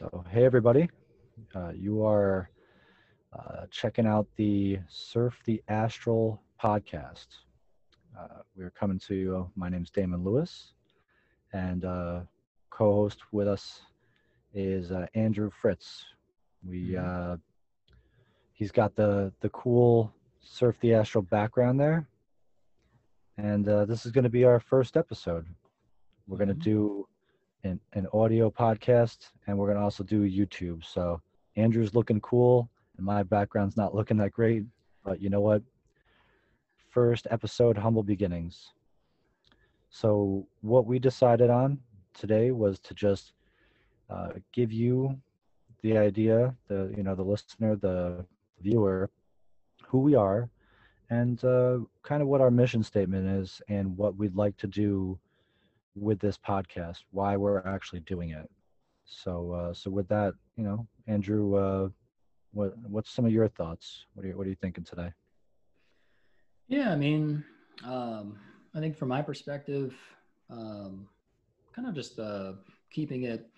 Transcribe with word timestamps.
So, 0.00 0.24
hey 0.30 0.46
everybody, 0.46 0.88
uh, 1.54 1.72
you 1.74 2.02
are 2.06 2.48
uh, 3.38 3.66
checking 3.70 4.06
out 4.06 4.26
the 4.36 4.78
Surf 4.88 5.38
the 5.44 5.62
Astral 5.68 6.40
podcast. 6.58 7.26
Uh, 8.18 8.38
we're 8.56 8.70
coming 8.70 8.98
to 9.00 9.14
you. 9.14 9.50
My 9.56 9.68
name's 9.68 9.90
Damon 9.90 10.24
Lewis, 10.24 10.72
and 11.52 11.84
uh, 11.84 12.20
co-host 12.70 13.18
with 13.30 13.46
us 13.46 13.82
is 14.54 14.90
uh, 14.90 15.04
Andrew 15.14 15.50
Fritz. 15.50 16.06
We 16.66 16.96
uh, 16.96 17.36
he's 18.54 18.72
got 18.72 18.96
the 18.96 19.34
the 19.40 19.50
cool 19.50 20.14
Surf 20.40 20.76
the 20.80 20.94
Astral 20.94 21.24
background 21.24 21.78
there, 21.78 22.08
and 23.36 23.68
uh, 23.68 23.84
this 23.84 24.06
is 24.06 24.12
going 24.12 24.24
to 24.24 24.30
be 24.30 24.44
our 24.46 24.60
first 24.60 24.96
episode. 24.96 25.44
We're 26.26 26.38
going 26.38 26.48
to 26.48 26.54
Mhm. 26.54 26.62
do 26.62 27.06
an, 27.64 27.80
an 27.92 28.06
audio 28.12 28.50
podcast 28.50 29.30
and 29.46 29.56
we're 29.56 29.66
going 29.66 29.78
to 29.78 29.84
also 29.84 30.04
do 30.04 30.22
YouTube. 30.22 30.84
So 30.84 31.20
Andrew's 31.56 31.94
looking 31.94 32.20
cool 32.20 32.70
and 32.96 33.06
my 33.06 33.22
background's 33.22 33.76
not 33.76 33.94
looking 33.94 34.16
that 34.18 34.32
great, 34.32 34.64
but 35.04 35.20
you 35.20 35.30
know 35.30 35.40
what? 35.40 35.62
First 36.90 37.26
episode, 37.30 37.76
humble 37.78 38.02
beginnings. 38.02 38.72
So 39.90 40.46
what 40.60 40.86
we 40.86 40.98
decided 40.98 41.50
on 41.50 41.78
today 42.14 42.50
was 42.50 42.78
to 42.80 42.94
just 42.94 43.32
uh, 44.08 44.30
give 44.52 44.72
you 44.72 45.16
the 45.82 45.96
idea, 45.96 46.54
the 46.68 46.92
you 46.96 47.02
know 47.02 47.14
the 47.14 47.22
listener, 47.22 47.76
the 47.76 48.24
viewer, 48.60 49.10
who 49.86 49.98
we 50.00 50.14
are, 50.14 50.48
and 51.08 51.42
uh, 51.44 51.78
kind 52.02 52.22
of 52.22 52.28
what 52.28 52.40
our 52.40 52.50
mission 52.50 52.82
statement 52.82 53.26
is, 53.42 53.62
and 53.68 53.96
what 53.96 54.16
we'd 54.16 54.36
like 54.36 54.56
to 54.58 54.66
do 54.66 55.18
with 56.00 56.18
this 56.18 56.38
podcast, 56.38 56.98
why 57.10 57.36
we're 57.36 57.62
actually 57.66 58.00
doing 58.00 58.30
it. 58.30 58.50
So, 59.04 59.52
uh, 59.52 59.74
so 59.74 59.90
with 59.90 60.08
that, 60.08 60.34
you 60.56 60.64
know, 60.64 60.86
Andrew, 61.06 61.54
uh, 61.54 61.88
what 62.52 62.76
what's 62.78 63.10
some 63.10 63.26
of 63.26 63.32
your 63.32 63.48
thoughts? 63.48 64.06
What 64.14 64.24
are 64.24 64.28
you, 64.28 64.36
what 64.36 64.46
are 64.46 64.50
you 64.50 64.56
thinking 64.56 64.84
today? 64.84 65.12
Yeah, 66.68 66.92
I 66.92 66.96
mean, 66.96 67.44
um, 67.84 68.38
I 68.74 68.80
think 68.80 68.96
from 68.96 69.08
my 69.08 69.22
perspective, 69.22 69.94
um, 70.48 71.08
kind 71.74 71.86
of 71.88 71.94
just 71.94 72.18
uh, 72.18 72.52
keeping 72.90 73.24
it 73.24 73.48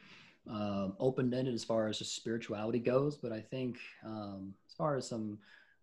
um, 0.50 0.94
open-ended 0.98 1.54
as 1.54 1.64
far 1.64 1.88
as 1.88 1.98
just 1.98 2.16
spirituality 2.16 2.78
goes. 2.78 3.16
But 3.16 3.32
I 3.32 3.40
think 3.40 3.78
um, 4.04 4.54
as 4.68 4.74
far 4.74 4.96
as 4.96 5.08
some 5.08 5.38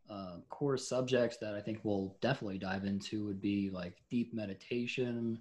uh, 0.09 0.37
core 0.49 0.77
subjects 0.77 1.37
that 1.37 1.53
I 1.53 1.61
think 1.61 1.79
we'll 1.83 2.15
definitely 2.21 2.57
dive 2.57 2.85
into 2.85 3.25
would 3.25 3.41
be 3.41 3.69
like 3.69 3.97
deep 4.09 4.33
meditation, 4.33 5.39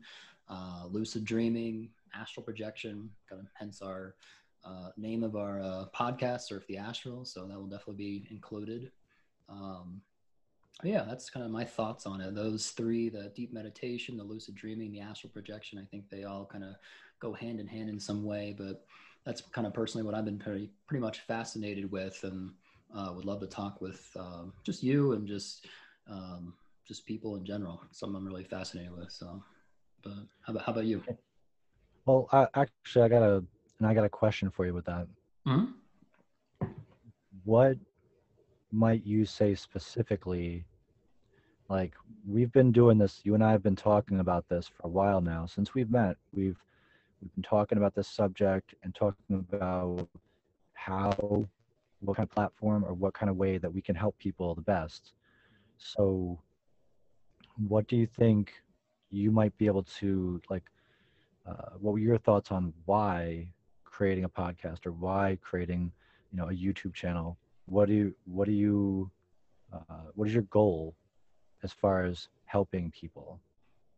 uh, 0.49 0.85
lucid 0.91 1.25
dreaming, 1.25 1.91
astral 2.15 2.45
projection, 2.45 3.11
kind 3.29 3.41
of 3.41 3.49
hence 3.55 3.83
our 3.83 4.15
uh, 4.65 4.91
name 4.97 5.23
of 5.23 5.37
our 5.37 5.61
uh, 5.61 5.85
podcast, 5.95 6.43
Surf 6.43 6.67
the 6.69 6.77
Astral. 6.77 7.25
So 7.25 7.47
that 7.47 7.59
will 7.59 7.67
definitely 7.67 7.95
be 7.95 8.29
included. 8.31 8.91
Um, 9.49 10.03
yeah, 10.83 11.05
that's 11.09 11.31
kind 11.31 11.45
of 11.45 11.51
my 11.51 11.65
thoughts 11.65 12.07
on 12.07 12.21
it. 12.21 12.35
Those 12.35 12.69
three, 12.69 13.09
the 13.09 13.33
deep 13.35 13.53
meditation, 13.53 14.17
the 14.17 14.25
lucid 14.25 14.55
dreaming, 14.55 14.93
the 14.93 15.01
astral 15.01 15.31
projection, 15.33 15.79
I 15.79 15.85
think 15.91 16.09
they 16.09 16.25
all 16.25 16.47
kind 16.47 16.65
of 16.65 16.75
go 17.21 17.33
hand 17.33 17.59
in 17.59 17.67
hand 17.67 17.89
in 17.89 17.99
some 17.99 18.25
way. 18.25 18.55
But 18.57 18.85
that's 19.25 19.41
kind 19.41 19.67
of 19.67 19.75
personally 19.75 20.05
what 20.05 20.15
I've 20.15 20.25
been 20.25 20.39
pretty, 20.39 20.71
pretty 20.87 21.01
much 21.01 21.21
fascinated 21.21 21.91
with 21.91 22.23
and 22.23 22.53
uh, 22.95 23.13
would 23.15 23.25
love 23.25 23.41
to 23.41 23.47
talk 23.47 23.81
with 23.81 24.09
um, 24.19 24.53
just 24.65 24.83
you 24.83 25.13
and 25.13 25.27
just 25.27 25.67
um, 26.09 26.55
just 26.87 27.07
people 27.07 27.37
in 27.37 27.45
general. 27.45 27.83
Something 27.91 28.17
I'm 28.17 28.27
really 28.27 28.45
fascinated 28.45 28.97
with. 28.97 29.11
So, 29.11 29.43
but 30.03 30.13
how 30.41 30.53
about, 30.53 30.63
how 30.65 30.73
about 30.73 30.85
you? 30.85 31.03
Well, 32.07 32.29
I, 32.33 32.47
actually, 32.55 33.05
I 33.05 33.09
got 33.09 33.23
a 33.23 33.45
and 33.79 33.87
I 33.87 33.95
got 33.95 34.05
a 34.05 34.09
question 34.09 34.51
for 34.51 34.67
you 34.67 34.75
with 34.75 34.87
that. 34.87 35.07
Mhm. 35.47 35.75
What 37.45 37.77
might 38.73 39.05
you 39.05 39.25
say 39.25 39.55
specifically? 39.55 40.65
Like 41.69 41.95
we've 42.27 42.53
been 42.53 42.73
doing 42.73 42.99
this, 42.99 43.21
you 43.25 43.35
and 43.35 43.45
I 43.45 43.53
have 43.53 43.63
been 43.63 43.77
talking 43.77 44.21
about 44.21 44.49
this 44.49 44.67
for 44.67 44.87
a 44.87 44.91
while 44.91 45.21
now. 45.21 45.47
Since 45.47 45.75
we've 45.75 45.91
met, 45.91 46.17
we've 46.33 46.63
we've 47.21 47.35
been 47.35 47.43
talking 47.43 47.79
about 47.79 47.95
this 47.95 48.09
subject 48.09 48.75
and 48.83 48.95
talking 48.95 49.45
about 49.53 50.09
how, 50.75 51.47
what 52.01 52.17
kind 52.17 52.29
of 52.29 52.35
platform 52.35 52.85
or 52.85 52.95
what 52.95 53.13
kind 53.13 53.29
of 53.29 53.37
way 53.37 53.59
that 53.59 53.73
we 53.73 53.83
can 53.83 53.97
help 53.97 54.17
people 54.19 54.55
the 54.55 54.61
best. 54.63 55.13
So, 55.79 56.41
what 57.67 57.89
do 57.89 57.97
you 57.97 58.07
think 58.07 58.53
you 59.11 59.31
might 59.31 59.57
be 59.59 59.67
able 59.67 59.83
to 60.01 60.41
like? 60.51 60.65
Uh, 61.47 61.71
what 61.81 61.93
were 61.93 61.99
your 61.99 62.19
thoughts 62.19 62.53
on 62.53 62.75
why 62.85 63.49
creating 63.85 64.25
a 64.25 64.29
podcast 64.29 64.85
or 64.85 64.93
why 64.93 65.39
creating, 65.41 65.91
you 66.31 66.37
know, 66.37 66.49
a 66.51 66.53
YouTube 66.53 66.93
channel? 66.93 67.39
What 67.67 67.89
do 67.89 67.95
you, 67.95 68.15
what 68.27 68.45
do 68.47 68.53
you, 68.53 69.11
uh, 69.73 70.11
what 70.15 70.29
is 70.29 70.35
your 70.35 70.43
goal 70.45 70.95
as 71.63 71.73
far 71.73 72.05
as 72.05 72.29
helping 72.45 72.91
people? 72.91 73.41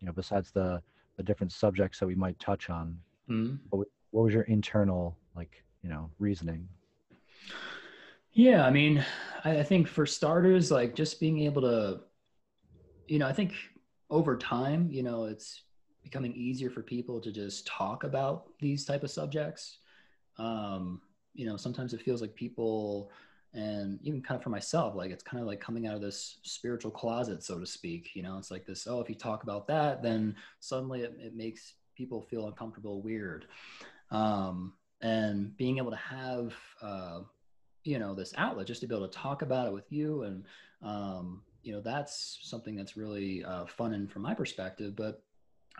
You 0.01 0.07
know, 0.07 0.13
besides 0.13 0.53
the 0.53 0.81
the 1.17 1.25
different 1.25 1.53
subjects 1.53 1.99
that 1.99 2.07
we 2.07 2.15
might 2.15 2.39
touch 2.39 2.71
on, 2.71 2.97
Mhm. 3.29 3.59
what, 3.71 3.89
what 4.13 4.23
was 4.23 4.33
your 4.33 4.45
internal 4.45 5.17
like, 5.35 5.65
you 5.83 5.91
know, 5.91 6.09
reasoning? 6.19 6.69
Yeah, 8.33 8.65
I 8.65 8.71
mean, 8.71 9.05
I, 9.45 9.59
I 9.59 9.63
think 9.65 9.89
for 9.89 10.07
starters, 10.07 10.71
like 10.71 10.95
just 10.95 11.19
being 11.21 11.41
able 11.41 11.63
to, 11.63 12.01
you 13.09 13.19
know, 13.19 13.27
I 13.27 13.33
think 13.33 13.53
over 14.11 14.37
time, 14.37 14.89
you 14.91 15.03
know, 15.03 15.25
it's 15.25 15.63
becoming 16.03 16.35
easier 16.35 16.71
for 16.71 16.83
people 16.83 17.21
to 17.21 17.31
just 17.31 17.67
talk 17.67 18.05
about 18.05 18.47
these 18.61 18.85
type 18.85 19.05
of 19.05 19.11
subjects. 19.11 19.79
Um, 20.39 21.01
you 21.35 21.47
know, 21.47 21.57
sometimes 21.57 21.95
it 21.95 22.03
feels 22.03 22.21
like 22.21 22.35
people, 22.35 23.11
and 23.55 23.99
even 24.03 24.23
kind 24.23 24.37
of 24.37 24.43
for 24.43 24.51
myself, 24.51 24.95
like 24.95 25.11
it's 25.11 25.23
kind 25.23 25.41
of 25.41 25.47
like 25.47 25.61
coming 25.61 25.87
out 25.87 25.95
of 25.95 26.01
this 26.01 26.39
spiritual 26.43 26.91
closet, 26.91 27.43
so 27.43 27.59
to 27.59 27.67
speak. 27.67 28.11
You 28.15 28.23
know, 28.23 28.39
it's 28.39 28.51
like 28.51 28.67
this, 28.67 28.87
oh, 28.87 29.01
if 29.01 29.09
you 29.09 29.15
talk 29.15 29.43
about 29.43 29.67
that, 29.69 30.03
then 30.03 30.35
suddenly 30.61 31.03
it, 31.03 31.17
it 31.19 31.37
makes 31.37 31.75
people 31.95 32.23
feel 32.23 32.47
uncomfortable, 32.47 33.03
weird. 33.03 33.47
Um, 34.11 34.73
and 35.03 35.57
being 35.57 35.79
able 35.79 35.91
to 35.91 35.97
have, 35.97 36.55
uh, 36.83 37.21
you 37.85 37.99
know 37.99 38.15
this 38.15 38.35
outlet 38.37 38.67
just 38.67 38.83
to 38.83 38.87
be 38.87 38.95
able 38.95 39.09
to 39.09 39.19
talk 39.19 39.43
about 39.43 39.67
it 39.67 39.73
with 39.73 39.91
you 39.91 40.25
and 40.25 40.45
um, 40.83 41.43
you 41.63 41.73
know 41.73 41.81
that's 41.81 42.39
something 42.43 42.75
that's 42.75 42.97
really 42.97 43.45
uh, 43.45 43.67
fun 43.67 43.95
and 43.95 44.11
from 44.11 44.23
my 44.23 44.35
perspective 44.35 44.95
but 44.97 45.23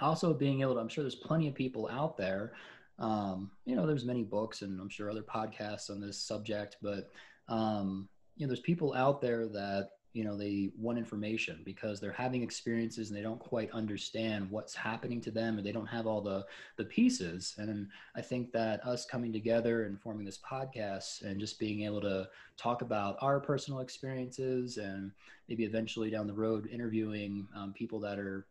also 0.01 0.33
being 0.33 0.61
able 0.61 0.75
to 0.75 0.81
i'm 0.81 0.89
sure 0.89 1.05
there's 1.05 1.15
plenty 1.15 1.49
of 1.49 1.55
people 1.55 1.89
out 1.91 2.17
there 2.17 2.53
um, 2.99 3.51
you 3.65 3.75
know 3.75 3.87
there's 3.87 4.05
many 4.05 4.23
books 4.23 4.63
and 4.63 4.81
i'm 4.81 4.89
sure 4.89 5.11
other 5.11 5.23
podcasts 5.23 5.91
on 5.91 6.01
this 6.01 6.19
subject 6.19 6.77
but 6.83 7.11
um, 7.49 8.09
you 8.37 8.47
know 8.47 8.51
there's 8.51 8.61
people 8.61 8.95
out 8.95 9.21
there 9.21 9.47
that 9.47 9.91
you 10.13 10.25
know 10.25 10.37
they 10.37 10.71
want 10.77 10.99
information 10.99 11.61
because 11.65 12.01
they're 12.01 12.13
having 12.13 12.43
experiences 12.43 13.09
and 13.09 13.17
they 13.17 13.23
don't 13.23 13.39
quite 13.39 13.71
understand 13.71 14.51
what's 14.51 14.75
happening 14.75 15.21
to 15.21 15.31
them 15.31 15.57
and 15.57 15.67
they 15.67 15.73
don't 15.73 15.87
have 15.87 16.07
all 16.07 16.21
the 16.21 16.45
the 16.77 16.85
pieces. 16.85 17.55
And 17.59 17.89
I 18.17 18.21
think 18.21 18.53
that 18.53 18.85
us 18.87 19.07
coming 19.07 19.33
together 19.33 19.85
and 19.85 20.01
forming 20.01 20.27
this 20.27 20.39
podcast 20.39 21.23
and 21.23 21.39
just 21.39 21.59
being 21.59 21.83
able 21.83 22.01
to 22.01 22.29
talk 22.57 22.83
about 22.83 23.17
our 23.21 23.41
personal 23.41 23.81
experiences 23.81 24.79
and 24.79 25.13
maybe 25.49 25.65
eventually 25.65 26.11
down 26.11 26.27
the 26.27 26.35
road 26.35 26.69
interviewing 26.73 27.47
um, 27.55 27.73
people 27.73 28.01
that 28.01 28.19
are, 28.19 28.47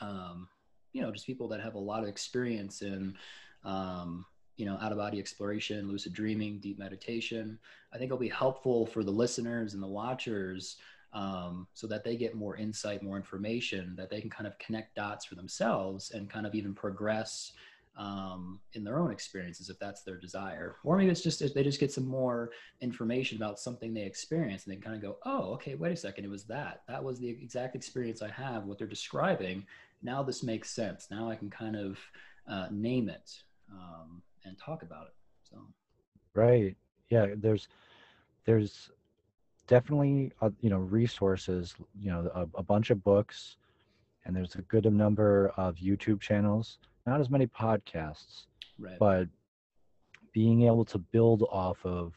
um, 0.00 0.48
you 0.92 1.02
know, 1.02 1.10
just 1.10 1.26
people 1.26 1.48
that 1.48 1.60
have 1.60 1.74
a 1.74 1.78
lot 1.78 2.02
of 2.02 2.08
experience 2.08 2.82
in, 2.82 3.14
um, 3.64 4.24
you 4.58 4.66
know, 4.66 4.76
out 4.82 4.92
of 4.92 4.98
body 4.98 5.18
exploration, 5.18 5.88
lucid 5.88 6.12
dreaming, 6.12 6.58
deep 6.58 6.78
meditation. 6.78 7.58
I 7.94 7.96
think 7.96 8.08
it'll 8.08 8.18
be 8.18 8.28
helpful 8.28 8.84
for 8.86 9.02
the 9.04 9.10
listeners 9.10 9.72
and 9.72 9.82
the 9.82 9.86
watchers 9.86 10.76
um, 11.12 11.68
so 11.72 11.86
that 11.86 12.04
they 12.04 12.16
get 12.16 12.34
more 12.34 12.56
insight, 12.56 13.02
more 13.02 13.16
information, 13.16 13.94
that 13.96 14.10
they 14.10 14.20
can 14.20 14.28
kind 14.28 14.48
of 14.48 14.58
connect 14.58 14.96
dots 14.96 15.24
for 15.24 15.36
themselves 15.36 16.10
and 16.10 16.28
kind 16.28 16.44
of 16.44 16.56
even 16.56 16.74
progress 16.74 17.52
um, 17.96 18.58
in 18.74 18.82
their 18.82 18.98
own 18.98 19.12
experiences 19.12 19.70
if 19.70 19.78
that's 19.78 20.02
their 20.02 20.16
desire. 20.16 20.76
Or 20.82 20.96
maybe 20.96 21.10
it's 21.10 21.22
just 21.22 21.54
they 21.54 21.62
just 21.62 21.80
get 21.80 21.92
some 21.92 22.06
more 22.06 22.50
information 22.80 23.36
about 23.36 23.60
something 23.60 23.94
they 23.94 24.02
experienced 24.02 24.66
and 24.66 24.76
they 24.76 24.80
kind 24.80 24.96
of 24.96 25.02
go, 25.02 25.18
oh, 25.24 25.52
okay, 25.54 25.76
wait 25.76 25.92
a 25.92 25.96
second, 25.96 26.24
it 26.24 26.30
was 26.30 26.44
that. 26.44 26.82
That 26.88 27.02
was 27.02 27.20
the 27.20 27.28
exact 27.28 27.76
experience 27.76 28.22
I 28.22 28.30
have, 28.30 28.64
what 28.64 28.78
they're 28.78 28.88
describing. 28.88 29.64
Now 30.02 30.24
this 30.24 30.42
makes 30.42 30.70
sense. 30.70 31.06
Now 31.12 31.30
I 31.30 31.36
can 31.36 31.48
kind 31.48 31.76
of 31.76 31.98
uh, 32.48 32.66
name 32.72 33.08
it 33.08 33.30
um, 33.72 34.22
and 34.44 34.56
talk 34.58 34.82
about 34.82 35.06
it. 35.06 35.14
So, 35.50 35.58
Right. 36.34 36.76
Yeah. 37.10 37.26
There's, 37.36 37.68
there's 38.44 38.90
definitely, 39.66 40.32
uh, 40.40 40.50
you 40.60 40.70
know, 40.70 40.78
resources, 40.78 41.74
you 41.98 42.10
know, 42.10 42.30
a, 42.34 42.58
a 42.58 42.62
bunch 42.62 42.90
of 42.90 43.02
books 43.02 43.56
and 44.24 44.36
there's 44.36 44.54
a 44.56 44.62
good 44.62 44.84
number 44.92 45.52
of 45.56 45.76
YouTube 45.76 46.20
channels, 46.20 46.78
not 47.06 47.20
as 47.20 47.30
many 47.30 47.46
podcasts, 47.46 48.46
right. 48.78 48.98
but 48.98 49.26
being 50.32 50.62
able 50.62 50.84
to 50.84 50.98
build 50.98 51.42
off 51.50 51.78
of 51.84 52.12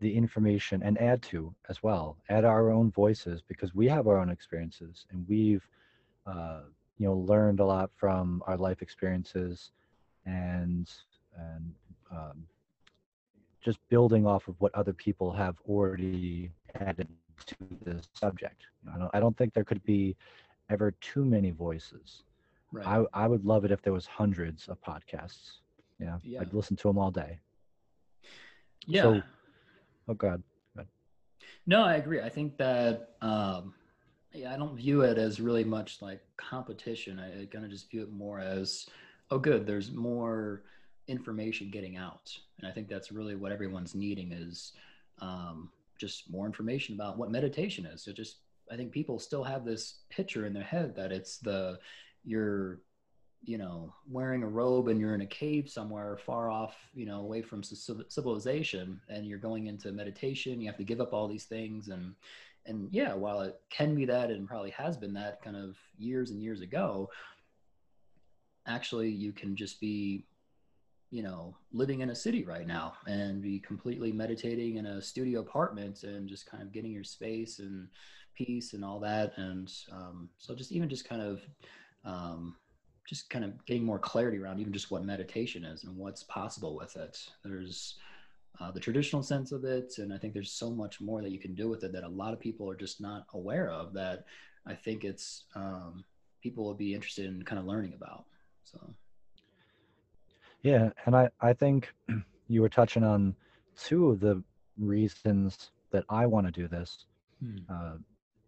the 0.00 0.14
information 0.14 0.82
and 0.82 1.00
add 1.00 1.22
to 1.22 1.54
as 1.70 1.82
well 1.82 2.16
add 2.28 2.44
our 2.44 2.70
own 2.70 2.90
voices 2.90 3.40
because 3.46 3.74
we 3.74 3.86
have 3.86 4.06
our 4.06 4.18
own 4.18 4.28
experiences 4.28 5.06
and 5.10 5.24
we've 5.28 5.66
uh, 6.26 6.62
you 6.98 7.06
know 7.06 7.14
learned 7.14 7.60
a 7.60 7.64
lot 7.64 7.90
from 7.96 8.42
our 8.46 8.58
life 8.58 8.82
experiences 8.82 9.70
and 10.26 10.90
and 11.38 11.74
um, 12.10 12.44
just 13.64 13.78
building 13.88 14.26
off 14.26 14.48
of 14.48 14.54
what 14.60 14.74
other 14.74 14.92
people 14.92 15.32
have 15.32 15.56
already 15.68 16.50
added 16.80 17.08
to 17.46 17.54
the 17.84 18.02
subject. 18.12 18.66
I 18.94 18.98
don't, 18.98 19.10
I 19.14 19.20
don't 19.20 19.36
think 19.36 19.54
there 19.54 19.64
could 19.64 19.82
be 19.84 20.16
ever 20.70 20.92
too 21.00 21.24
many 21.24 21.50
voices. 21.50 22.22
Right. 22.72 22.86
I, 22.86 23.24
I 23.24 23.26
would 23.26 23.44
love 23.44 23.64
it 23.64 23.70
if 23.70 23.82
there 23.82 23.92
was 23.92 24.06
hundreds 24.06 24.68
of 24.68 24.80
podcasts. 24.82 25.58
Yeah, 26.00 26.18
Yeah. 26.22 26.40
I'd 26.40 26.52
listen 26.52 26.76
to 26.76 26.88
them 26.88 26.98
all 26.98 27.10
day. 27.10 27.38
yeah. 28.86 29.02
so- 29.02 29.22
Oh 30.08 30.14
God. 30.14 30.42
No, 31.66 31.82
I 31.82 31.94
agree. 31.94 32.20
I 32.20 32.28
think 32.28 32.58
that 32.58 33.14
um, 33.22 33.72
yeah, 34.34 34.52
I 34.52 34.56
don't 34.58 34.76
view 34.76 35.00
it 35.00 35.16
as 35.16 35.40
really 35.40 35.64
much 35.64 36.02
like 36.02 36.20
competition. 36.36 37.18
I, 37.18 37.42
I 37.42 37.46
kind 37.46 37.64
of 37.64 37.70
just 37.70 37.90
view 37.90 38.02
it 38.02 38.12
more 38.12 38.38
as, 38.38 38.86
oh, 39.30 39.38
good. 39.38 39.66
There's 39.66 39.90
more 39.92 40.64
information 41.08 41.70
getting 41.70 41.96
out, 41.96 42.36
and 42.58 42.68
I 42.68 42.72
think 42.72 42.88
that's 42.88 43.12
really 43.12 43.34
what 43.34 43.52
everyone's 43.52 43.94
needing 43.94 44.32
is 44.32 44.72
um, 45.20 45.70
just 45.98 46.30
more 46.30 46.46
information 46.46 46.94
about 46.94 47.18
what 47.18 47.30
meditation 47.30 47.86
is. 47.86 48.02
So 48.02 48.12
just 48.12 48.38
I 48.70 48.76
think 48.76 48.92
people 48.92 49.18
still 49.18 49.44
have 49.44 49.64
this 49.64 49.98
picture 50.10 50.46
in 50.46 50.52
their 50.52 50.64
head 50.64 50.94
that 50.96 51.12
it's 51.12 51.38
the 51.38 51.78
you're 52.24 52.80
you 53.42 53.58
know 53.58 53.92
wearing 54.10 54.42
a 54.42 54.48
robe 54.48 54.88
and 54.88 54.98
you're 54.98 55.14
in 55.14 55.20
a 55.20 55.26
cave 55.26 55.68
somewhere 55.68 56.16
far 56.16 56.50
off 56.50 56.74
you 56.94 57.04
know 57.04 57.20
away 57.20 57.42
from 57.42 57.62
civilization 57.62 59.00
and 59.08 59.26
you're 59.26 59.38
going 59.38 59.66
into 59.66 59.92
meditation. 59.92 60.60
You 60.60 60.68
have 60.68 60.78
to 60.78 60.84
give 60.84 61.00
up 61.00 61.12
all 61.12 61.28
these 61.28 61.44
things. 61.44 61.88
And 61.88 62.14
and 62.66 62.88
yeah 62.92 63.12
while 63.12 63.40
it 63.40 63.60
can 63.70 63.94
be 63.94 64.04
that 64.06 64.30
and 64.30 64.48
probably 64.48 64.70
has 64.70 64.96
been 64.96 65.14
that 65.14 65.42
kind 65.42 65.56
of 65.56 65.76
years 65.98 66.30
and 66.30 66.42
years 66.42 66.60
ago 66.60 67.10
actually 68.66 69.10
you 69.10 69.32
can 69.32 69.54
just 69.54 69.80
be 69.80 70.24
you 71.14 71.22
know 71.22 71.54
living 71.72 72.00
in 72.00 72.10
a 72.10 72.14
city 72.14 72.44
right 72.44 72.66
now 72.66 72.94
and 73.06 73.40
be 73.40 73.60
completely 73.60 74.10
meditating 74.10 74.76
in 74.78 74.86
a 74.86 75.00
studio 75.00 75.40
apartment 75.40 76.02
and 76.02 76.28
just 76.28 76.44
kind 76.50 76.62
of 76.62 76.72
getting 76.72 76.90
your 76.90 77.04
space 77.04 77.60
and 77.60 77.86
peace 78.34 78.72
and 78.72 78.84
all 78.84 78.98
that 78.98 79.32
and 79.36 79.72
um, 79.92 80.28
so 80.38 80.54
just 80.54 80.72
even 80.72 80.88
just 80.88 81.08
kind 81.08 81.22
of 81.22 81.40
um, 82.04 82.56
just 83.06 83.28
kind 83.30 83.44
of 83.44 83.64
getting 83.66 83.84
more 83.84 83.98
clarity 83.98 84.38
around 84.38 84.58
even 84.58 84.72
just 84.72 84.90
what 84.90 85.04
meditation 85.04 85.64
is 85.64 85.84
and 85.84 85.96
what's 85.96 86.22
possible 86.24 86.74
with 86.74 86.96
it. 86.96 87.18
There's 87.44 87.96
uh, 88.60 88.70
the 88.70 88.80
traditional 88.80 89.22
sense 89.22 89.52
of 89.52 89.64
it, 89.64 89.98
and 89.98 90.12
I 90.12 90.18
think 90.18 90.32
there's 90.32 90.52
so 90.52 90.70
much 90.70 91.00
more 91.00 91.20
that 91.22 91.30
you 91.30 91.38
can 91.38 91.54
do 91.54 91.68
with 91.68 91.84
it 91.84 91.92
that 91.92 92.04
a 92.04 92.08
lot 92.08 92.32
of 92.32 92.40
people 92.40 92.70
are 92.70 92.76
just 92.76 93.00
not 93.00 93.26
aware 93.34 93.68
of. 93.68 93.92
That 93.92 94.24
I 94.66 94.74
think 94.74 95.04
it's 95.04 95.44
um, 95.54 96.04
people 96.42 96.64
will 96.64 96.74
be 96.74 96.94
interested 96.94 97.26
in 97.26 97.42
kind 97.42 97.58
of 97.58 97.66
learning 97.66 97.94
about. 97.94 98.24
So 98.64 98.94
Yeah, 100.64 100.90
and 101.04 101.14
I, 101.14 101.28
I 101.40 101.52
think 101.52 101.92
you 102.48 102.62
were 102.62 102.70
touching 102.70 103.04
on 103.04 103.36
two 103.76 104.08
of 104.08 104.18
the 104.18 104.42
reasons 104.78 105.70
that 105.90 106.04
I 106.08 106.26
want 106.26 106.46
to 106.46 106.52
do 106.52 106.66
this 106.66 107.04
uh, 107.68 107.96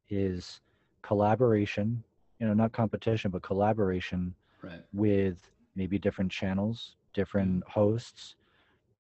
is 0.09 0.61
collaboration, 1.03 2.03
you 2.41 2.47
know, 2.47 2.55
not 2.55 2.73
competition, 2.73 3.31
but 3.31 3.43
collaboration 3.43 4.35
right, 4.63 4.83
with 4.95 5.37
maybe 5.77 5.99
different 5.99 6.33
channels, 6.33 6.97
different 7.13 7.63
hosts, 7.69 8.35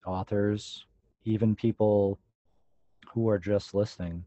authors, 0.06 0.86
even 1.24 1.56
people 1.56 2.20
who 3.14 3.30
are 3.30 3.38
just 3.38 3.76
listening, 3.76 4.26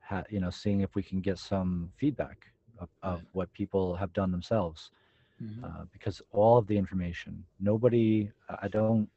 ha- 0.00 0.24
you 0.30 0.38
know, 0.38 0.50
seeing 0.50 0.80
if 0.80 0.94
we 0.94 1.02
can 1.02 1.20
get 1.20 1.38
some 1.38 1.90
feedback 1.96 2.46
of, 2.78 2.88
of 3.02 3.14
Right. 3.18 3.28
what 3.32 3.52
people 3.52 3.96
have 3.96 4.12
done 4.12 4.30
themselves 4.30 4.92
Mhm. 5.42 5.64
uh, 5.64 5.84
because 5.92 6.22
all 6.32 6.56
of 6.58 6.66
the 6.66 6.76
information 6.76 7.44
nobody 7.60 8.30
i 8.62 8.68
don't 8.68 9.08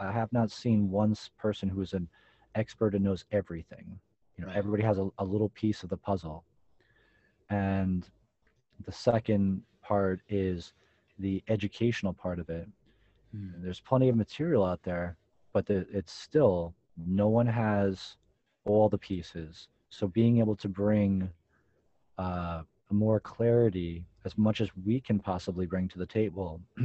i 0.00 0.10
have 0.12 0.32
not 0.32 0.50
seen 0.50 0.90
one 0.90 1.14
person 1.38 1.68
who 1.68 1.80
is 1.82 1.92
an 1.92 2.08
expert 2.54 2.94
and 2.94 3.04
knows 3.04 3.24
everything 3.32 3.98
you 4.36 4.44
know 4.44 4.48
Right. 4.48 4.56
everybody 4.56 4.82
has 4.82 4.98
a, 4.98 5.08
a 5.18 5.24
little 5.24 5.50
piece 5.50 5.82
of 5.82 5.90
the 5.90 5.96
puzzle 5.96 6.44
and 7.50 8.08
the 8.84 8.92
second 8.92 9.62
part 9.82 10.20
is 10.28 10.72
the 11.18 11.42
educational 11.48 12.12
part 12.12 12.38
of 12.38 12.48
it 12.48 12.68
Mhm. 13.34 13.62
there's 13.62 13.80
plenty 13.80 14.08
of 14.08 14.16
material 14.16 14.64
out 14.64 14.82
there 14.82 15.16
but 15.52 15.66
the, 15.66 15.86
it's 15.92 16.12
still 16.12 16.74
no 16.96 17.28
one 17.28 17.46
has 17.46 18.16
all 18.64 18.88
the 18.88 18.98
pieces 18.98 19.68
so 19.90 20.06
being 20.08 20.38
able 20.38 20.56
to 20.56 20.68
bring 20.68 21.30
uh, 22.18 22.62
more 22.94 23.20
clarity 23.20 24.06
as 24.24 24.38
much 24.38 24.60
as 24.60 24.70
we 24.84 25.00
can 25.00 25.18
possibly 25.18 25.66
bring 25.66 25.88
to 25.88 25.98
the 25.98 26.06
table 26.06 26.60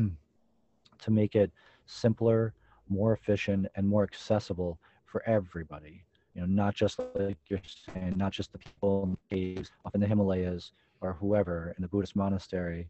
to 1.02 1.12
make 1.12 1.36
it 1.36 1.52
simpler 1.86 2.54
more 2.90 3.14
efficient 3.14 3.68
and 3.76 3.88
more 3.88 4.04
accessible 4.04 4.80
for 5.06 5.24
everybody. 5.28 6.04
You 6.34 6.42
know 6.42 6.48
not 6.48 6.76
just 6.76 7.00
like 7.16 7.38
you're 7.48 7.62
saying 7.94 8.14
not 8.18 8.32
just 8.32 8.52
the 8.52 8.60
people 8.60 9.04
in 9.04 9.12
the 9.12 9.36
caves 9.36 9.72
up 9.86 9.96
in 9.96 10.02
the 10.02 10.08
himalayas 10.08 10.72
or 11.02 11.14
whoever 11.14 11.74
in 11.78 11.82
the 11.82 11.88
buddhist 11.88 12.16
monastery. 12.16 12.90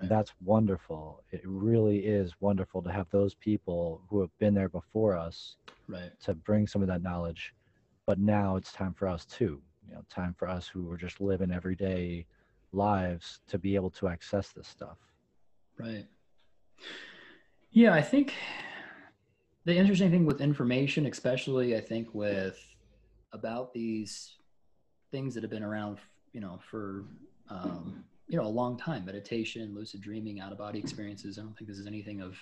Right. 0.00 0.08
that's 0.10 0.32
wonderful. 0.44 1.24
It 1.32 1.40
really 1.44 1.98
is 1.98 2.34
wonderful 2.40 2.82
to 2.82 2.92
have 2.92 3.10
those 3.10 3.34
people 3.34 4.02
who 4.08 4.20
have 4.20 4.30
been 4.38 4.54
there 4.54 4.68
before 4.68 5.16
us 5.16 5.56
right, 5.88 6.12
to 6.20 6.34
bring 6.34 6.68
some 6.68 6.82
of 6.82 6.88
that 6.88 7.02
knowledge. 7.02 7.52
But 8.06 8.20
now 8.20 8.54
it's 8.56 8.72
time 8.72 8.94
for 8.94 9.08
us 9.08 9.24
too. 9.24 9.60
You 9.86 9.94
know 9.94 10.02
time 10.08 10.34
for 10.38 10.48
us 10.48 10.68
who 10.68 10.90
are 10.90 10.96
just 10.96 11.20
living 11.20 11.50
everyday 11.50 12.26
lives 12.72 13.40
to 13.48 13.58
be 13.58 13.74
able 13.74 13.90
to 13.90 14.08
access 14.08 14.50
this 14.50 14.68
stuff 14.68 14.98
right. 15.78 16.06
Yeah, 17.70 17.94
I 17.94 18.02
think 18.02 18.34
the 19.64 19.76
interesting 19.76 20.10
thing 20.10 20.26
with 20.26 20.40
information, 20.40 21.06
especially 21.06 21.76
I 21.76 21.80
think 21.80 22.14
with 22.14 22.58
about 23.32 23.72
these 23.72 24.36
things 25.10 25.34
that 25.34 25.42
have 25.42 25.50
been 25.50 25.62
around, 25.62 25.98
you 26.32 26.40
know, 26.40 26.58
for 26.70 27.04
um, 27.48 28.04
you 28.26 28.38
know 28.38 28.46
a 28.46 28.48
long 28.48 28.76
time, 28.76 29.04
meditation, 29.04 29.74
lucid 29.74 30.00
dreaming, 30.00 30.40
out 30.40 30.52
of 30.52 30.58
body 30.58 30.78
experiences. 30.78 31.38
I 31.38 31.42
don't 31.42 31.56
think 31.56 31.68
this 31.68 31.78
is 31.78 31.86
anything 31.86 32.20
of, 32.20 32.36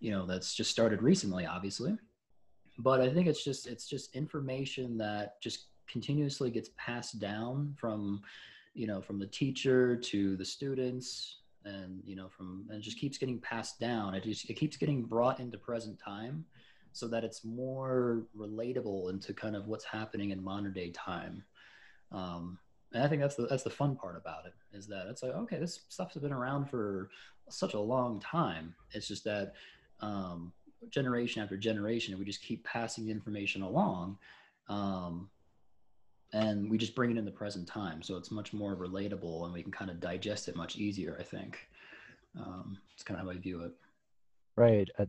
you 0.00 0.10
know, 0.10 0.26
that's 0.26 0.54
just 0.54 0.70
started 0.70 1.02
recently, 1.02 1.46
obviously, 1.46 1.96
but 2.78 3.00
I 3.00 3.12
think 3.12 3.26
it's 3.26 3.44
just 3.44 3.66
it's 3.66 3.86
just 3.86 4.14
information 4.16 4.98
that 4.98 5.40
just 5.40 5.66
continuously 5.86 6.50
gets 6.50 6.70
passed 6.76 7.18
down 7.18 7.74
from, 7.78 8.22
you 8.74 8.86
know, 8.86 9.00
from 9.00 9.18
the 9.18 9.26
teacher 9.26 9.96
to 9.96 10.36
the 10.36 10.44
students 10.44 11.38
and 11.64 12.02
you 12.04 12.14
know 12.14 12.28
from 12.28 12.66
and 12.70 12.82
just 12.82 12.98
keeps 12.98 13.18
getting 13.18 13.38
passed 13.40 13.80
down. 13.80 14.14
It 14.14 14.24
just 14.24 14.50
it 14.50 14.54
keeps 14.54 14.76
getting 14.76 15.02
brought 15.02 15.40
into 15.40 15.56
present 15.58 15.98
time 15.98 16.44
so 16.92 17.08
that 17.08 17.24
it's 17.24 17.44
more 17.44 18.22
relatable 18.36 19.10
into 19.10 19.32
kind 19.32 19.56
of 19.56 19.66
what's 19.66 19.84
happening 19.84 20.30
in 20.30 20.42
modern 20.42 20.72
day 20.72 20.90
time. 20.90 21.42
Um 22.12 22.58
and 22.92 23.02
i 23.02 23.08
think 23.08 23.20
that's 23.20 23.34
the 23.34 23.46
that's 23.46 23.64
the 23.64 23.70
fun 23.70 23.96
part 23.96 24.16
about 24.16 24.46
it 24.46 24.54
is 24.72 24.86
that 24.86 25.08
it's 25.08 25.22
like 25.22 25.32
okay 25.32 25.58
this 25.58 25.80
stuff's 25.88 26.16
been 26.16 26.32
around 26.32 26.70
for 26.70 27.10
such 27.48 27.74
a 27.74 27.80
long 27.80 28.20
time. 28.20 28.74
It's 28.92 29.08
just 29.08 29.24
that 29.24 29.54
um 30.00 30.52
generation 30.90 31.42
after 31.42 31.56
generation 31.56 32.18
we 32.18 32.24
just 32.24 32.42
keep 32.42 32.64
passing 32.64 33.08
information 33.08 33.62
along. 33.62 34.18
Um 34.68 35.30
and 36.32 36.68
we 36.68 36.78
just 36.78 36.94
bring 36.94 37.10
it 37.10 37.16
in 37.16 37.24
the 37.24 37.30
present 37.30 37.66
time 37.66 38.02
so 38.02 38.16
it's 38.16 38.30
much 38.30 38.52
more 38.52 38.76
relatable 38.76 39.44
and 39.44 39.52
we 39.52 39.62
can 39.62 39.72
kind 39.72 39.90
of 39.90 40.00
digest 40.00 40.48
it 40.48 40.56
much 40.56 40.76
easier 40.76 41.16
i 41.20 41.22
think. 41.22 41.68
Um, 42.36 42.78
it's 42.94 43.04
kind 43.04 43.18
of 43.18 43.26
how 43.26 43.32
i 43.32 43.36
view 43.36 43.62
it. 43.62 43.72
Right 44.56 44.88
I, 44.98 45.06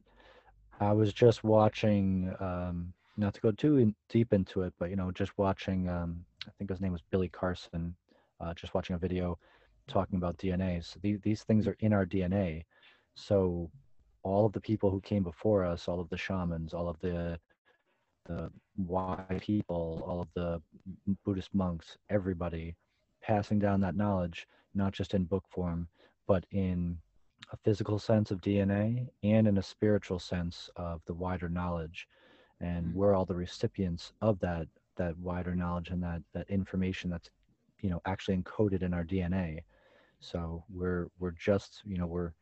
I 0.80 0.92
was 0.92 1.14
just 1.14 1.44
watching 1.44 2.34
um 2.40 2.94
not 3.18 3.34
to 3.34 3.42
go 3.42 3.52
too 3.52 3.78
in, 3.78 3.96
deep 4.10 4.34
into 4.34 4.62
it 4.62 4.74
but 4.80 4.90
you 4.90 4.96
know 4.96 5.12
just 5.12 5.38
watching 5.38 5.90
um 5.90 6.24
i 6.48 6.52
think 6.58 6.70
his 6.70 6.82
name 6.82 6.92
was 6.92 7.02
billy 7.12 7.30
carson 7.30 7.96
uh, 8.42 8.54
just 8.54 8.74
watching 8.74 8.96
a 8.96 9.00
video 9.00 9.38
talking 9.88 10.18
about 10.18 10.38
dna 10.38 10.84
so 10.84 11.00
the, 11.02 11.18
these 11.24 11.44
things 11.44 11.68
are 11.68 11.78
in 11.80 11.94
our 11.94 12.06
dna 12.06 12.64
so 13.16 13.70
all 14.24 14.46
of 14.46 14.54
the 14.54 14.60
people 14.60 14.90
who 14.90 15.00
came 15.02 15.24
before 15.24 15.64
us 15.64 15.88
all 15.88 16.00
of 16.00 16.10
the 16.10 16.18
shamans 16.18 16.74
all 16.74 16.90
of 16.90 17.00
the 17.00 17.40
the 18.26 18.52
wise 18.78 19.36
people, 19.40 20.04
all 20.06 20.22
of 20.22 20.28
the 20.36 20.62
Buddhist 21.26 21.54
monks, 21.54 21.98
everybody 22.10 22.76
passing 23.22 23.60
down 23.60 23.80
that 23.82 23.96
knowledge, 23.96 24.48
not 24.74 24.94
just 24.94 25.14
in 25.14 25.26
book 25.26 25.46
form, 25.50 25.88
but 26.28 26.46
in 26.52 26.98
a 27.52 27.58
physical 27.58 28.00
sense 28.00 28.32
of 28.32 28.42
DNA 28.42 29.10
and 29.24 29.48
in 29.48 29.58
a 29.58 29.64
spiritual 29.64 30.20
sense 30.20 30.70
of 30.76 31.02
the 31.06 31.14
wider 31.14 31.50
knowledge. 31.50 32.08
And 32.60 32.88
Mhm. 32.88 32.96
we're 32.96 33.14
all 33.16 33.26
the 33.26 33.36
recipients 33.36 34.14
of 34.22 34.40
that 34.40 34.68
that 34.98 35.18
wider 35.18 35.56
knowledge 35.56 35.90
and 35.90 36.02
that 36.04 36.22
that 36.34 36.50
information 36.50 37.10
that's 37.10 37.30
you 37.82 37.90
know 37.90 38.02
actually 38.06 38.38
encoded 38.38 38.82
in 38.82 38.94
our 38.94 39.04
DNA. 39.04 39.64
So 40.20 40.64
we're 40.70 41.08
we're 41.20 41.32
just 41.32 41.82
you 41.86 41.98
know 41.98 42.08
we're 42.08 42.34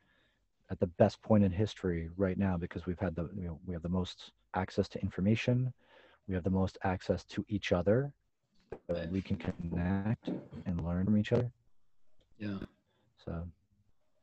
at 0.70 0.80
the 0.80 0.88
best 0.88 1.22
point 1.22 1.44
in 1.44 1.52
history 1.52 2.10
right 2.18 2.38
now 2.38 2.58
because 2.58 2.86
we've 2.86 3.00
had 3.00 3.16
the 3.16 3.30
you 3.36 3.48
know, 3.48 3.60
we 3.66 3.74
have 3.74 3.84
the 3.84 3.90
most 3.90 4.32
access 4.56 4.88
to 4.88 5.02
information 5.02 5.74
we 6.28 6.36
have 6.36 6.44
the 6.44 6.50
most 6.50 6.78
access 6.84 7.24
to 7.26 7.46
each 7.50 7.72
other 7.72 8.14
so 8.90 9.08
we 9.12 9.22
can 9.22 9.38
connect 9.38 10.30
and 10.66 10.84
learn 10.86 11.06
from 11.06 11.18
each 11.18 11.32
other 11.32 11.52
yeah 12.40 12.58
so 13.24 13.44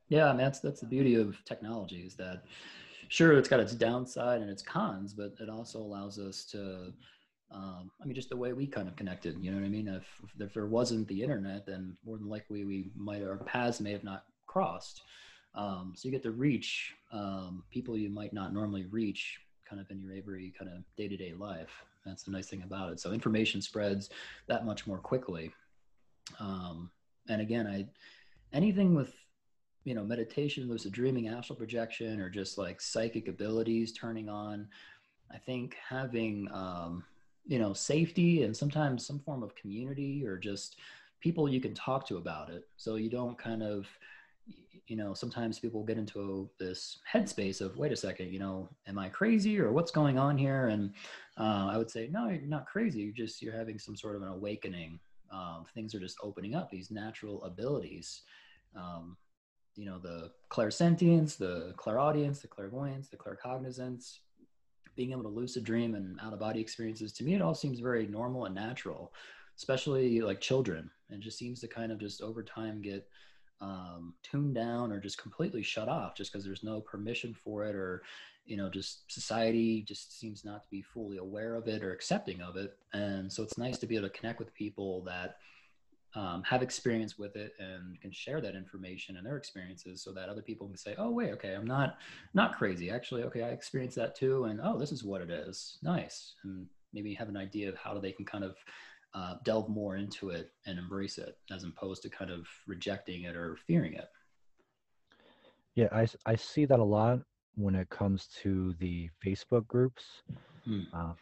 yeah 0.09 0.29
mean, 0.29 0.39
that's 0.39 0.61
that's 0.61 0.81
the 0.81 0.87
beauty 0.87 1.15
of 1.15 1.37
technology 1.45 2.01
is 2.01 2.15
that 2.15 2.43
sure 3.11 3.37
it's 3.37 3.49
got 3.49 3.61
its 3.61 3.75
downside 3.75 4.41
and 4.41 4.49
its 4.49 4.63
cons, 4.63 5.13
but 5.13 5.35
it 5.41 5.51
also 5.51 5.79
allows 5.81 6.19
us 6.19 6.45
to 6.45 6.93
um, 7.53 7.91
I 8.01 8.07
mean, 8.07 8.15
just 8.15 8.29
the 8.29 8.37
way 8.37 8.53
we 8.53 8.65
kind 8.65 8.87
of 8.87 8.95
connected, 8.95 9.37
you 9.43 9.51
know 9.51 9.57
what 9.57 9.67
I 9.67 9.71
mean? 9.71 9.89
If, 9.89 10.07
if 10.39 10.55
there 10.55 10.67
wasn't 10.67 11.09
the 11.09 11.21
internet, 11.21 11.67
then 11.67 11.97
more 12.07 12.17
than 12.17 12.29
likely 12.29 12.65
we 12.65 12.93
might, 12.95 13.25
our 13.25 13.39
paths 13.39 13.81
may 13.81 13.91
have 13.91 14.05
not 14.05 14.23
crossed. 14.47 15.03
Um, 15.57 15.95
so 15.97 16.07
you 16.07 16.13
get 16.13 16.23
to 16.23 16.31
reach 16.31 16.95
um, 17.13 17.65
people 17.73 17.99
you 17.99 18.09
might 18.09 18.33
not 18.33 18.55
normally 18.55 18.85
reach 18.85 19.41
kind 19.71 19.81
of 19.81 19.91
in 19.91 20.01
your 20.01 20.13
every 20.13 20.53
kind 20.59 20.71
of 20.71 20.83
day 20.97 21.09
to 21.09 21.17
day 21.17 21.33
life. 21.33 21.71
That's 22.05 22.25
the 22.25 22.33
nice 22.33 22.49
thing 22.49 22.63
about 22.63 22.93
it. 22.93 23.01
So 23.01 23.13
information 23.13 23.63
spreads 23.63 24.11
that 24.49 24.67
much 24.67 24.87
more 24.87 24.99
quickly. 24.99 25.53
Um, 26.41 26.91
and 27.29 27.41
again, 27.41 27.67
I, 27.67 27.87
anything 28.53 28.95
with, 28.95 29.15
you 29.85 29.95
know, 29.95 30.03
meditation, 30.03 30.69
lucid 30.69 30.93
dreaming, 30.93 31.29
astral 31.29 31.57
projection, 31.57 32.21
or 32.21 32.29
just 32.29 32.59
like 32.59 32.81
psychic 32.81 33.29
abilities 33.29 33.93
turning 33.93 34.29
on, 34.29 34.67
I 35.33 35.39
think 35.39 35.77
having, 35.89 36.49
um, 36.53 37.05
you 37.47 37.59
know 37.59 37.73
safety 37.73 38.45
and 38.45 38.57
sometimes 38.57 39.07
some 39.07 39.19
form 39.19 39.43
of 39.43 39.55
community 39.55 40.25
or 40.27 40.37
just 40.39 40.77
people 41.21 41.49
you 41.49 41.61
can 41.61 41.75
talk 41.75 42.07
to 42.07 42.17
about 42.17 42.51
it 42.51 42.69
so 42.77 42.95
you 42.95 43.11
don't 43.11 43.39
kind 43.39 43.63
of 43.63 43.87
you 44.87 44.97
know 44.97 45.15
sometimes 45.15 45.59
people 45.59 45.85
get 45.85 45.99
into 45.99 46.51
this 46.59 46.99
headspace 47.13 47.61
of 47.61 47.77
wait 47.77 47.93
a 47.93 47.97
second 47.97 48.33
you 48.33 48.39
know 48.39 48.69
am 48.87 48.99
i 48.99 49.09
crazy 49.09 49.59
or 49.61 49.73
what's 49.73 49.91
going 49.91 50.19
on 50.19 50.37
here? 50.37 50.69
And 50.69 50.93
uh, 51.39 51.69
i 51.71 51.77
would 51.77 51.91
say 51.91 52.09
no 52.11 52.29
you're 52.29 52.43
not 52.43 52.67
crazy 52.67 53.01
you're 53.01 53.13
just 53.13 53.41
you're 53.43 53.57
having 53.57 53.79
some 53.79 53.97
sort 53.97 54.17
of 54.17 54.23
an 54.23 54.29
awakening. 54.29 54.99
Um, 55.33 55.65
things 55.75 55.95
are 55.95 56.01
just 56.01 56.19
opening 56.25 56.57
up 56.57 56.71
these 56.71 56.91
natural 56.91 57.45
abilities. 57.45 58.23
Um, 58.75 59.17
you 59.77 59.87
know 59.87 59.99
the 59.99 60.33
clairsentience 60.51 61.37
the 61.37 61.73
clairaudience 61.77 62.41
the 62.41 62.49
clairvoyance 62.49 63.09
the 63.09 63.17
claircognizance 63.17 64.19
being 64.97 65.13
able 65.13 65.23
to 65.23 65.29
lucid 65.29 65.63
dream 65.63 65.95
and 65.95 66.19
out 66.21 66.33
of 66.33 66.41
body 66.41 66.61
experiences 66.61 67.13
to 67.13 67.25
me 67.25 67.35
it 67.35 67.41
all 67.41 67.55
seems 67.55 67.79
very 67.79 68.09
normal 68.09 68.47
and 68.47 68.55
natural 68.55 69.13
especially 69.61 70.23
like 70.23 70.41
children. 70.41 70.91
And 71.11 71.23
just 71.23 71.39
seems 71.39 71.61
to 71.61 71.69
kind 71.69 71.93
of 71.93 71.99
just 71.99 72.23
over 72.23 72.43
time 72.43 72.81
get 72.81 73.07
um, 73.61 74.15
tuned 74.23 74.55
down 74.55 74.91
or 74.93 74.99
just 74.99 75.21
completely 75.21 75.63
shut 75.63 75.89
off 75.89 76.15
just 76.15 76.33
because 76.33 76.45
there's 76.45 76.65
no 76.65 76.81
permission 76.81 77.35
for 77.35 77.65
it 77.65 77.75
or 77.75 78.03
you 78.47 78.57
know 78.57 78.71
just 78.71 79.11
society 79.13 79.83
just 79.83 80.19
seems 80.19 80.45
not 80.45 80.63
to 80.65 80.71
be 80.71 80.83
fully 80.83 81.19
aware 81.19 81.55
of 81.55 81.69
it 81.69 81.83
or 81.83 81.93
accepting 81.93 82.41
of 82.41 82.57
it. 82.57 82.77
And 82.93 83.33
so 83.33 83.43
it's 83.43 83.59
nice 83.59 83.79
to 83.79 83.87
be 83.87 83.97
able 83.97 84.09
to 84.09 84.19
connect 84.19 84.39
with 84.39 84.55
people 84.55 85.03
that 85.05 85.37
um, 86.15 86.43
have 86.43 86.63
experience 86.63 87.19
with 87.19 87.37
it 87.37 87.53
and 87.61 88.01
can 88.01 88.11
share 88.11 88.41
that 88.41 88.57
information 88.57 89.17
and 89.17 89.25
their 89.25 89.37
experiences 89.37 90.03
so 90.03 90.13
that 90.13 90.29
other 90.29 90.43
people 90.43 90.67
can 90.67 90.77
say 90.77 90.97
oh 90.99 91.11
wait 91.11 91.31
okay 91.31 91.55
i'm 91.55 91.67
not 91.67 91.99
not 92.35 92.57
crazy. 92.57 92.91
Actually 92.91 93.23
okay 93.25 93.43
i 93.43 93.49
experienced 93.51 93.97
that 93.97 94.17
too 94.17 94.45
and 94.45 94.61
oh 94.63 94.79
this 94.79 94.93
is 94.93 95.05
what 95.05 95.21
it 95.21 95.31
is. 95.31 95.79
Nice. 95.83 96.35
And 96.45 96.67
maybe 96.93 97.15
have 97.15 97.29
an 97.29 97.37
idea 97.37 97.69
of 97.69 97.77
how 97.77 97.99
they 97.99 98.13
can 98.13 98.25
kind 98.25 98.43
of 98.43 98.57
uh, 99.15 99.35
delve 99.45 99.69
more 99.69 99.97
into 99.97 100.31
it 100.31 100.51
and 100.67 100.79
embrace 100.79 101.19
it 101.19 101.37
as 101.51 101.65
opposed 101.65 102.03
to 102.03 102.09
kind 102.09 102.31
of 102.31 102.47
rejecting 102.67 103.25
it 103.25 103.37
or 103.37 103.57
fearing 103.67 103.95
it 103.95 104.09
yeah 105.75 105.89
i, 105.93 106.07
I 106.27 106.37
see 106.37 106.65
that 106.67 106.79
a 106.79 106.85
lot 106.85 107.21
when 107.57 107.75
it 107.75 107.89
comes 107.91 108.29
to 108.43 108.75
the 108.79 109.11
facebook 109.25 109.67
groups 109.67 110.05
hmm. 110.65 110.83
uh, 110.95 111.13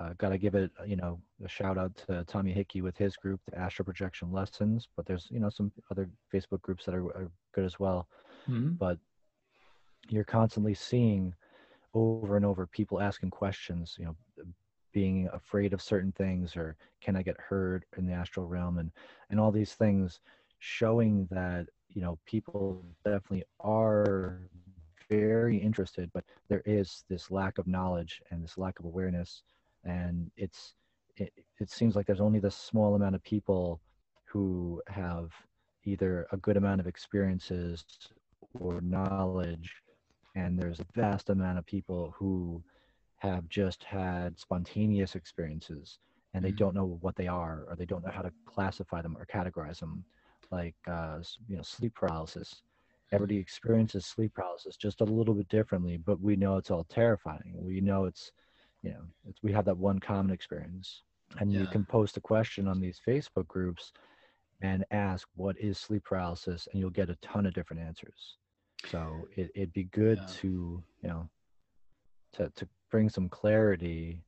uh, 0.00 0.12
Got 0.18 0.30
to 0.30 0.38
give 0.38 0.54
it, 0.54 0.70
you 0.86 0.96
know, 0.96 1.20
a 1.44 1.48
shout 1.48 1.78
out 1.78 1.94
to 2.06 2.24
Tommy 2.24 2.52
Hickey 2.52 2.82
with 2.82 2.96
his 2.96 3.16
group, 3.16 3.40
the 3.50 3.58
Astral 3.58 3.84
Projection 3.84 4.32
Lessons. 4.32 4.88
But 4.96 5.06
there's, 5.06 5.28
you 5.30 5.40
know, 5.40 5.50
some 5.50 5.72
other 5.90 6.08
Facebook 6.32 6.62
groups 6.62 6.84
that 6.84 6.94
are, 6.94 7.04
are 7.06 7.30
good 7.54 7.64
as 7.64 7.78
well. 7.78 8.08
Mm-hmm. 8.48 8.72
But 8.72 8.98
you're 10.08 10.24
constantly 10.24 10.74
seeing 10.74 11.34
over 11.94 12.36
and 12.36 12.44
over 12.44 12.66
people 12.66 13.00
asking 13.00 13.30
questions, 13.30 13.96
you 13.98 14.06
know, 14.06 14.16
being 14.92 15.28
afraid 15.32 15.72
of 15.72 15.82
certain 15.82 16.12
things 16.12 16.56
or 16.56 16.76
can 17.00 17.16
I 17.16 17.22
get 17.22 17.40
heard 17.40 17.84
in 17.96 18.06
the 18.06 18.12
astral 18.12 18.46
realm 18.46 18.78
and 18.78 18.90
and 19.30 19.40
all 19.40 19.50
these 19.52 19.74
things 19.74 20.20
showing 20.58 21.26
that 21.30 21.66
you 21.88 22.02
know 22.02 22.18
people 22.26 22.84
definitely 23.04 23.44
are 23.60 24.40
very 25.08 25.58
interested 25.58 26.10
but 26.14 26.24
there 26.48 26.62
is 26.66 27.04
this 27.08 27.30
lack 27.30 27.58
of 27.58 27.66
knowledge 27.66 28.20
and 28.30 28.42
this 28.42 28.58
lack 28.58 28.78
of 28.78 28.84
awareness. 28.84 29.42
And 29.84 30.30
it's 30.36 30.74
it, 31.16 31.32
it 31.58 31.70
seems 31.70 31.96
like 31.96 32.06
there's 32.06 32.20
only 32.20 32.40
this 32.40 32.56
small 32.56 32.94
amount 32.94 33.14
of 33.14 33.22
people 33.22 33.80
who 34.24 34.82
have 34.88 35.30
either 35.84 36.26
a 36.32 36.36
good 36.36 36.56
amount 36.56 36.80
of 36.80 36.86
experiences 36.86 37.84
or 38.58 38.80
knowledge. 38.80 39.82
And 40.34 40.58
there's 40.58 40.80
a 40.80 40.86
vast 40.94 41.28
amount 41.30 41.58
of 41.58 41.66
people 41.66 42.14
who 42.16 42.62
have 43.22 43.48
just 43.48 43.84
had 43.84 44.36
spontaneous 44.36 45.14
experiences 45.14 45.98
and 46.34 46.44
they 46.44 46.48
mm-hmm. 46.48 46.56
don't 46.56 46.74
know 46.74 46.98
what 47.02 47.14
they 47.14 47.28
are 47.28 47.64
or 47.68 47.76
they 47.76 47.84
don't 47.84 48.04
know 48.04 48.10
how 48.10 48.20
to 48.20 48.32
classify 48.46 49.00
them 49.00 49.16
or 49.16 49.24
categorize 49.26 49.78
them 49.78 50.04
like 50.50 50.74
uh, 50.90 51.18
you 51.48 51.56
know 51.56 51.62
sleep 51.62 51.94
paralysis 51.94 52.62
everybody 53.12 53.38
experiences 53.38 54.06
sleep 54.06 54.34
paralysis 54.34 54.76
just 54.76 55.02
a 55.02 55.04
little 55.04 55.34
bit 55.34 55.48
differently 55.48 55.96
but 55.96 56.20
we 56.20 56.34
know 56.34 56.56
it's 56.56 56.70
all 56.70 56.84
terrifying 56.84 57.54
we 57.54 57.80
know 57.80 58.06
it's 58.06 58.32
you 58.82 58.90
know 58.90 59.32
we 59.42 59.52
have 59.52 59.64
that 59.64 59.76
one 59.76 60.00
common 60.00 60.32
experience 60.32 61.02
and 61.38 61.52
yeah. 61.52 61.60
you 61.60 61.66
can 61.68 61.84
post 61.84 62.16
a 62.16 62.20
question 62.20 62.66
on 62.66 62.80
these 62.80 63.00
facebook 63.06 63.46
groups 63.46 63.92
and 64.62 64.84
ask 64.90 65.28
what 65.36 65.56
is 65.60 65.78
sleep 65.78 66.02
paralysis 66.04 66.66
and 66.72 66.80
you'll 66.80 66.90
get 66.90 67.08
a 67.08 67.16
ton 67.22 67.46
of 67.46 67.54
different 67.54 67.80
answers 67.80 68.36
so 68.90 69.28
it, 69.36 69.48
it'd 69.54 69.72
be 69.72 69.84
good 69.84 70.18
yeah. 70.18 70.34
to 70.40 70.82
you 71.02 71.08
know 71.08 71.28
to, 72.32 72.50
to 72.56 72.66
bring 72.92 73.08
some 73.08 73.28
clarity 73.28 74.22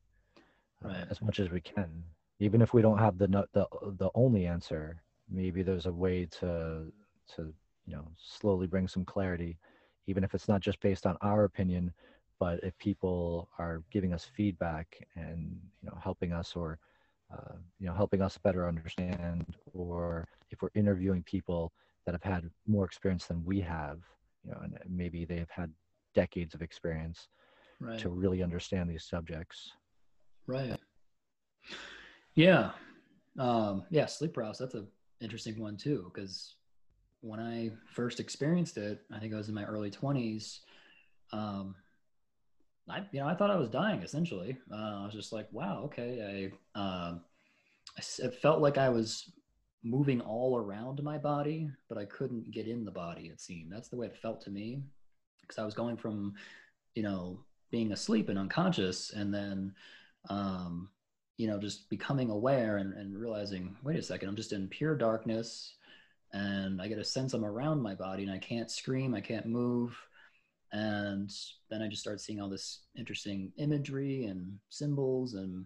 uh, 0.84 1.04
as 1.10 1.22
much 1.22 1.38
as 1.38 1.50
we 1.50 1.60
can. 1.60 2.02
Even 2.40 2.60
if 2.60 2.74
we 2.74 2.82
don't 2.82 2.98
have 2.98 3.18
the 3.18 3.28
the 3.52 3.66
the 3.98 4.10
only 4.16 4.46
answer 4.46 5.04
maybe 5.30 5.62
there's 5.62 5.86
a 5.86 5.92
way 5.92 6.26
to 6.26 6.92
to 7.34 7.52
you 7.86 7.96
know 7.96 8.06
slowly 8.16 8.66
bring 8.66 8.88
some 8.88 9.04
clarity 9.04 9.58
even 10.06 10.24
if 10.24 10.34
it's 10.34 10.48
not 10.48 10.60
just 10.60 10.80
based 10.80 11.06
on 11.06 11.16
our 11.22 11.44
opinion 11.44 11.92
but 12.38 12.60
if 12.62 12.76
people 12.78 13.48
are 13.58 13.82
giving 13.90 14.12
us 14.12 14.24
feedback 14.24 14.98
and 15.16 15.56
you 15.82 15.88
know 15.88 15.96
helping 16.02 16.32
us 16.32 16.54
or 16.56 16.78
uh, 17.32 17.54
you 17.78 17.86
know 17.86 17.94
helping 17.94 18.20
us 18.20 18.38
better 18.38 18.68
understand 18.68 19.46
or 19.72 20.26
if 20.50 20.60
we're 20.60 20.70
interviewing 20.74 21.22
people 21.22 21.72
that 22.04 22.12
have 22.12 22.22
had 22.22 22.50
more 22.66 22.84
experience 22.84 23.26
than 23.26 23.44
we 23.44 23.60
have 23.60 24.00
you 24.44 24.50
know 24.50 24.58
and 24.62 24.78
maybe 24.88 25.24
they've 25.24 25.50
had 25.50 25.70
decades 26.14 26.54
of 26.54 26.62
experience 26.62 27.28
right. 27.80 27.98
to 27.98 28.08
really 28.08 28.42
understand 28.42 28.88
these 28.88 29.04
subjects 29.04 29.72
right 30.46 30.78
yeah 32.34 32.70
um 33.38 33.84
yeah 33.90 34.06
sleep 34.06 34.34
paralysis 34.34 34.60
that's 34.60 34.74
an 34.74 34.86
interesting 35.20 35.58
one 35.58 35.76
too 35.76 36.10
because 36.12 36.56
when 37.20 37.40
i 37.40 37.70
first 37.92 38.20
experienced 38.20 38.76
it 38.76 39.00
i 39.12 39.18
think 39.18 39.32
i 39.32 39.36
was 39.36 39.48
in 39.48 39.54
my 39.54 39.64
early 39.64 39.90
20s 39.90 40.60
um 41.32 41.74
I, 42.88 43.02
you 43.12 43.20
know, 43.20 43.26
I 43.26 43.34
thought 43.34 43.50
I 43.50 43.56
was 43.56 43.70
dying 43.70 44.02
essentially. 44.02 44.58
Uh, 44.70 45.00
I 45.00 45.04
was 45.04 45.14
just 45.14 45.32
like, 45.32 45.48
wow, 45.52 45.82
okay. 45.84 46.52
I, 46.74 46.78
uh, 46.78 47.14
it 48.18 48.34
felt 48.42 48.60
like 48.60 48.78
I 48.78 48.88
was 48.88 49.32
moving 49.82 50.20
all 50.20 50.56
around 50.58 51.02
my 51.02 51.18
body, 51.18 51.70
but 51.88 51.98
I 51.98 52.04
couldn't 52.06 52.50
get 52.50 52.66
in 52.66 52.84
the 52.84 52.90
body. 52.90 53.26
It 53.26 53.40
seemed 53.40 53.72
that's 53.72 53.88
the 53.88 53.96
way 53.96 54.06
it 54.06 54.16
felt 54.16 54.40
to 54.42 54.50
me, 54.50 54.82
because 55.40 55.58
I 55.58 55.64
was 55.64 55.74
going 55.74 55.96
from, 55.96 56.34
you 56.94 57.02
know, 57.02 57.40
being 57.74 57.92
asleep 57.92 58.28
and 58.28 58.38
unconscious, 58.38 59.10
and 59.10 59.34
then, 59.34 59.74
um, 60.30 60.88
you 61.36 61.48
know, 61.48 61.58
just 61.58 61.90
becoming 61.90 62.30
aware 62.30 62.76
and, 62.76 62.92
and 62.94 63.18
realizing, 63.18 63.76
wait 63.82 63.98
a 63.98 64.02
second, 64.02 64.28
I'm 64.28 64.36
just 64.36 64.52
in 64.52 64.68
pure 64.68 64.96
darkness, 64.96 65.74
and 66.32 66.80
I 66.80 66.86
get 66.88 66.98
a 66.98 67.04
sense 67.04 67.34
I'm 67.34 67.44
around 67.44 67.82
my 67.82 67.94
body, 67.94 68.22
and 68.22 68.32
I 68.32 68.38
can't 68.38 68.70
scream, 68.70 69.14
I 69.14 69.20
can't 69.20 69.46
move 69.46 69.96
and 70.74 71.32
then 71.70 71.82
I 71.82 71.88
just 71.88 72.02
started 72.02 72.20
seeing 72.20 72.40
all 72.40 72.48
this 72.48 72.80
interesting 72.98 73.52
imagery 73.58 74.24
and 74.24 74.58
symbols 74.70 75.34
and 75.34 75.64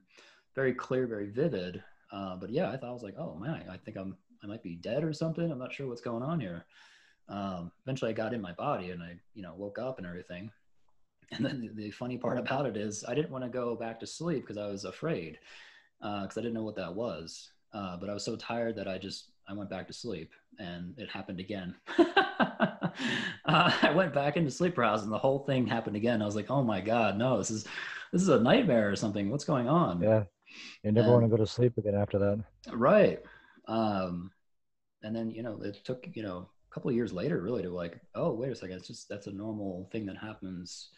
very 0.54 0.74
clear, 0.74 1.06
very 1.06 1.30
vivid. 1.30 1.82
Uh, 2.12 2.36
but 2.36 2.50
yeah, 2.50 2.70
I 2.70 2.76
thought 2.76 2.90
I 2.90 2.92
was 2.92 3.02
like, 3.02 3.16
oh 3.18 3.34
man, 3.34 3.64
I 3.70 3.78
think 3.78 3.96
I'm 3.96 4.16
I 4.44 4.46
might 4.46 4.62
be 4.62 4.76
dead 4.76 5.02
or 5.02 5.12
something. 5.12 5.50
I'm 5.50 5.58
not 5.58 5.72
sure 5.72 5.88
what's 5.88 6.02
going 6.02 6.22
on 6.22 6.38
here. 6.38 6.66
Um, 7.28 7.72
eventually, 7.84 8.10
I 8.10 8.14
got 8.14 8.34
in 8.34 8.40
my 8.42 8.52
body 8.52 8.90
and 8.90 9.02
I 9.02 9.14
you 9.34 9.42
know 9.42 9.54
woke 9.56 9.78
up 9.78 9.98
and 9.98 10.06
everything. 10.06 10.50
And 11.32 11.44
then 11.44 11.70
the, 11.74 11.90
funny 11.90 12.16
part 12.16 12.38
about 12.38 12.66
it 12.66 12.76
is 12.76 13.04
I 13.06 13.14
didn't 13.14 13.30
want 13.30 13.44
to 13.44 13.50
go 13.50 13.76
back 13.76 14.00
to 14.00 14.06
sleep 14.06 14.42
because 14.42 14.56
I 14.56 14.66
was 14.66 14.84
afraid 14.84 15.38
because 16.00 16.36
uh, 16.36 16.40
I 16.40 16.42
didn't 16.42 16.54
know 16.54 16.62
what 16.62 16.76
that 16.76 16.94
was. 16.94 17.50
Uh, 17.72 17.96
but 17.98 18.08
I 18.08 18.14
was 18.14 18.24
so 18.24 18.36
tired 18.36 18.76
that 18.76 18.88
I 18.88 18.96
just 18.98 19.30
I 19.46 19.52
went 19.52 19.70
back 19.70 19.86
to 19.88 19.92
sleep, 19.92 20.32
and 20.58 20.94
it 20.98 21.10
happened 21.10 21.40
again. 21.40 21.74
uh, 21.98 22.84
I 23.44 23.92
went 23.94 24.14
back 24.14 24.36
into 24.36 24.50
sleep 24.50 24.74
paralysis, 24.74 25.04
and 25.04 25.12
the 25.12 25.18
whole 25.18 25.40
thing 25.40 25.66
happened 25.66 25.96
again. 25.96 26.22
I 26.22 26.26
was 26.26 26.36
like, 26.36 26.50
"Oh 26.50 26.62
my 26.62 26.80
god, 26.80 27.18
no! 27.18 27.36
This 27.36 27.50
is 27.50 27.64
this 28.12 28.22
is 28.22 28.28
a 28.28 28.40
nightmare 28.40 28.90
or 28.90 28.96
something. 28.96 29.28
What's 29.28 29.44
going 29.44 29.68
on?" 29.68 30.00
Yeah, 30.00 30.24
you 30.82 30.92
never 30.92 31.08
and, 31.08 31.12
want 31.14 31.24
to 31.26 31.30
go 31.30 31.36
to 31.36 31.46
sleep 31.46 31.76
again 31.76 31.94
after 31.94 32.18
that. 32.18 32.44
Right. 32.72 33.22
Um, 33.66 34.30
and 35.02 35.14
then 35.14 35.30
you 35.30 35.42
know 35.42 35.60
it 35.62 35.78
took 35.84 36.06
you 36.14 36.22
know 36.22 36.48
a 36.70 36.74
couple 36.74 36.88
of 36.88 36.96
years 36.96 37.12
later 37.12 37.40
really 37.40 37.62
to 37.62 37.70
like, 37.70 38.00
oh 38.14 38.32
wait 38.32 38.50
a 38.50 38.54
second, 38.54 38.76
it's 38.76 38.88
just 38.88 39.08
that's 39.08 39.26
a 39.26 39.32
normal 39.32 39.88
thing 39.92 40.06
that 40.06 40.16
happens 40.16 40.88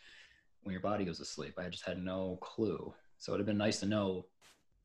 when 0.62 0.72
your 0.72 0.82
body 0.82 1.04
goes 1.04 1.18
to 1.18 1.24
sleep. 1.24 1.54
I 1.58 1.68
just 1.68 1.86
had 1.86 2.02
no 2.02 2.38
clue. 2.40 2.92
So 3.18 3.32
it'd 3.32 3.40
have 3.40 3.46
been 3.46 3.58
nice 3.58 3.80
to 3.80 3.86
know 3.86 4.26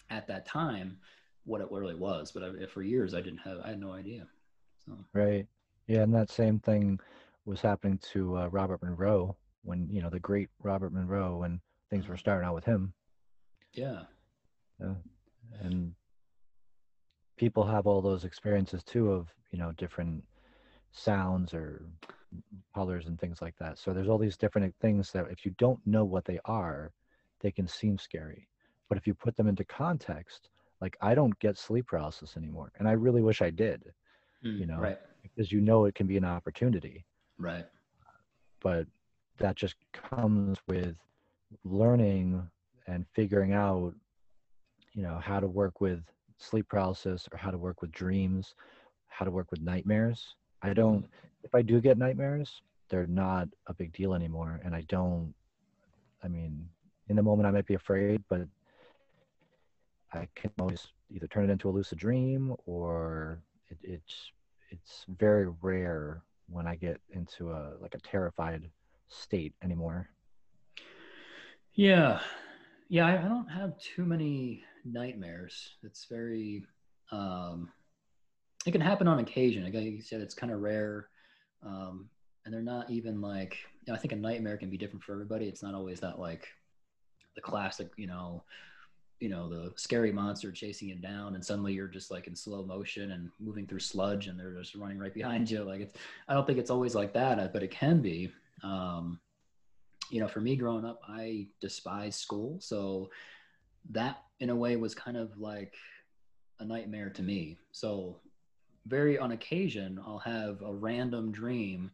at 0.10 0.27
that 0.27 0.46
time 0.46 0.98
what 1.44 1.62
it 1.62 1.72
really 1.72 1.96
was. 1.96 2.32
But 2.32 2.44
I, 2.44 2.65
for 2.65 2.82
years, 2.82 3.13
I 3.13 3.22
didn't 3.22 3.39
have, 3.39 3.60
I 3.63 3.70
had 3.70 3.79
no 3.79 3.94
idea. 3.94 4.27
So. 4.86 4.94
Right. 5.13 5.48
Yeah. 5.88 6.01
And 6.01 6.13
that 6.13 6.29
same 6.29 6.60
thing 6.60 7.00
was 7.46 7.62
happening 7.62 8.00
to 8.13 8.38
uh, 8.38 8.48
Robert 8.48 8.82
Monroe 8.82 9.36
when, 9.63 9.88
you 9.89 10.01
know, 10.01 10.10
the 10.10 10.20
great 10.20 10.50
Robert 10.62 10.94
Monroe, 10.94 11.38
when 11.38 11.60
things 11.89 12.08
were 12.08 12.17
starting 12.17 12.48
out 12.48 12.55
with 12.55 12.65
him. 12.65 12.94
Yeah. 13.74 14.03
Yeah. 14.79 14.94
And 15.62 15.94
people 17.38 17.65
have 17.65 17.88
all 17.88 18.01
those 18.01 18.25
experiences 18.25 18.84
too 18.84 19.12
of, 19.12 19.27
you 19.51 19.60
know, 19.60 19.72
different 19.74 20.24
sounds 20.91 21.53
or 21.53 21.85
colors 22.74 23.07
and 23.07 23.19
things 23.19 23.41
like 23.41 23.55
that. 23.59 23.77
So 23.77 23.93
there's 23.93 24.07
all 24.07 24.17
these 24.17 24.37
different 24.37 24.74
things 24.81 25.11
that 25.11 25.27
if 25.29 25.45
you 25.45 25.53
don't 25.57 25.79
know 25.85 26.05
what 26.05 26.25
they 26.25 26.39
are, 26.45 26.91
they 27.41 27.51
can 27.51 27.67
seem 27.67 27.98
scary. 27.98 28.48
But 28.89 28.98
if 28.98 29.07
you 29.07 29.13
put 29.13 29.35
them 29.35 29.48
into 29.48 29.65
context, 29.65 30.50
like 30.81 30.98
I 31.01 31.15
don't 31.15 31.37
get 31.39 31.57
sleep 31.57 31.87
paralysis 31.87 32.37
anymore. 32.37 32.71
And 32.77 32.87
I 32.87 32.91
really 32.91 33.21
wish 33.21 33.41
I 33.41 33.50
did, 33.50 33.83
mm, 34.43 34.59
you 34.59 34.65
know, 34.65 34.79
right. 34.79 35.00
because 35.24 35.51
you 35.51 35.61
know 35.61 35.85
it 35.85 35.95
can 35.95 36.07
be 36.07 36.17
an 36.17 36.25
opportunity. 36.25 37.05
Right. 37.37 37.65
But 38.61 38.87
that 39.37 39.55
just 39.55 39.75
comes 39.93 40.57
with 40.67 40.95
learning 41.63 42.48
and 42.87 43.05
figuring 43.13 43.53
out, 43.53 43.93
you 44.93 45.03
know, 45.03 45.19
how 45.21 45.39
to 45.39 45.48
work 45.48 45.81
with 45.81 46.01
sleep 46.37 46.67
paralysis 46.69 47.27
or 47.31 47.37
how 47.37 47.51
to 47.51 47.57
work 47.57 47.81
with 47.81 47.91
dreams, 47.91 48.55
how 49.07 49.25
to 49.25 49.31
work 49.31 49.51
with 49.51 49.61
nightmares. 49.61 50.35
I 50.65 50.73
don't, 50.73 51.05
if 51.43 51.53
I 51.53 51.61
do 51.61 51.79
get 51.79 51.97
nightmares, 51.97 52.61
they're 52.89 53.07
not 53.07 53.47
a 53.67 53.73
big 53.73 53.93
deal 53.93 54.13
anymore. 54.13 54.59
And 54.63 54.75
I 54.75 54.81
don't, 54.87 55.33
I 56.23 56.27
mean, 56.27 56.67
in 57.07 57.15
the 57.15 57.23
moment 57.23 57.47
I 57.47 57.51
might 57.51 57.67
be 57.67 57.75
afraid, 57.75 58.23
but 58.29 58.41
I 60.11 60.27
can 60.35 60.51
always 60.59 60.87
either 61.13 61.27
turn 61.27 61.49
it 61.49 61.51
into 61.51 61.69
a 61.69 61.71
lucid 61.71 61.99
dream 61.99 62.55
or 62.65 63.39
it, 63.69 63.77
it's 63.83 64.31
it's 64.71 65.05
very 65.19 65.47
rare 65.61 66.23
when 66.49 66.65
I 66.67 66.75
get 66.75 66.99
into 67.11 67.51
a 67.51 67.73
like 67.79 67.93
a 67.93 67.99
terrified 67.99 68.69
state 69.07 69.53
anymore. 69.63 70.09
Yeah, 71.73 72.19
yeah, 72.89 73.05
I, 73.05 73.19
I 73.19 73.27
don't 73.27 73.47
have 73.47 73.77
too 73.77 74.05
many 74.05 74.63
nightmares. 74.83 75.75
It's 75.83 76.05
very, 76.05 76.65
um, 77.11 77.69
it 78.65 78.71
can 78.71 78.81
happen 78.81 79.07
on 79.07 79.19
occasion. 79.19 79.63
Like 79.63 79.73
you 79.73 80.01
said, 80.01 80.21
it's 80.21 80.33
kind 80.33 80.51
of 80.51 80.61
rare, 80.61 81.07
um, 81.63 82.09
and 82.45 82.53
they're 82.53 82.61
not 82.61 82.89
even 82.89 83.21
like. 83.21 83.57
You 83.85 83.93
know, 83.93 83.97
I 83.97 84.01
think 84.01 84.13
a 84.13 84.17
nightmare 84.17 84.57
can 84.57 84.71
be 84.71 84.77
different 84.77 85.03
for 85.03 85.13
everybody. 85.13 85.45
It's 85.47 85.61
not 85.61 85.75
always 85.75 85.99
that 85.99 86.17
like 86.19 86.47
the 87.35 87.41
classic, 87.41 87.91
you 87.97 88.07
know, 88.07 88.43
you 89.19 89.29
know 89.29 89.49
the 89.49 89.71
scary 89.75 90.11
monster 90.11 90.51
chasing 90.51 90.89
you 90.89 90.95
down 90.95 91.35
and 91.35 91.45
suddenly 91.45 91.73
you're 91.73 91.87
just 91.87 92.11
like 92.11 92.27
in 92.27 92.35
slow 92.35 92.63
motion 92.63 93.11
and 93.11 93.29
moving 93.39 93.65
through 93.65 93.79
sludge 93.79 94.27
and 94.27 94.39
they're 94.39 94.53
just 94.53 94.75
running 94.75 94.99
right 94.99 95.13
behind 95.13 95.49
you 95.49 95.63
like 95.63 95.81
it's 95.81 95.97
i 96.27 96.33
don't 96.33 96.45
think 96.45 96.59
it's 96.59 96.69
always 96.69 96.95
like 96.95 97.13
that 97.13 97.53
but 97.53 97.63
it 97.63 97.71
can 97.71 98.01
be 98.01 98.31
um, 98.63 99.19
you 100.09 100.19
know 100.19 100.27
for 100.27 100.41
me 100.41 100.55
growing 100.55 100.85
up 100.85 100.99
i 101.07 101.47
despised 101.61 102.19
school 102.19 102.57
so 102.59 103.09
that 103.89 104.23
in 104.39 104.49
a 104.49 104.55
way 104.55 104.75
was 104.75 104.93
kind 104.93 105.17
of 105.17 105.37
like 105.37 105.73
a 106.59 106.65
nightmare 106.65 107.09
to 107.09 107.21
me 107.21 107.57
so 107.71 108.19
very 108.87 109.17
on 109.17 109.31
occasion 109.31 110.00
i'll 110.05 110.19
have 110.19 110.61
a 110.61 110.74
random 110.74 111.31
dream 111.31 111.91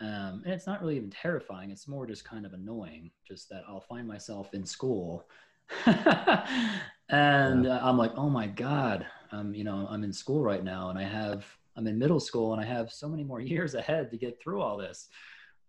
um, 0.00 0.42
and 0.44 0.54
it's 0.54 0.66
not 0.66 0.80
really 0.80 0.96
even 0.96 1.10
terrifying 1.10 1.70
it's 1.70 1.88
more 1.88 2.06
just 2.06 2.24
kind 2.24 2.46
of 2.46 2.52
annoying 2.52 3.10
just 3.26 3.48
that 3.48 3.62
i'll 3.68 3.80
find 3.80 4.06
myself 4.06 4.54
in 4.54 4.64
school 4.64 5.28
and 5.86 7.66
uh, 7.66 7.80
I'm 7.82 7.98
like, 7.98 8.12
oh 8.16 8.28
my 8.28 8.46
God, 8.46 9.06
I'm, 9.32 9.54
you 9.54 9.64
know, 9.64 9.86
I'm 9.90 10.04
in 10.04 10.12
school 10.12 10.42
right 10.42 10.64
now 10.64 10.90
and 10.90 10.98
I 10.98 11.04
have, 11.04 11.46
I'm 11.76 11.86
in 11.86 11.98
middle 11.98 12.20
school 12.20 12.52
and 12.52 12.62
I 12.62 12.64
have 12.64 12.92
so 12.92 13.08
many 13.08 13.24
more 13.24 13.40
years 13.54 13.74
ahead 13.74 14.10
to 14.10 14.16
get 14.16 14.40
through 14.40 14.60
all 14.60 14.76
this. 14.76 15.08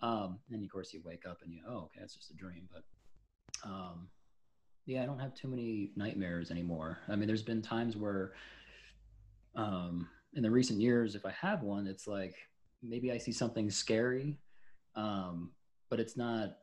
Um, 0.02 0.40
and 0.52 0.64
of 0.64 0.72
course 0.72 0.94
you 0.94 1.02
wake 1.04 1.26
up 1.30 1.40
and 1.44 1.54
you, 1.54 1.62
oh, 1.68 1.86
okay, 1.86 2.02
it's 2.02 2.16
just 2.16 2.32
a 2.32 2.36
dream. 2.36 2.70
But, 2.72 2.84
um, 3.64 4.08
yeah, 4.86 5.04
I 5.04 5.06
don't 5.06 5.20
have 5.20 5.34
too 5.34 5.48
many 5.48 5.92
nightmares 5.96 6.52
anymore. 6.52 7.00
I 7.10 7.16
mean, 7.16 7.28
there's 7.28 7.44
been 7.44 7.62
times 7.62 7.98
where, 7.98 8.34
um, 9.56 10.08
in 10.34 10.44
the 10.44 10.52
recent 10.52 10.80
years, 10.80 11.16
if 11.16 11.26
I 11.26 11.32
have 11.32 11.64
one, 11.64 11.88
it's 11.88 12.08
like 12.08 12.36
maybe 12.82 13.12
I 13.12 13.18
see 13.18 13.32
something 13.32 13.70
scary, 13.70 14.40
um, 14.96 15.52
but 15.90 16.00
it's 16.00 16.18
not 16.18 16.58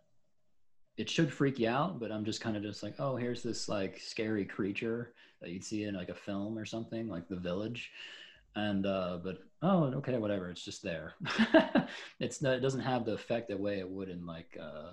it 0.96 1.10
should 1.10 1.32
freak 1.32 1.58
you 1.58 1.68
out, 1.68 2.00
but 2.00 2.10
I'm 2.10 2.24
just 2.24 2.40
kind 2.40 2.56
of 2.56 2.62
just 2.62 2.82
like, 2.82 2.94
oh, 2.98 3.16
here's 3.16 3.42
this 3.42 3.68
like 3.68 4.00
scary 4.00 4.46
creature 4.46 5.12
that 5.42 5.50
you'd 5.50 5.64
see 5.64 5.84
in 5.84 5.94
like 5.94 6.08
a 6.08 6.14
film 6.14 6.58
or 6.58 6.64
something, 6.64 7.06
like 7.08 7.28
The 7.28 7.36
Village. 7.36 7.90
And 8.54 8.86
uh, 8.86 9.18
but 9.22 9.40
oh, 9.60 9.84
okay, 9.96 10.16
whatever. 10.16 10.48
It's 10.48 10.64
just 10.64 10.82
there. 10.82 11.12
it's 12.20 12.40
not, 12.40 12.54
it 12.54 12.60
doesn't 12.60 12.80
have 12.80 13.04
the 13.04 13.12
effect 13.12 13.48
the 13.48 13.56
way 13.56 13.78
it 13.78 13.88
would 13.88 14.08
in 14.08 14.24
like 14.24 14.56
uh, 14.58 14.92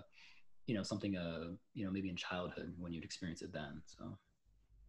you 0.68 0.76
know 0.76 0.84
something 0.84 1.18
uh 1.18 1.52
you 1.74 1.86
know 1.86 1.92
maybe 1.92 2.10
in 2.10 2.16
childhood 2.16 2.74
when 2.78 2.92
you'd 2.92 3.06
experience 3.06 3.42
it 3.42 3.54
then. 3.54 3.82
So 3.86 4.18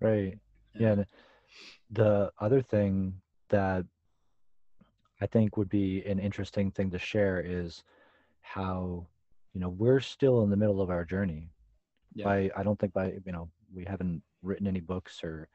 right, 0.00 0.36
yeah. 0.74 0.96
yeah 0.96 1.04
the 1.90 2.32
other 2.40 2.62
thing 2.62 3.14
that 3.54 3.84
I 5.20 5.26
think 5.26 5.56
would 5.56 5.68
be 5.68 6.04
an 6.04 6.18
interesting 6.18 6.72
thing 6.72 6.90
to 6.90 6.98
share 6.98 7.40
is 7.40 7.84
how 8.40 9.06
you 9.52 9.60
know 9.60 9.68
we're 9.68 10.00
still 10.00 10.42
in 10.42 10.50
the 10.50 10.56
middle 10.56 10.80
of 10.80 10.90
our 10.90 11.04
journey 11.04 11.50
yeah. 12.14 12.28
I, 12.28 12.50
I 12.56 12.62
don't 12.64 12.78
think 12.78 12.92
by 12.92 13.12
you 13.24 13.32
know 13.32 13.48
we 13.72 13.84
haven't 13.84 14.22
written 14.42 14.66
any 14.66 14.80
books 14.80 15.22
or 15.22 15.48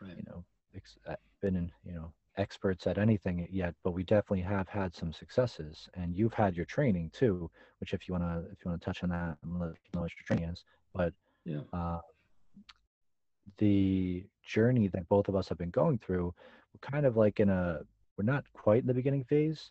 right. 0.00 0.16
you 0.16 0.24
know 0.28 0.44
ex- 0.74 0.98
uh, 1.08 1.14
been 1.40 1.56
in, 1.56 1.70
you 1.84 1.94
know 1.94 2.12
experts 2.36 2.86
at 2.86 2.98
anything 2.98 3.46
yet 3.50 3.74
but 3.84 3.92
we 3.92 4.02
definitely 4.02 4.42
have 4.42 4.68
had 4.68 4.94
some 4.94 5.12
successes 5.12 5.88
and 5.94 6.14
you've 6.14 6.34
had 6.34 6.56
your 6.56 6.66
training 6.66 7.10
too 7.14 7.48
which 7.78 7.94
if 7.94 8.06
you 8.06 8.12
want 8.12 8.24
to 8.24 8.50
if 8.52 8.58
you 8.64 8.70
want 8.70 8.80
to 8.80 8.84
touch 8.84 9.02
on 9.04 9.08
that 9.08 9.36
and 9.42 9.58
let 9.58 9.70
you 9.70 9.90
know 9.94 10.02
what 10.02 10.10
your 10.18 10.26
training 10.26 10.50
is 10.50 10.64
but 10.92 11.12
yeah 11.44 11.60
uh, 11.72 12.00
the 13.58 14.26
journey 14.44 14.88
that 14.88 15.08
both 15.08 15.28
of 15.28 15.36
us 15.36 15.48
have 15.48 15.58
been 15.58 15.70
going 15.70 15.98
through 15.98 16.34
we're 16.76 16.90
kind 16.90 17.06
of 17.06 17.16
like 17.16 17.40
in 17.40 17.48
a 17.48 17.80
we're 18.16 18.24
not 18.24 18.44
quite 18.52 18.82
in 18.82 18.86
the 18.86 18.94
beginning 18.94 19.24
phase. 19.24 19.70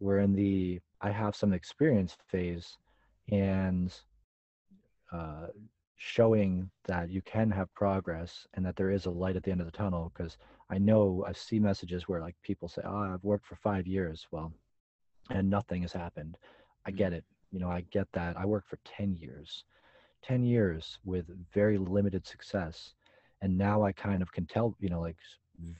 We're 0.00 0.18
in 0.18 0.34
the 0.34 0.80
i 1.00 1.10
have 1.10 1.36
some 1.36 1.52
experience 1.52 2.16
phase 2.26 2.76
and 3.30 3.94
uh, 5.12 5.46
showing 5.96 6.68
that 6.86 7.08
you 7.08 7.22
can 7.22 7.50
have 7.50 7.72
progress 7.74 8.46
and 8.54 8.66
that 8.66 8.74
there 8.76 8.90
is 8.90 9.06
a 9.06 9.10
light 9.10 9.36
at 9.36 9.44
the 9.44 9.50
end 9.50 9.60
of 9.60 9.66
the 9.66 9.76
tunnel 9.76 10.12
because 10.12 10.36
i 10.70 10.78
know 10.78 11.24
i 11.26 11.32
see 11.32 11.58
messages 11.60 12.08
where 12.08 12.20
like 12.20 12.34
people 12.42 12.68
say 12.68 12.82
oh 12.84 13.12
i've 13.14 13.22
worked 13.22 13.46
for 13.46 13.56
five 13.56 13.86
years. 13.86 14.26
Well 14.30 14.52
and 15.30 15.50
nothing 15.50 15.82
has 15.82 15.92
happened. 15.92 16.38
I 16.86 16.90
get 16.90 17.12
it. 17.12 17.24
You 17.52 17.60
know 17.60 17.68
i 17.68 17.82
get 17.90 18.08
that. 18.12 18.36
I 18.36 18.44
worked 18.46 18.68
for 18.68 18.78
10 18.84 19.14
years. 19.14 19.64
10 20.22 20.42
years 20.42 20.98
with 21.04 21.26
very 21.54 21.78
limited 21.78 22.26
success. 22.26 22.94
And 23.42 23.56
now 23.56 23.82
i 23.82 23.92
kind 23.92 24.22
of 24.22 24.32
can 24.32 24.46
tell 24.46 24.74
you 24.80 24.88
know 24.88 25.00
like 25.00 25.16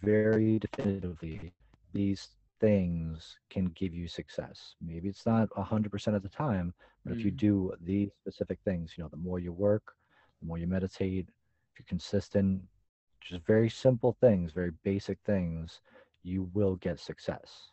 very 0.03 0.59
definitively 0.59 1.53
these 1.93 2.29
things 2.61 3.39
can 3.51 3.67
give 3.77 3.95
you 3.95 4.09
success. 4.09 4.75
Maybe 4.85 5.09
it's 5.09 5.27
not 5.27 5.49
100% 5.51 6.15
of 6.15 6.23
the 6.23 6.29
time, 6.29 6.75
but 7.05 7.15
mm. 7.15 7.19
if 7.19 7.25
you 7.25 7.33
mm. 7.33 7.37
do 7.37 7.73
these 7.81 8.11
specific 8.21 8.59
things, 8.65 8.95
you 8.97 9.05
know, 9.05 9.09
the 9.09 9.17
more 9.17 9.39
you 9.39 9.53
work, 9.53 9.95
the 10.41 10.47
more 10.47 10.59
you 10.59 10.67
meditate, 10.67 11.29
if 11.73 11.79
you're 11.79 11.87
consistent, 11.89 12.61
just 13.21 13.45
very 13.47 13.69
simple 13.69 14.17
things, 14.21 14.53
very 14.53 14.73
basic 14.85 15.19
things, 15.25 15.81
you 16.23 16.51
will 16.55 16.77
get 16.77 16.99
success. 16.99 17.71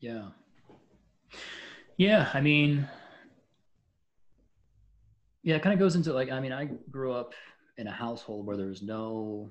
Yeah. 0.00 0.28
Yeah. 1.96 2.28
I 2.34 2.40
mean, 2.40 2.88
yeah, 5.42 5.56
it 5.56 5.62
kind 5.62 5.72
of 5.72 5.78
goes 5.78 5.96
into 5.96 6.12
like, 6.12 6.30
I 6.30 6.40
mean, 6.40 6.52
I 6.52 6.66
grew 6.90 7.12
up 7.12 7.34
in 7.78 7.86
a 7.86 7.92
household 7.92 8.46
where 8.46 8.56
there 8.56 8.66
was 8.66 8.82
no, 8.82 9.50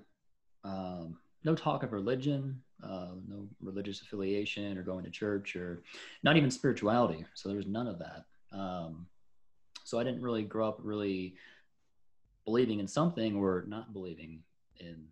um, 0.63 1.17
no 1.43 1.55
talk 1.55 1.83
of 1.83 1.93
religion, 1.93 2.61
uh, 2.83 3.13
no 3.27 3.47
religious 3.61 4.01
affiliation 4.01 4.77
or 4.77 4.83
going 4.83 5.03
to 5.03 5.11
church 5.11 5.55
or 5.55 5.83
not 6.23 6.37
even 6.37 6.51
spirituality. 6.51 7.25
So 7.33 7.49
there 7.49 7.57
was 7.57 7.67
none 7.67 7.87
of 7.87 7.99
that. 7.99 8.25
Um, 8.51 9.07
so 9.83 9.99
I 9.99 10.03
didn't 10.03 10.21
really 10.21 10.43
grow 10.43 10.67
up 10.67 10.79
really 10.81 11.35
believing 12.45 12.79
in 12.79 12.87
something 12.87 13.35
or 13.35 13.65
not 13.67 13.93
believing 13.93 14.39
in 14.79 15.05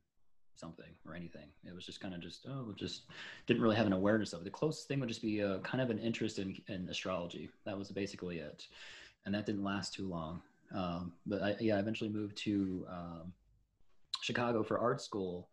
something 0.55 0.89
or 1.07 1.15
anything. 1.15 1.47
It 1.65 1.73
was 1.73 1.85
just 1.85 2.01
kind 2.01 2.13
of 2.13 2.21
just, 2.21 2.45
oh, 2.49 2.73
just 2.75 3.03
didn't 3.45 3.61
really 3.61 3.75
have 3.75 3.85
an 3.85 3.93
awareness 3.93 4.33
of 4.33 4.41
it. 4.41 4.45
The 4.45 4.49
closest 4.49 4.87
thing 4.87 4.99
would 4.99 5.09
just 5.09 5.21
be 5.21 5.39
a, 5.41 5.59
kind 5.59 5.81
of 5.81 5.89
an 5.89 5.99
interest 5.99 6.39
in, 6.39 6.57
in 6.67 6.89
astrology. 6.89 7.49
That 7.65 7.77
was 7.77 7.91
basically 7.91 8.39
it. 8.39 8.67
And 9.25 9.35
that 9.35 9.45
didn't 9.45 9.63
last 9.63 9.93
too 9.93 10.07
long. 10.07 10.41
Um, 10.73 11.13
but 11.25 11.41
I, 11.41 11.55
yeah, 11.59 11.75
I 11.75 11.79
eventually 11.79 12.09
moved 12.09 12.37
to 12.39 12.85
um, 12.89 13.33
Chicago 14.21 14.63
for 14.63 14.79
art 14.79 15.01
school. 15.01 15.49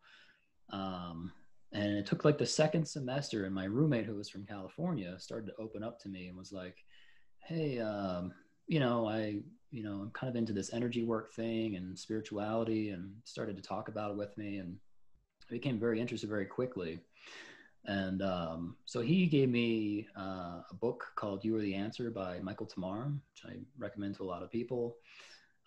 Um, 0.71 1.31
and 1.71 1.97
it 1.97 2.05
took 2.05 2.23
like 2.23 2.37
the 2.37 2.45
second 2.45 2.87
semester, 2.87 3.45
and 3.45 3.53
my 3.53 3.65
roommate, 3.65 4.05
who 4.05 4.15
was 4.15 4.29
from 4.29 4.45
California, 4.45 5.15
started 5.19 5.47
to 5.47 5.61
open 5.61 5.83
up 5.83 5.99
to 6.01 6.09
me 6.09 6.27
and 6.27 6.37
was 6.37 6.53
like, 6.53 6.77
"Hey, 7.39 7.79
um, 7.79 8.33
you 8.67 8.79
know, 8.79 9.07
I, 9.07 9.41
you 9.71 9.83
know, 9.83 10.01
I'm 10.01 10.11
kind 10.11 10.29
of 10.29 10.35
into 10.35 10.53
this 10.53 10.73
energy 10.73 11.03
work 11.03 11.33
thing 11.33 11.75
and 11.75 11.97
spirituality 11.97 12.89
and 12.89 13.11
started 13.25 13.55
to 13.57 13.61
talk 13.61 13.89
about 13.89 14.11
it 14.11 14.17
with 14.17 14.35
me 14.37 14.57
and 14.57 14.77
I 15.49 15.53
became 15.53 15.79
very 15.79 15.99
interested 15.99 16.29
very 16.29 16.45
quickly. 16.45 16.99
And 17.85 18.23
um, 18.23 18.77
so 18.85 19.01
he 19.01 19.27
gave 19.27 19.49
me 19.49 20.07
uh, 20.17 20.61
a 20.69 20.73
book 20.79 21.05
called 21.15 21.45
You 21.45 21.55
Are 21.55 21.61
the 21.61 21.75
Answer 21.75 22.09
by 22.09 22.39
Michael 22.39 22.65
Tamura, 22.65 23.13
which 23.13 23.53
I 23.53 23.59
recommend 23.77 24.15
to 24.15 24.23
a 24.23 24.25
lot 24.25 24.41
of 24.41 24.51
people. 24.51 24.95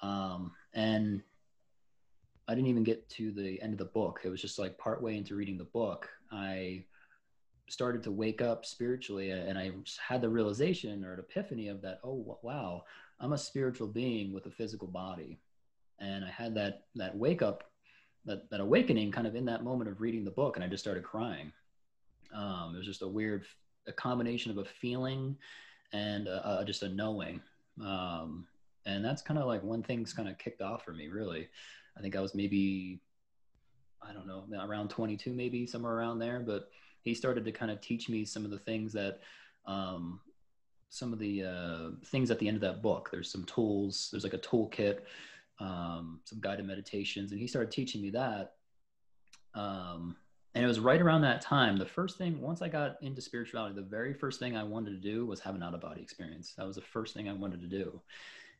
Um, 0.02 0.52
and 0.74 1.22
I 2.48 2.54
didn't 2.54 2.68
even 2.68 2.82
get 2.82 3.08
to 3.10 3.30
the 3.30 3.60
end 3.60 3.74
of 3.74 3.78
the 3.78 3.84
book. 3.84 4.20
It 4.24 4.30
was 4.30 4.40
just 4.40 4.58
like 4.58 4.78
partway 4.78 5.16
into 5.16 5.36
reading 5.36 5.58
the 5.58 5.64
book, 5.64 6.08
I 6.32 6.84
started 7.68 8.02
to 8.02 8.10
wake 8.10 8.40
up 8.40 8.64
spiritually 8.64 9.30
and 9.30 9.58
I 9.58 9.72
had 10.06 10.22
the 10.22 10.28
realization 10.28 11.04
or 11.04 11.12
an 11.12 11.20
epiphany 11.20 11.68
of 11.68 11.82
that, 11.82 12.00
oh, 12.02 12.38
wow, 12.42 12.84
I'm 13.20 13.32
a 13.32 13.38
spiritual 13.38 13.88
being 13.88 14.32
with 14.32 14.46
a 14.46 14.50
physical 14.50 14.88
body. 14.88 15.38
And 15.98 16.24
I 16.24 16.30
had 16.30 16.54
that, 16.54 16.84
that 16.94 17.16
wake 17.16 17.42
up, 17.42 17.64
that, 18.24 18.48
that 18.50 18.60
awakening 18.60 19.12
kind 19.12 19.26
of 19.26 19.34
in 19.34 19.44
that 19.46 19.64
moment 19.64 19.90
of 19.90 20.00
reading 20.00 20.24
the 20.24 20.30
book. 20.30 20.56
And 20.56 20.64
I 20.64 20.68
just 20.68 20.82
started 20.82 21.02
crying. 21.02 21.52
Um, 22.34 22.72
it 22.74 22.78
was 22.78 22.86
just 22.86 23.02
a 23.02 23.08
weird, 23.08 23.44
a 23.86 23.92
combination 23.92 24.50
of 24.50 24.58
a 24.58 24.64
feeling 24.64 25.36
and 25.92 26.26
a, 26.26 26.60
a, 26.60 26.64
just 26.64 26.82
a 26.82 26.88
knowing. 26.88 27.40
Um, 27.82 28.46
and 28.86 29.04
that's 29.04 29.22
kind 29.22 29.38
of 29.38 29.46
like 29.46 29.62
when 29.62 29.82
things 29.82 30.12
kind 30.12 30.28
of 30.28 30.38
kicked 30.38 30.62
off 30.62 30.84
for 30.84 30.92
me, 30.92 31.08
really. 31.08 31.48
I 31.98 32.02
think 32.02 32.16
I 32.16 32.20
was 32.20 32.34
maybe, 32.34 33.00
I 34.02 34.12
don't 34.12 34.26
know, 34.26 34.44
around 34.60 34.88
22, 34.90 35.32
maybe 35.32 35.66
somewhere 35.66 35.94
around 35.94 36.18
there. 36.18 36.40
But 36.40 36.70
he 37.02 37.14
started 37.14 37.44
to 37.44 37.52
kind 37.52 37.70
of 37.70 37.80
teach 37.80 38.08
me 38.08 38.24
some 38.24 38.44
of 38.44 38.50
the 38.50 38.58
things 38.58 38.92
that, 38.92 39.20
um, 39.66 40.20
some 40.90 41.12
of 41.12 41.18
the 41.18 41.44
uh, 41.44 41.90
things 42.06 42.30
at 42.30 42.38
the 42.38 42.48
end 42.48 42.56
of 42.56 42.60
that 42.62 42.82
book. 42.82 43.10
There's 43.10 43.30
some 43.30 43.44
tools. 43.44 44.08
There's 44.10 44.24
like 44.24 44.34
a 44.34 44.38
toolkit, 44.38 45.00
um, 45.60 46.20
some 46.24 46.40
guided 46.40 46.66
meditations, 46.66 47.32
and 47.32 47.40
he 47.40 47.46
started 47.46 47.70
teaching 47.70 48.00
me 48.00 48.10
that. 48.10 48.54
Um, 49.54 50.16
and 50.54 50.64
it 50.64 50.68
was 50.68 50.80
right 50.80 51.00
around 51.00 51.20
that 51.22 51.40
time. 51.40 51.76
The 51.76 51.86
first 51.86 52.16
thing, 52.16 52.40
once 52.40 52.62
I 52.62 52.68
got 52.68 52.96
into 53.02 53.20
spirituality, 53.20 53.74
the 53.74 53.82
very 53.82 54.14
first 54.14 54.40
thing 54.40 54.56
I 54.56 54.62
wanted 54.64 54.90
to 54.90 54.96
do 54.96 55.26
was 55.26 55.40
have 55.40 55.54
an 55.54 55.62
out 55.62 55.74
of 55.74 55.80
body 55.80 56.00
experience. 56.00 56.54
That 56.56 56.66
was 56.66 56.76
the 56.76 56.82
first 56.82 57.14
thing 57.14 57.28
I 57.28 57.32
wanted 57.32 57.60
to 57.60 57.66
do. 57.66 58.00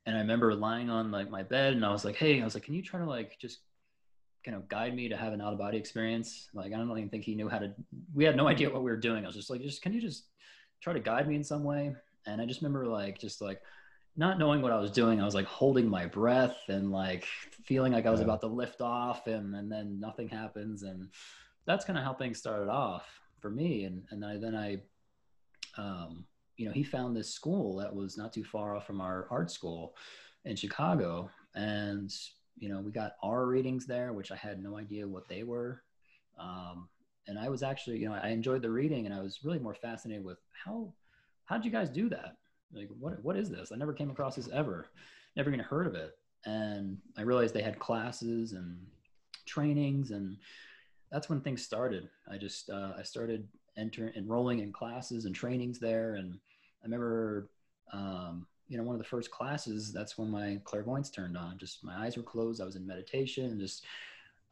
And 0.08 0.16
I 0.16 0.20
remember 0.20 0.54
lying 0.54 0.88
on 0.88 1.10
like 1.10 1.28
my 1.28 1.42
bed 1.42 1.74
and 1.74 1.84
I 1.84 1.92
was 1.92 2.02
like, 2.02 2.16
hey, 2.16 2.40
I 2.40 2.44
was 2.44 2.54
like, 2.54 2.62
can 2.62 2.72
you 2.72 2.80
try 2.80 2.98
to 2.98 3.04
like 3.04 3.38
just 3.38 3.58
kind 4.42 4.56
of 4.56 4.66
guide 4.66 4.96
me 4.96 5.06
to 5.10 5.16
have 5.18 5.34
an 5.34 5.42
out 5.42 5.52
of 5.52 5.58
body 5.58 5.76
experience? 5.76 6.48
Like, 6.54 6.72
I 6.72 6.78
don't 6.78 6.90
even 6.96 7.10
think 7.10 7.24
he 7.24 7.34
knew 7.34 7.46
how 7.46 7.58
to, 7.58 7.74
we 8.14 8.24
had 8.24 8.34
no 8.34 8.48
idea 8.48 8.70
what 8.70 8.82
we 8.82 8.90
were 8.90 8.96
doing. 8.96 9.24
I 9.24 9.26
was 9.26 9.36
just 9.36 9.50
like, 9.50 9.60
just, 9.60 9.82
can 9.82 9.92
you 9.92 10.00
just 10.00 10.24
try 10.80 10.94
to 10.94 10.98
guide 10.98 11.28
me 11.28 11.36
in 11.36 11.44
some 11.44 11.62
way? 11.62 11.94
And 12.24 12.40
I 12.40 12.46
just 12.46 12.62
remember 12.62 12.86
like, 12.86 13.18
just 13.18 13.42
like, 13.42 13.60
not 14.16 14.38
knowing 14.38 14.62
what 14.62 14.72
I 14.72 14.80
was 14.80 14.90
doing, 14.90 15.20
I 15.20 15.26
was 15.26 15.34
like 15.34 15.44
holding 15.44 15.86
my 15.86 16.06
breath 16.06 16.56
and 16.68 16.90
like 16.90 17.26
feeling 17.66 17.92
like 17.92 18.06
I 18.06 18.10
was 18.10 18.20
yeah. 18.20 18.24
about 18.24 18.40
to 18.40 18.46
lift 18.46 18.80
off 18.80 19.26
and, 19.26 19.54
and 19.54 19.70
then 19.70 20.00
nothing 20.00 20.30
happens. 20.30 20.84
And 20.84 21.10
that's 21.66 21.84
kind 21.84 21.98
of 21.98 22.04
how 22.06 22.14
things 22.14 22.38
started 22.38 22.70
off 22.70 23.04
for 23.40 23.50
me. 23.50 23.84
And, 23.84 24.04
and 24.10 24.24
I, 24.24 24.38
then 24.38 24.56
I, 24.56 24.78
um, 25.76 26.24
you 26.58 26.66
know, 26.66 26.72
he 26.72 26.82
found 26.82 27.16
this 27.16 27.30
school 27.32 27.76
that 27.76 27.94
was 27.94 28.18
not 28.18 28.32
too 28.32 28.44
far 28.44 28.76
off 28.76 28.86
from 28.86 29.00
our 29.00 29.28
art 29.30 29.50
school 29.50 29.94
in 30.44 30.56
Chicago. 30.56 31.30
And, 31.54 32.12
you 32.58 32.68
know, 32.68 32.80
we 32.80 32.90
got 32.90 33.12
aura 33.22 33.46
readings 33.46 33.86
there, 33.86 34.12
which 34.12 34.32
I 34.32 34.36
had 34.36 34.62
no 34.62 34.76
idea 34.76 35.08
what 35.08 35.28
they 35.28 35.44
were. 35.44 35.82
Um, 36.38 36.88
and 37.28 37.38
I 37.38 37.48
was 37.48 37.62
actually, 37.62 37.98
you 37.98 38.08
know, 38.08 38.18
I 38.20 38.30
enjoyed 38.30 38.62
the 38.62 38.70
reading 38.70 39.06
and 39.06 39.14
I 39.14 39.22
was 39.22 39.44
really 39.44 39.60
more 39.60 39.74
fascinated 39.74 40.24
with 40.24 40.38
how, 40.64 40.92
how 41.44 41.56
did 41.56 41.64
you 41.64 41.70
guys 41.70 41.90
do 41.90 42.08
that? 42.08 42.36
Like, 42.72 42.88
what, 42.98 43.22
what 43.24 43.36
is 43.36 43.48
this? 43.48 43.70
I 43.72 43.76
never 43.76 43.92
came 43.92 44.10
across 44.10 44.34
this 44.34 44.48
ever, 44.52 44.88
never 45.36 45.50
even 45.50 45.60
heard 45.60 45.86
of 45.86 45.94
it. 45.94 46.18
And 46.44 46.98
I 47.16 47.22
realized 47.22 47.54
they 47.54 47.62
had 47.62 47.78
classes 47.78 48.52
and 48.52 48.78
trainings 49.46 50.10
and 50.10 50.36
that's 51.12 51.28
when 51.28 51.40
things 51.40 51.62
started. 51.62 52.08
I 52.30 52.36
just, 52.36 52.68
uh, 52.68 52.92
I 52.98 53.02
started 53.02 53.46
enter 53.76 54.12
enrolling 54.16 54.58
in 54.58 54.72
classes 54.72 55.24
and 55.24 55.34
trainings 55.34 55.78
there. 55.78 56.16
And 56.16 56.38
I 56.82 56.86
remember, 56.86 57.50
um, 57.92 58.46
you 58.68 58.76
know, 58.76 58.84
one 58.84 58.94
of 58.94 59.00
the 59.00 59.08
first 59.08 59.30
classes, 59.30 59.92
that's 59.92 60.18
when 60.18 60.30
my 60.30 60.60
clairvoyance 60.64 61.10
turned 61.10 61.36
on. 61.36 61.58
Just 61.58 61.82
my 61.84 62.04
eyes 62.04 62.16
were 62.16 62.22
closed. 62.22 62.60
I 62.60 62.64
was 62.64 62.76
in 62.76 62.86
meditation 62.86 63.46
and 63.46 63.60
just, 63.60 63.84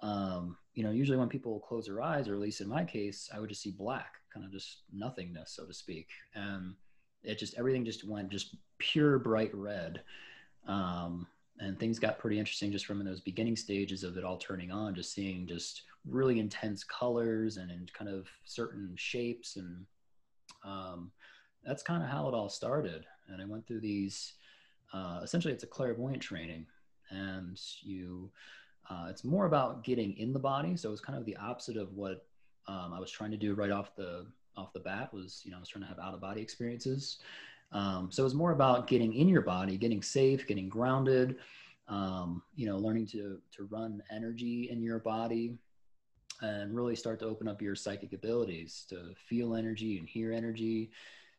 um, 0.01 0.57
you 0.75 0.85
know, 0.85 0.91
usually 0.91 1.19
when 1.19 1.29
people 1.29 1.61
close 1.61 1.87
their 1.87 2.03
eyes, 2.03 2.29
or 2.29 2.35
at 2.35 2.41
least 2.41 2.61
in 2.61 2.69
my 2.69 2.85
case, 2.85 3.31
I 3.33 3.41
would 3.41 3.49
just 3.49 3.62
see 3.62 3.71
black, 3.71 4.15
kind 4.33 4.45
of 4.45 4.53
just 4.53 4.83
nothingness, 4.93 5.53
so 5.53 5.67
to 5.67 5.75
speak. 5.75 6.09
And 6.35 6.75
it 7.23 7.39
just, 7.39 7.55
everything 7.59 7.85
just 7.85 8.09
went 8.09 8.31
just 8.31 8.57
pure 8.79 9.19
bright 9.19 9.55
red. 9.55 10.03
Um, 10.67 11.27
and 11.59 11.79
things 11.79 11.99
got 11.99 12.19
pretty 12.19 12.39
interesting 12.39 12.73
just 12.73 12.87
from 12.87 13.03
those 13.05 13.21
beginning 13.21 13.57
stages 13.57 14.03
of 14.03 14.17
it 14.17 14.25
all 14.25 14.37
turning 14.37 14.71
on, 14.71 14.95
just 14.95 15.12
seeing 15.12 15.47
just 15.47 15.83
really 16.07 16.39
intense 16.39 16.85
colors 16.85 17.57
and 17.57 17.71
in 17.71 17.87
kind 17.97 18.11
of 18.11 18.27
certain 18.45 18.93
shapes 18.97 19.57
and 19.57 19.87
um, 20.65 21.11
that's 21.66 21.83
kind 21.83 22.02
of 22.02 22.09
how 22.09 22.29
it 22.29 22.35
all 22.35 22.48
started. 22.48 23.05
And 23.29 23.42
i 23.42 23.44
went 23.44 23.66
through 23.66 23.81
these 23.81 24.35
uh, 24.92 25.20
essentially 25.22 25.52
it's 25.52 25.64
a 25.64 25.68
clairvoyant 25.68 26.22
training. 26.22 26.66
And 27.11 27.61
you 27.83 28.31
uh, 28.88 29.09
it's 29.11 29.24
more 29.24 29.46
about 29.46 29.83
getting 29.83 30.16
in 30.16 30.33
the 30.33 30.38
body. 30.38 30.76
So 30.76 30.88
it 30.88 30.92
was 30.92 31.00
kind 31.00 31.18
of 31.18 31.24
the 31.24 31.37
opposite 31.37 31.76
of 31.76 31.92
what 31.94 32.26
um, 32.68 32.92
i 32.94 33.00
was 33.00 33.11
trying 33.11 33.31
to 33.31 33.37
do 33.37 33.55
right 33.55 33.70
off 33.70 33.94
the 33.96 34.26
off 34.57 34.72
the 34.72 34.81
bat 34.81 35.12
was 35.12 35.42
you 35.44 35.50
know 35.50 35.59
i 35.59 35.61
was 35.61 35.68
trying 35.68 35.83
to 35.83 35.88
have 35.88 35.98
out 35.98 36.14
of 36.14 36.20
body 36.20 36.40
experiences. 36.40 37.18
Um, 37.72 38.11
so 38.12 38.22
it 38.22 38.24
was 38.24 38.35
more 38.35 38.52
about 38.52 38.87
getting 38.87 39.12
in 39.12 39.29
your 39.29 39.42
body 39.42 39.76
getting 39.76 40.00
safe 40.02 40.46
getting 40.46 40.68
grounded 40.68 41.37
um, 41.88 42.42
you 42.55 42.66
know 42.66 42.76
learning 42.76 43.07
to 43.09 43.38
to 43.52 43.64
run 43.64 44.02
energy 44.11 44.68
in 44.70 44.83
your 44.83 45.00
body 45.00 45.59
and 46.42 46.74
really 46.74 46.96
start 46.96 47.18
to 47.20 47.26
open 47.26 47.48
up 47.48 47.62
your 47.62 47.74
psychic 47.74 48.12
abilities 48.12 48.85
to 48.88 49.14
feel 49.29 49.55
energy 49.55 49.98
and 49.98 50.09
hear 50.09 50.33
energy, 50.33 50.90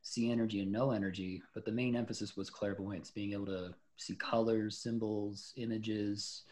see 0.08 0.32
energy 0.32 0.62
and 0.62 0.72
know 0.72 0.92
energy. 0.92 1.42
But 1.54 1.66
the 1.66 1.72
main 1.72 1.96
emphasis 1.96 2.36
was 2.36 2.50
clairvoyance, 2.50 3.12
being 3.12 3.34
able 3.34 3.48
to 3.48 3.74
see 3.98 4.16
colors, 4.16 4.78
symbols, 4.78 5.54
images, 5.58 6.44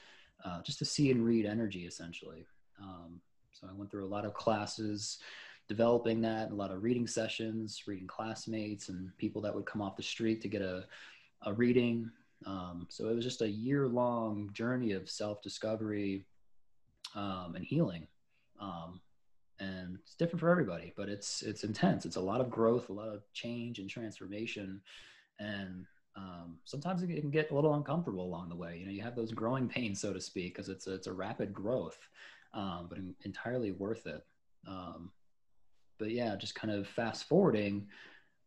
uh, 0.43 0.61
just 0.61 0.79
to 0.79 0.85
see 0.85 1.11
and 1.11 1.25
read 1.25 1.45
energy 1.45 1.85
essentially. 1.85 2.45
Um, 2.81 3.21
so 3.53 3.67
I 3.69 3.73
went 3.73 3.89
through 3.89 4.05
a 4.05 4.07
lot 4.07 4.25
of 4.25 4.33
classes 4.33 5.19
developing 5.67 6.21
that, 6.21 6.51
a 6.51 6.55
lot 6.55 6.71
of 6.71 6.83
reading 6.83 7.07
sessions, 7.07 7.83
reading 7.87 8.07
classmates 8.07 8.89
and 8.89 9.15
people 9.17 9.41
that 9.41 9.55
would 9.55 9.65
come 9.65 9.81
off 9.81 9.95
the 9.95 10.03
street 10.03 10.41
to 10.41 10.47
get 10.47 10.61
a, 10.61 10.85
a 11.43 11.53
reading. 11.53 12.09
Um, 12.45 12.85
so 12.89 13.09
it 13.09 13.15
was 13.15 13.23
just 13.23 13.41
a 13.41 13.49
year 13.49 13.87
long 13.87 14.49
journey 14.53 14.91
of 14.91 15.09
self 15.09 15.41
discovery 15.41 16.25
um, 17.15 17.53
and 17.55 17.65
healing. 17.65 18.07
Um, 18.59 19.01
and 19.59 19.97
it's 20.01 20.15
different 20.15 20.39
for 20.39 20.49
everybody, 20.49 20.93
but 20.95 21.09
it's 21.09 21.41
it's 21.41 21.63
intense. 21.63 22.05
It's 22.05 22.15
a 22.15 22.21
lot 22.21 22.41
of 22.41 22.49
growth, 22.49 22.89
a 22.89 22.93
lot 22.93 23.09
of 23.09 23.23
change 23.33 23.79
and 23.79 23.89
transformation, 23.89 24.81
and 25.39 25.85
um, 26.15 26.57
sometimes 26.63 27.03
it 27.03 27.07
can 27.07 27.29
get 27.29 27.51
a 27.51 27.55
little 27.55 27.73
uncomfortable 27.75 28.25
along 28.25 28.49
the 28.49 28.55
way. 28.55 28.77
You 28.79 28.85
know, 28.85 28.91
you 28.91 29.01
have 29.01 29.15
those 29.15 29.31
growing 29.31 29.67
pains, 29.67 29.99
so 29.99 30.13
to 30.13 30.21
speak, 30.21 30.53
because 30.53 30.69
it's 30.69 30.87
a, 30.87 30.93
it's 30.93 31.07
a 31.07 31.13
rapid 31.13 31.53
growth, 31.53 31.97
um, 32.53 32.87
but 32.89 32.99
entirely 33.25 33.71
worth 33.71 34.05
it. 34.07 34.23
Um, 34.67 35.11
but 35.99 36.11
yeah, 36.11 36.35
just 36.35 36.55
kind 36.55 36.73
of 36.73 36.87
fast 36.87 37.27
forwarding, 37.27 37.87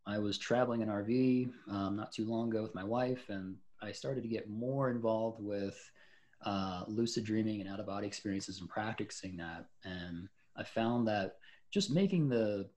I 0.07 0.19
was 0.19 0.39
traveling 0.39 0.81
in 0.81 0.89
RV 0.89 1.51
um, 1.71 1.97
not 1.97 2.13
too 2.13 2.25
long 2.25 2.49
ago 2.49 2.63
with 2.63 2.75
my 2.75 2.85
wife, 2.85 3.29
and 3.29 3.57
I 3.83 3.93
started 3.93 4.23
to 4.23 4.29
get 4.29 4.49
more 4.49 4.91
involved 4.91 5.39
with 5.41 5.79
uh, 6.45 6.85
lucid 6.87 7.25
dreaming 7.25 7.61
and 7.61 7.69
out 7.69 7.81
of 7.81 7.87
body 7.87 8.07
experiences 8.07 8.61
and 8.61 8.69
practicing 8.71 9.37
that. 9.37 9.67
And 9.85 10.29
I 10.59 10.65
found 10.65 11.07
that 11.09 11.37
just 11.71 11.91
making 11.91 12.29
the 12.29 12.69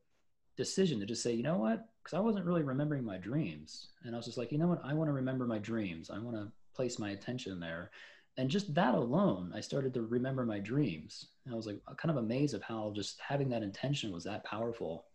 decision 0.57 0.99
to 0.99 1.05
just 1.05 1.23
say, 1.23 1.33
you 1.33 1.43
know 1.43 1.57
what, 1.57 1.87
because 2.03 2.15
I 2.15 2.21
wasn't 2.21 2.45
really 2.45 2.63
remembering 2.63 3.03
my 3.03 3.17
dreams. 3.17 3.87
And 4.03 4.13
I 4.13 4.17
was 4.17 4.25
just 4.25 4.37
like, 4.37 4.51
you 4.51 4.57
know 4.57 4.67
what, 4.67 4.81
I 4.83 4.93
want 4.93 5.07
to 5.07 5.13
remember 5.13 5.45
my 5.45 5.59
dreams. 5.59 6.09
I 6.09 6.19
want 6.19 6.35
to 6.35 6.51
place 6.75 6.99
my 6.99 7.11
attention 7.11 7.59
there. 7.59 7.91
And 8.37 8.49
just 8.49 8.73
that 8.75 8.95
alone, 8.95 9.51
I 9.55 9.59
started 9.59 9.93
to 9.95 10.03
remember 10.03 10.45
my 10.45 10.59
dreams. 10.59 11.27
And 11.45 11.53
I 11.53 11.57
was 11.57 11.67
like 11.67 11.79
kind 11.97 12.11
of 12.11 12.17
amazed 12.17 12.53
of 12.53 12.63
how 12.63 12.93
just 12.95 13.19
having 13.19 13.49
that 13.49 13.63
intention 13.63 14.11
was 14.11 14.23
that 14.23 14.43
powerful. 14.43 15.05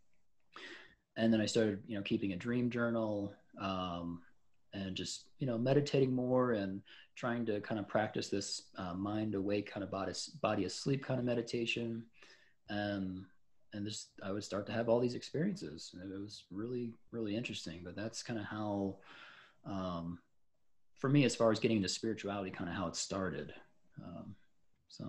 And 1.17 1.33
then 1.33 1.41
I 1.41 1.47
started, 1.47 1.83
you 1.87 1.97
know, 1.97 2.03
keeping 2.03 2.33
a 2.33 2.37
dream 2.37 2.69
journal, 2.69 3.33
um, 3.61 4.21
and 4.77 4.95
just 4.95 5.25
you 5.39 5.47
know 5.47 5.59
meditating 5.59 6.13
more 6.13 6.53
and 6.53 6.83
trying 7.15 7.47
to 7.47 7.61
kind 7.61 7.81
of 7.81 7.89
practice 7.89 8.29
this 8.29 8.63
uh, 8.77 8.95
mind 8.95 9.35
awake 9.35 9.71
kind 9.71 9.83
of 9.83 9.91
body 9.91 10.13
body 10.43 10.65
asleep 10.65 11.05
kind 11.05 11.19
of 11.19 11.27
meditation 11.27 12.03
and 12.69 13.25
and 13.73 13.85
just 13.87 14.11
i 14.23 14.31
would 14.33 14.45
start 14.45 14.67
to 14.67 14.73
have 14.73 14.89
all 14.89 15.01
these 15.01 15.15
experiences. 15.15 15.95
And 16.01 16.13
it 16.13 16.21
was 16.21 16.45
really 16.51 16.95
really 17.13 17.37
interesting 17.37 17.81
but 17.85 17.97
that's 17.97 18.23
kind 18.23 18.39
of 18.39 18.47
how 18.47 18.97
um, 19.65 20.19
for 20.99 21.11
me 21.11 21.25
as 21.25 21.35
far 21.37 21.51
as 21.53 21.59
getting 21.61 21.79
into 21.79 21.89
spirituality 21.89 22.51
kind 22.51 22.71
of 22.71 22.77
how 22.77 22.87
it 22.87 22.97
started. 22.97 23.53
Um, 24.03 24.35
so. 24.89 25.05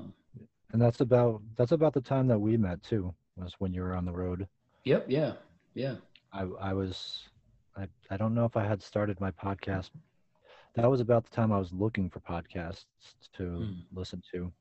And 0.74 0.82
that's 0.82 1.00
about 1.02 1.42
that's 1.56 1.72
about 1.72 1.94
the 1.94 2.02
time 2.02 2.28
that 2.28 2.40
we 2.40 2.58
met 2.58 2.82
too 2.84 3.14
was 3.38 3.54
when 3.60 3.74
you 3.74 3.82
were 3.82 3.96
on 3.96 4.04
the 4.06 4.12
road. 4.12 4.48
Yep 4.84 5.06
yeah 5.10 5.34
yeah. 5.76 5.96
I 6.34 6.42
i 6.60 6.74
was 6.74 7.24
I, 7.78 7.88
I 8.10 8.18
don't 8.18 8.34
know 8.34 8.46
if 8.46 8.58
I 8.58 8.66
had 8.66 8.82
started 8.82 9.20
my 9.22 9.32
podcast. 9.32 9.92
That 10.76 10.90
was 10.90 11.00
about 11.00 11.24
the 11.24 11.36
time 11.36 11.52
I 11.52 11.60
was 11.60 11.72
looking 11.72 12.10
for 12.10 12.20
podcasts 12.20 12.86
to 13.38 13.44
Mm. 13.44 13.84
listen 13.94 14.22
to, 14.34 14.52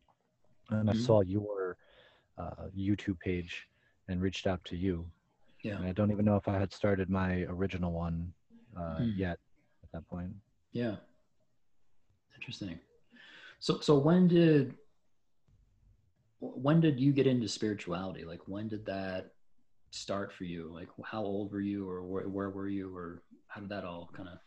and 0.71 0.89
I 0.91 0.93
Mhm. 0.93 1.01
saw 1.07 1.23
your 1.23 1.66
uh, 2.39 2.69
YouTube 2.77 3.19
page 3.21 3.67
and 4.09 4.21
reached 4.21 4.47
out 4.47 4.65
to 4.65 4.77
you. 4.77 5.05
Yeah. 5.63 5.77
And 5.77 5.87
I 5.87 5.93
don't 5.93 6.11
even 6.11 6.25
know 6.25 6.37
if 6.37 6.49
I 6.49 6.59
had 6.59 6.73
started 6.73 7.09
my 7.11 7.43
original 7.49 7.93
one 7.93 8.33
uh, 8.77 8.99
Mm. 9.01 9.17
yet 9.17 9.39
at 9.83 9.91
that 9.93 10.07
point. 10.09 10.33
Yeah. 10.73 10.97
Interesting. 12.35 12.79
So 13.59 13.81
so 13.81 13.99
when 13.99 14.29
did 14.29 14.75
when 16.41 16.81
did 16.81 17.01
you 17.01 17.13
get 17.13 17.27
into 17.27 17.49
spirituality? 17.49 18.25
Like 18.25 18.43
when 18.47 18.69
did 18.69 18.85
that 18.87 19.33
start 19.91 20.33
for 20.33 20.45
you? 20.45 20.71
Like 20.73 20.89
how 21.05 21.23
old 21.23 21.51
were 21.51 21.61
you 21.61 21.89
or 21.89 22.03
where, 22.05 22.29
where 22.29 22.51
were 22.51 22.69
you 22.69 22.95
or 22.95 23.23
how 23.49 23.61
did 23.63 23.71
that 23.71 23.85
all 23.85 24.11
kind 24.15 24.29
of 24.29 24.39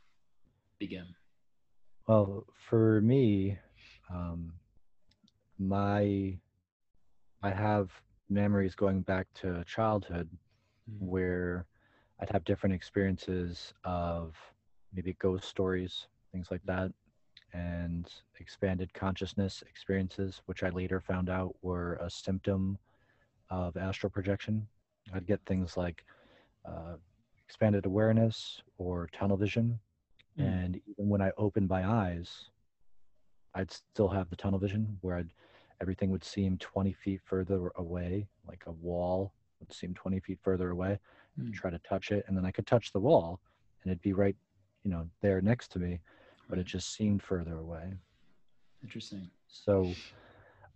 begin? 0.78 1.08
Well, 2.08 2.46
for 2.70 3.02
me, 3.02 3.58
um, 4.14 4.54
my 5.58 6.38
I 7.42 7.52
have 7.52 7.92
memories 8.30 8.76
going 8.76 9.02
back 9.02 9.28
to 9.36 9.64
childhood 9.66 10.30
Mhm. 10.90 11.00
where 11.00 11.66
I'd 12.20 12.30
have 12.30 12.44
different 12.44 12.76
experiences 12.76 13.74
of 13.84 14.36
maybe 14.92 15.14
ghost 15.14 15.48
stories, 15.48 16.08
things 16.32 16.52
like 16.52 16.64
that, 16.66 16.92
and 17.54 18.12
expanded 18.40 18.94
consciousness 18.94 19.64
experiences, 19.64 20.42
which 20.46 20.64
I 20.64 20.70
later 20.70 21.00
found 21.00 21.30
out 21.30 21.56
were 21.62 21.96
a 21.96 22.10
symptom 22.10 22.78
of 23.50 23.78
astral 23.78 24.10
projection. 24.12 24.68
I'd 25.14 25.26
get 25.26 25.44
things 25.46 25.78
like 25.78 26.06
uh, 26.66 26.98
expanded 27.46 27.86
awareness 27.86 28.62
or 28.78 29.08
tunnel 29.14 29.38
vision. 29.38 29.80
Mm. 30.38 30.44
And 30.46 30.82
even 30.86 31.10
when 31.10 31.22
I 31.22 31.32
opened 31.38 31.70
my 31.70 31.88
eyes, 31.88 32.50
I'd 33.56 33.72
still 33.72 34.10
have 34.10 34.30
the 34.30 34.36
tunnel 34.36 34.60
vision 34.60 34.98
where 35.02 35.18
I'd 35.18 35.34
everything 35.82 36.10
would 36.12 36.24
seem 36.24 36.58
20 36.58 36.94
feet 36.94 37.22
further 37.24 37.72
away, 37.76 38.28
like 38.48 38.64
a 38.68 38.72
wall 38.72 39.34
would 39.60 39.74
seem 39.74 39.94
20 39.94 40.20
feet 40.20 40.40
further 40.42 40.70
away. 40.70 41.00
Mm. 41.40 41.54
try 41.54 41.70
to 41.70 41.80
touch 41.80 42.12
it 42.12 42.26
and 42.28 42.36
then 42.36 42.44
i 42.44 42.52
could 42.52 42.68
touch 42.68 42.92
the 42.92 43.00
wall 43.00 43.40
and 43.82 43.92
it'd 43.92 44.02
be 44.02 44.12
right 44.12 44.36
you 44.84 44.92
know 44.92 45.08
there 45.22 45.40
next 45.40 45.72
to 45.72 45.80
me 45.80 46.00
but 46.50 46.58
it 46.58 46.66
just 46.66 46.96
seemed 46.96 47.22
further 47.22 47.60
away. 47.60 47.94
Interesting. 48.84 49.30
so 49.48 49.94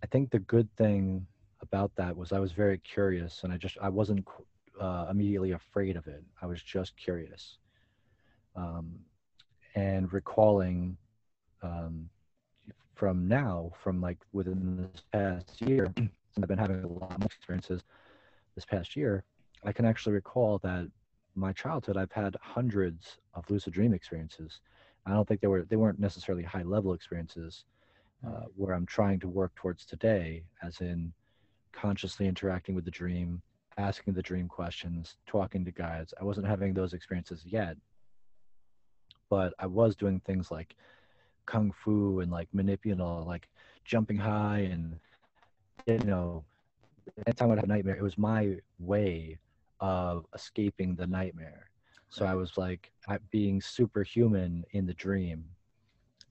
i 0.03 0.05
think 0.05 0.29
the 0.29 0.39
good 0.39 0.69
thing 0.77 1.25
about 1.61 1.91
that 1.95 2.15
was 2.15 2.31
i 2.31 2.39
was 2.39 2.53
very 2.53 2.77
curious 2.77 3.43
and 3.43 3.51
i 3.51 3.57
just 3.57 3.77
i 3.81 3.89
wasn't 3.89 4.25
uh, 4.79 5.07
immediately 5.09 5.51
afraid 5.51 5.95
of 5.95 6.07
it. 6.07 6.23
I 6.41 6.45
was 6.45 6.61
just 6.61 6.95
curious. 6.97 7.57
Um, 8.55 8.99
and 9.75 10.11
recalling 10.13 10.97
um, 11.61 12.09
from 12.95 13.27
now 13.27 13.71
from 13.81 14.01
like 14.01 14.17
within 14.31 14.89
this 14.93 15.03
past 15.11 15.61
year 15.61 15.91
since 15.97 16.11
i've 16.41 16.47
been 16.47 16.57
having 16.57 16.83
a 16.83 16.87
lot 16.87 17.19
more 17.19 17.25
experiences 17.25 17.81
this 18.55 18.65
past 18.65 18.95
year 18.95 19.23
i 19.63 19.71
can 19.71 19.85
actually 19.85 20.13
recall 20.13 20.59
that 20.59 20.87
my 21.35 21.51
childhood 21.53 21.97
i've 21.97 22.11
had 22.11 22.35
hundreds 22.41 23.17
of 23.33 23.49
lucid 23.49 23.73
dream 23.73 23.93
experiences. 23.93 24.61
I 25.05 25.11
don't 25.11 25.27
think 25.27 25.41
they 25.41 25.47
were 25.47 25.65
they 25.69 25.75
weren't 25.75 25.99
necessarily 25.99 26.43
high 26.43 26.63
level 26.63 26.93
experiences 26.93 27.65
uh, 28.25 28.43
where 28.55 28.73
i'm 28.73 28.85
trying 28.85 29.19
to 29.19 29.27
work 29.27 29.53
towards 29.55 29.85
today 29.85 30.43
as 30.61 30.79
in 30.79 31.11
consciously 31.73 32.27
interacting 32.27 32.75
with 32.75 32.85
the 32.85 32.91
dream 32.91 33.41
asking 33.77 34.13
the 34.13 34.21
dream 34.21 34.47
questions 34.47 35.17
talking 35.25 35.65
to 35.65 35.71
guides. 35.71 36.13
I 36.21 36.23
wasn't 36.23 36.45
having 36.45 36.73
those 36.73 36.93
experiences 36.93 37.43
yet 37.43 37.75
but 39.29 39.53
i 39.57 39.65
was 39.65 39.95
doing 39.95 40.19
things 40.19 40.51
like 40.51 40.75
kung 41.45 41.71
fu 41.71 42.19
and 42.19 42.31
like 42.31 42.47
manipulating 42.53 43.03
like 43.25 43.47
jumping 43.85 44.17
high 44.17 44.59
and 44.71 44.99
you 45.87 45.97
know 45.99 46.43
anytime 47.25 47.51
I'd 47.51 47.57
have 47.57 47.65
a 47.65 47.67
nightmare, 47.67 47.95
it 47.95 48.03
was 48.03 48.17
my 48.17 48.55
way 48.79 49.37
of 49.79 50.25
escaping 50.33 50.95
the 50.95 51.07
nightmare. 51.07 51.69
So 52.09 52.25
I 52.25 52.35
was 52.35 52.57
like 52.57 52.91
being 53.31 53.59
superhuman 53.59 54.63
in 54.71 54.85
the 54.85 54.93
dream. 54.93 55.45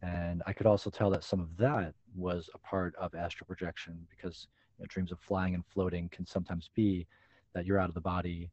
And 0.02 0.42
I 0.46 0.52
could 0.52 0.66
also 0.66 0.90
tell 0.90 1.10
that 1.10 1.24
some 1.24 1.40
of 1.40 1.56
that 1.58 1.94
was 2.14 2.48
a 2.54 2.58
part 2.58 2.94
of 2.96 3.14
astral 3.14 3.46
projection 3.46 4.06
because 4.10 4.48
you 4.78 4.82
know, 4.82 4.86
dreams 4.88 5.12
of 5.12 5.20
flying 5.20 5.54
and 5.54 5.64
floating 5.66 6.08
can 6.08 6.26
sometimes 6.26 6.70
be 6.74 7.06
that 7.54 7.66
you're 7.66 7.78
out 7.78 7.88
of 7.88 7.94
the 7.94 8.00
body, 8.00 8.50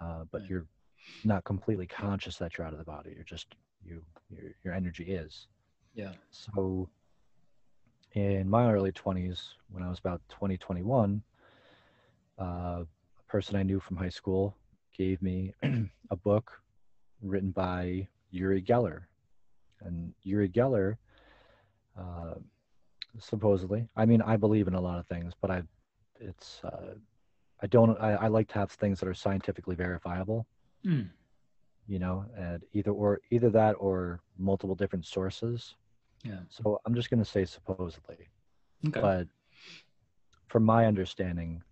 uh, 0.00 0.24
but 0.30 0.48
you're 0.48 0.66
not 1.24 1.44
completely 1.44 1.86
conscious 1.86 2.36
that 2.36 2.56
you're 2.56 2.66
out 2.66 2.72
of 2.72 2.78
the 2.78 2.84
body. 2.84 3.12
You're 3.14 3.24
just 3.24 3.54
you. 3.84 4.02
Your 4.30 4.52
your 4.64 4.74
energy 4.74 5.04
is. 5.04 5.46
Yeah. 5.94 6.12
So 6.30 6.88
in 8.12 8.48
my 8.48 8.72
early 8.72 8.92
20s, 8.92 9.54
when 9.70 9.82
I 9.82 9.88
was 9.88 9.98
about 9.98 10.20
20, 10.28 10.56
21, 10.56 11.22
uh, 12.40 12.44
a 12.44 12.86
person 13.28 13.56
I 13.56 13.62
knew 13.62 13.80
from 13.80 13.96
high 13.96 14.08
school 14.08 14.56
gave 14.96 15.20
me 15.22 15.54
a 16.10 16.16
book 16.16 16.60
written 17.22 17.50
by 17.50 18.08
Uri 18.30 18.62
Geller. 18.62 19.02
And 19.82 20.12
Uri 20.22 20.48
Geller, 20.48 20.96
uh, 21.98 22.34
supposedly, 23.18 23.88
I 23.96 24.06
mean, 24.06 24.22
I 24.22 24.36
believe 24.36 24.68
in 24.68 24.74
a 24.74 24.80
lot 24.80 24.98
of 24.98 25.06
things, 25.06 25.32
but 25.40 25.50
I, 25.50 25.62
it's, 26.18 26.60
uh, 26.64 26.94
I 27.62 27.66
don't, 27.66 28.00
I, 28.00 28.12
I 28.12 28.26
like 28.28 28.48
to 28.48 28.54
have 28.54 28.70
things 28.70 29.00
that 29.00 29.08
are 29.08 29.14
scientifically 29.14 29.76
verifiable 29.76 30.46
Mm. 30.84 31.10
You 31.90 31.98
know, 31.98 32.24
and 32.38 32.62
either 32.72 32.92
or 32.92 33.20
either 33.32 33.50
that 33.50 33.72
or 33.72 34.20
multiple 34.38 34.76
different 34.76 35.04
sources. 35.04 35.74
Yeah. 36.22 36.38
So 36.48 36.80
I'm 36.86 36.94
just 36.94 37.10
going 37.10 37.22
to 37.22 37.28
say 37.28 37.44
supposedly, 37.44 38.28
Okay. 38.86 39.00
but 39.00 39.26
from 40.46 40.64
my 40.64 40.86
understanding, 40.86 41.62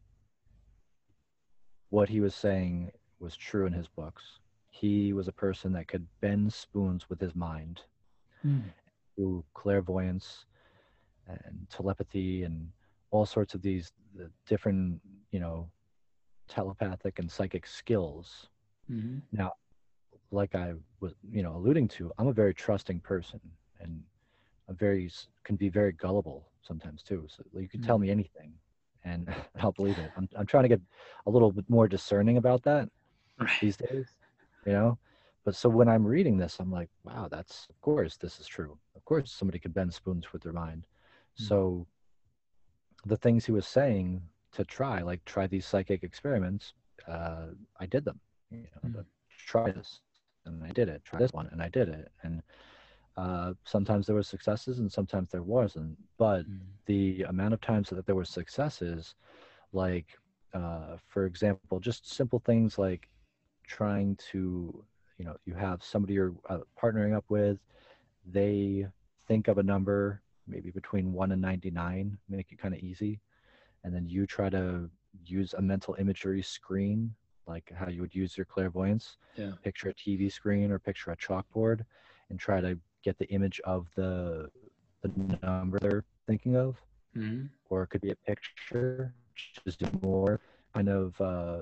what 1.90 2.08
he 2.08 2.20
was 2.20 2.34
saying 2.34 2.90
was 3.20 3.36
true 3.36 3.66
in 3.66 3.72
his 3.72 3.86
books. 3.86 4.24
He 4.70 5.12
was 5.12 5.28
a 5.28 5.32
person 5.32 5.72
that 5.74 5.86
could 5.86 6.06
bend 6.20 6.52
spoons 6.52 7.08
with 7.08 7.20
his 7.20 7.34
mind 7.34 7.82
Mm. 8.44 8.62
through 9.16 9.44
clairvoyance 9.54 10.46
and 11.26 11.66
telepathy 11.70 12.44
and 12.44 12.70
all 13.10 13.26
sorts 13.26 13.54
of 13.54 13.62
these 13.62 13.92
the 14.14 14.30
different, 14.46 15.00
you 15.32 15.40
know, 15.40 15.68
telepathic 16.48 17.18
and 17.18 17.30
psychic 17.30 17.66
skills 17.66 18.48
Mhm. 18.90 19.22
Like 20.30 20.54
I 20.54 20.74
was, 21.00 21.14
you 21.30 21.42
know, 21.42 21.56
alluding 21.56 21.88
to, 21.88 22.12
I'm 22.18 22.28
a 22.28 22.32
very 22.32 22.54
trusting 22.54 23.00
person, 23.00 23.40
and 23.80 24.02
I'm 24.68 24.76
very 24.76 25.10
can 25.44 25.56
be 25.56 25.68
very 25.68 25.92
gullible 25.92 26.48
sometimes 26.62 27.02
too. 27.02 27.26
So 27.28 27.42
you 27.54 27.68
can 27.68 27.80
tell 27.80 27.98
Mm. 27.98 28.02
me 28.02 28.10
anything, 28.10 28.52
and 29.04 29.28
I'll 29.60 29.72
believe 29.72 29.98
it. 29.98 30.12
I'm 30.16 30.28
I'm 30.36 30.46
trying 30.46 30.64
to 30.64 30.68
get 30.68 30.82
a 31.26 31.30
little 31.30 31.52
bit 31.52 31.68
more 31.68 31.88
discerning 31.88 32.36
about 32.38 32.62
that 32.64 32.88
Right. 33.38 33.50
these 33.60 33.76
days, 33.76 34.16
you 34.66 34.72
know. 34.72 34.98
But 35.44 35.54
so 35.56 35.68
when 35.68 35.88
I'm 35.88 36.06
reading 36.06 36.36
this, 36.36 36.58
I'm 36.60 36.70
like, 36.70 36.90
wow, 37.04 37.28
that's 37.30 37.66
of 37.70 37.80
course 37.80 38.16
this 38.16 38.38
is 38.40 38.46
true. 38.46 38.78
Of 38.96 39.04
course 39.04 39.32
somebody 39.32 39.58
could 39.58 39.74
bend 39.74 39.94
spoons 39.94 40.32
with 40.32 40.42
their 40.42 40.52
mind. 40.52 40.86
Mm. 41.40 41.48
So 41.48 41.86
the 43.06 43.16
things 43.16 43.46
he 43.46 43.52
was 43.52 43.66
saying 43.66 44.22
to 44.52 44.64
try, 44.64 45.00
like 45.02 45.24
try 45.24 45.46
these 45.46 45.66
psychic 45.66 46.02
experiments, 46.02 46.74
uh, 47.06 47.46
I 47.80 47.86
did 47.86 48.04
them. 48.04 48.20
You 48.50 48.66
know, 48.82 48.90
Mm. 48.90 48.94
to 48.94 49.06
try 49.46 49.70
this, 49.70 50.00
and 50.46 50.64
I 50.64 50.70
did 50.72 50.88
it. 50.88 51.04
Try 51.04 51.18
this 51.18 51.32
one, 51.32 51.48
and 51.52 51.62
I 51.62 51.68
did 51.68 51.88
it. 51.88 52.10
And 52.22 52.42
uh, 53.16 53.54
sometimes 53.64 54.06
there 54.06 54.16
were 54.16 54.22
successes, 54.22 54.78
and 54.78 54.90
sometimes 54.90 55.30
there 55.30 55.42
wasn't. 55.42 55.96
But 56.18 56.46
Mm. 56.46 56.60
the 56.86 57.22
amount 57.24 57.54
of 57.54 57.60
times 57.60 57.90
that 57.90 58.06
there 58.06 58.14
were 58.14 58.24
successes, 58.24 59.14
like 59.72 60.06
uh, 60.54 60.96
for 61.06 61.26
example, 61.26 61.78
just 61.78 62.06
simple 62.10 62.38
things 62.38 62.78
like 62.78 63.08
trying 63.66 64.16
to, 64.16 64.84
you 65.18 65.24
know, 65.24 65.36
you 65.44 65.54
have 65.54 65.82
somebody 65.82 66.14
you're 66.14 66.34
uh, 66.48 66.60
partnering 66.80 67.14
up 67.14 67.24
with, 67.28 67.58
they 68.24 68.86
think 69.26 69.48
of 69.48 69.58
a 69.58 69.62
number 69.62 70.22
maybe 70.46 70.70
between 70.70 71.12
one 71.12 71.32
and 71.32 71.42
99, 71.42 72.16
make 72.30 72.50
it 72.50 72.58
kind 72.58 72.72
of 72.72 72.80
easy, 72.80 73.20
and 73.84 73.94
then 73.94 74.08
you 74.08 74.26
try 74.26 74.48
to 74.48 74.88
use 75.26 75.52
a 75.54 75.60
mental 75.60 75.94
imagery 75.98 76.40
screen, 76.40 77.14
like 77.48 77.72
how 77.74 77.88
you 77.88 78.02
would 78.02 78.14
use 78.14 78.36
your 78.36 78.46
clairvoyance, 78.46 79.18
Yeah. 79.36 79.54
picture 79.62 79.88
a 79.90 79.94
TV 79.94 80.32
screen 80.32 80.72
or 80.72 80.78
picture 80.78 81.10
a 81.12 81.16
chalkboard, 81.16 81.84
and 82.30 82.38
try 82.38 82.60
to 82.60 82.78
get 83.04 83.18
the 83.18 83.28
image 83.30 83.60
of 83.64 83.88
the 83.96 84.50
the 85.02 85.12
number 85.42 85.78
they're 85.80 86.04
thinking 86.26 86.56
of 86.56 86.76
Mhm. 87.14 87.50
or 87.70 87.82
it 87.84 87.88
could 87.88 88.02
be 88.02 88.10
a 88.10 88.16
picture 88.26 89.14
just 89.34 89.78
do 89.78 89.88
more 90.02 90.40
kind 90.74 90.88
of 90.88 91.20
uh, 91.20 91.60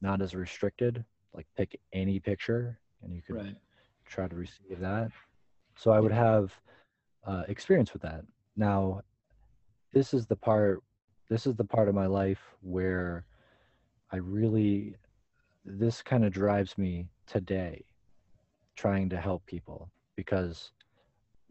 not 0.00 0.20
as 0.20 0.34
restricted 0.34 1.04
like 1.32 1.46
pick 1.56 1.78
any 1.92 2.18
picture 2.20 2.78
and 3.02 3.12
you 3.14 3.22
could 3.22 3.36
Right. 3.36 3.56
try 4.06 4.26
to 4.28 4.34
receive 4.36 4.78
that 4.80 5.10
so 5.76 5.90
i 5.92 6.00
would 6.00 6.12
have 6.12 6.60
uh, 7.26 7.42
experience 7.48 7.92
with 7.92 8.02
that 8.02 8.24
now 8.56 9.00
this 9.92 10.12
is 10.14 10.26
the 10.26 10.36
part 10.36 10.82
this 11.28 11.46
is 11.46 11.54
the 11.56 11.64
part 11.64 11.88
of 11.88 11.94
my 11.94 12.06
life 12.06 12.54
where 12.60 13.24
i 14.12 14.16
really 14.16 14.94
this 15.64 16.02
kind 16.02 16.24
of 16.24 16.32
drives 16.32 16.76
me 16.76 17.08
today 17.26 17.84
trying 18.76 19.08
to 19.08 19.20
help 19.20 19.44
people 19.46 19.90
because 20.16 20.72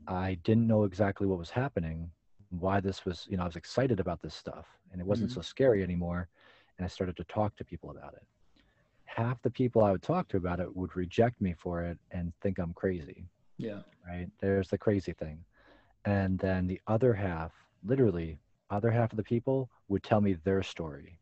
I 0.08 0.36
didn't 0.43 0.67
know 0.67 0.84
exactly 0.84 1.26
what 1.28 1.39
was 1.39 1.49
happening, 1.49 2.12
why 2.49 2.80
this 2.80 3.06
was, 3.06 3.26
you 3.30 3.38
know, 3.38 3.43
I 3.43 3.47
was 3.47 3.56
excited 3.56 3.99
about 3.99 4.21
this 4.21 4.36
stuff 4.36 4.67
and 4.91 5.02
it 5.02 5.08
wasn't 5.08 5.32
Mhm. 5.32 5.36
so 5.36 5.41
scary 5.41 5.84
anymore. 5.84 6.30
And 6.78 6.86
I 6.86 6.88
started 6.88 7.15
to 7.17 7.23
talk 7.26 7.56
to 7.56 7.65
people 7.65 7.91
about 7.91 8.13
it. 8.13 8.26
Half 9.06 9.41
the 9.41 9.52
people 9.52 9.84
I 9.84 9.91
would 9.91 10.02
talk 10.02 10.28
to 10.30 10.38
about 10.38 10.60
it 10.60 10.76
would 10.76 10.95
reject 10.95 11.39
me 11.39 11.54
for 11.54 11.84
it 11.84 11.97
and 12.12 12.34
think 12.41 12.60
I'm 12.60 12.73
crazy, 12.73 13.28
Yeah. 13.58 13.84
right? 14.06 14.28
There's 14.39 14.69
the 14.69 14.78
crazy 14.78 15.13
thing. 15.13 15.45
And 16.06 16.38
then 16.39 16.67
the 16.67 16.82
other 16.88 17.13
half, 17.13 17.54
literally, 17.84 18.39
other 18.69 18.91
half 18.91 19.13
of 19.13 19.17
the 19.17 19.23
people 19.23 19.69
would 19.88 20.04
tell 20.04 20.19
me 20.19 20.34
their 20.34 20.63
story. 20.63 21.19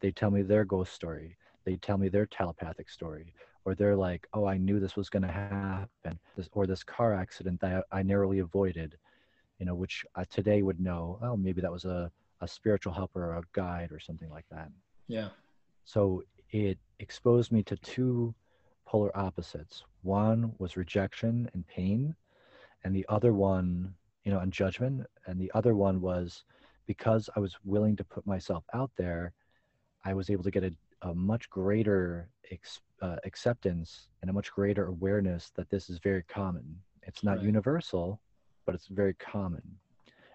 They 0.00 0.10
tell 0.10 0.30
me 0.30 0.42
their 0.42 0.64
ghost 0.64 0.92
story. 0.92 1.36
They 1.68 1.76
tell 1.76 1.98
me 1.98 2.08
their 2.08 2.24
telepathic 2.24 2.88
story. 2.88 3.34
Or 3.66 3.74
they're 3.74 3.94
like, 3.94 4.26
oh, 4.32 4.46
I 4.46 4.56
knew 4.56 4.80
this 4.80 4.96
was 4.96 5.10
going 5.10 5.24
to 5.24 5.28
happen. 5.28 6.18
This, 6.34 6.48
or 6.52 6.66
this 6.66 6.82
car 6.82 7.12
accident 7.12 7.60
that 7.60 7.84
I 7.92 8.02
narrowly 8.02 8.38
avoided, 8.38 8.96
you 9.58 9.66
know, 9.66 9.74
which 9.74 10.06
I 10.16 10.24
today 10.24 10.62
would 10.62 10.80
know, 10.80 11.18
oh, 11.20 11.36
maybe 11.36 11.60
that 11.60 11.70
was 11.70 11.84
a, 11.84 12.10
a 12.40 12.48
spiritual 12.48 12.94
helper 12.94 13.22
or 13.22 13.34
a 13.34 13.42
guide 13.52 13.92
or 13.92 14.00
something 14.00 14.30
like 14.30 14.46
that. 14.50 14.70
Yeah. 15.08 15.28
So 15.84 16.22
it 16.52 16.78
exposed 17.00 17.52
me 17.52 17.62
to 17.64 17.76
two 17.76 18.34
polar 18.86 19.14
opposites. 19.14 19.84
One 20.00 20.54
was 20.58 20.78
rejection 20.78 21.50
and 21.52 21.66
pain, 21.66 22.14
and 22.82 22.96
the 22.96 23.04
other 23.10 23.34
one, 23.34 23.92
you 24.24 24.32
know, 24.32 24.38
and 24.38 24.50
judgment. 24.50 25.06
And 25.26 25.38
the 25.38 25.52
other 25.54 25.74
one 25.74 26.00
was 26.00 26.44
because 26.86 27.28
I 27.36 27.40
was 27.40 27.56
willing 27.62 27.94
to 27.96 28.04
put 28.04 28.26
myself 28.26 28.64
out 28.72 28.90
there, 28.96 29.34
I 30.06 30.14
was 30.14 30.30
able 30.30 30.44
to 30.44 30.50
get 30.50 30.64
a, 30.64 30.72
a 31.02 31.14
much 31.14 31.48
greater 31.50 32.28
ex, 32.50 32.80
uh, 33.02 33.16
acceptance 33.24 34.08
and 34.20 34.30
a 34.30 34.32
much 34.32 34.50
greater 34.52 34.86
awareness 34.86 35.50
that 35.56 35.70
this 35.70 35.88
is 35.88 35.98
very 35.98 36.22
common. 36.24 36.82
It's 37.02 37.22
not 37.22 37.36
Right. 37.36 37.46
universal, 37.46 38.20
but 38.66 38.74
it's 38.74 38.88
very 38.88 39.14
common. 39.14 39.80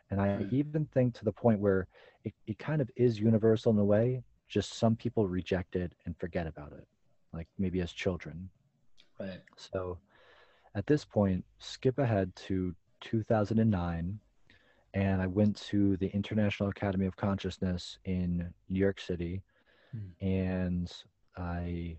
And 0.10 0.22
I 0.22 0.38
Right. 0.38 0.54
even 0.54 0.86
think 0.88 1.14
to 1.16 1.26
the 1.26 1.32
point 1.32 1.60
where 1.60 1.88
it, 2.24 2.34
it 2.48 2.60
kind 2.60 2.82
of 2.82 2.90
is 2.96 3.20
universal 3.20 3.72
in 3.72 3.80
a 3.80 3.86
way, 3.86 4.24
just 4.48 4.74
some 4.74 4.96
people 4.96 5.28
reject 5.28 5.76
it 5.76 5.94
and 6.06 6.16
forget 6.18 6.48
about 6.48 6.72
it, 6.74 6.88
like 7.34 7.48
maybe 7.58 7.82
as 7.82 7.92
children. 7.92 8.50
Right. 9.20 9.42
So 9.58 10.00
at 10.76 10.86
this 10.88 11.04
point, 11.06 11.46
skip 11.60 11.98
ahead 11.98 12.36
to 12.48 12.76
2009, 13.02 14.20
and 14.94 15.22
I 15.22 15.28
went 15.28 15.58
to 15.58 15.98
the 15.98 16.08
International 16.08 16.70
Academy 16.70 17.06
of 17.08 17.16
Consciousness 17.16 17.98
in 18.06 18.54
New 18.70 18.80
York 18.80 19.00
City, 19.02 19.42
Hmm. 19.94 20.26
and 20.26 20.92
I 21.38 21.98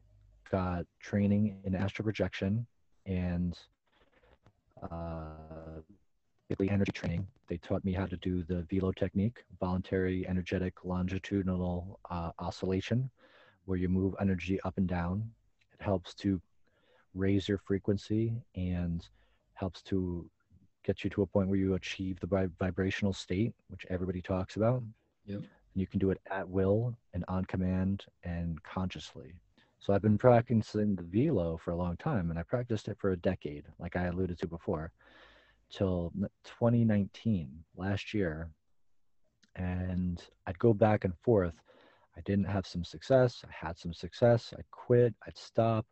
got 0.51 0.85
training 1.01 1.57
in 1.65 1.75
astral 1.75 2.05
projection 2.05 2.67
and 3.07 3.59
uh, 4.83 5.81
basically 6.49 6.71
energy 6.71 6.93
training. 6.93 7.27
They 7.49 7.57
taught 7.59 7.85
me 7.85 7.93
how 7.93 8.07
to 8.07 8.17
do 8.17 8.43
the 8.43 8.67
velo 8.71 8.93
technique, 8.93 9.45
voluntary 9.61 10.27
energetic 10.27 10.85
longitudinal 10.85 12.01
uh, 12.11 12.33
oscillation, 12.39 13.11
where 13.65 13.79
you 13.79 13.89
move 13.89 14.15
energy 14.21 14.61
up 14.65 14.77
and 14.77 14.89
down. 14.89 15.31
It 15.79 15.83
helps 15.83 16.15
to 16.17 16.41
raise 17.15 17.49
your 17.49 17.59
frequency 17.59 18.35
and 18.57 19.07
helps 19.55 19.83
to 19.83 20.29
get 20.85 21.05
you 21.05 21.11
to 21.11 21.23
a 21.23 21.27
point 21.27 21.49
where 21.49 21.59
you 21.59 21.75
achieve 21.75 22.21
the 22.21 22.27
vib- 22.27 22.53
vibrational 22.59 23.13
state, 23.13 23.55
which 23.69 23.87
everybody 23.89 24.21
talks 24.21 24.57
about. 24.57 24.83
Yep. 25.27 25.43
And 25.75 25.81
you 25.81 25.87
can 25.87 25.99
do 25.99 26.11
it 26.11 26.21
at 26.31 26.49
will 26.49 26.97
and 27.13 27.25
on 27.29 27.45
command 27.47 28.05
and 28.23 28.63
consciously. 28.63 29.35
So 29.81 29.93
I've 29.93 30.03
been 30.03 30.17
practicing 30.17 30.97
the 30.97 31.03
velo 31.03 31.59
for 31.59 31.73
a 31.73 31.77
long 31.77 31.97
time, 31.99 32.31
and 32.31 32.39
I 32.39 32.43
practiced 32.43 32.89
it 32.89 32.97
for 32.99 33.11
a 33.11 33.17
decade, 33.19 33.65
like 33.79 33.97
I 33.97 34.05
alluded 34.07 34.39
to 34.39 34.47
before, 34.47 34.93
till 35.71 36.11
2019, 36.45 37.51
last 37.77 38.15
year. 38.15 38.49
And 39.57 40.23
I'd 40.47 40.59
go 40.59 40.73
back 40.73 41.05
and 41.05 41.13
forth. 41.23 41.55
I 42.17 42.21
didn't 42.23 42.47
have 42.47 42.67
some 42.67 42.85
success. 42.85 43.45
I 43.45 43.67
had 43.67 43.79
some 43.79 43.93
success. 43.93 44.55
I'd 44.57 44.71
quit. 44.71 45.15
I'd 45.27 45.37
stop. 45.37 45.85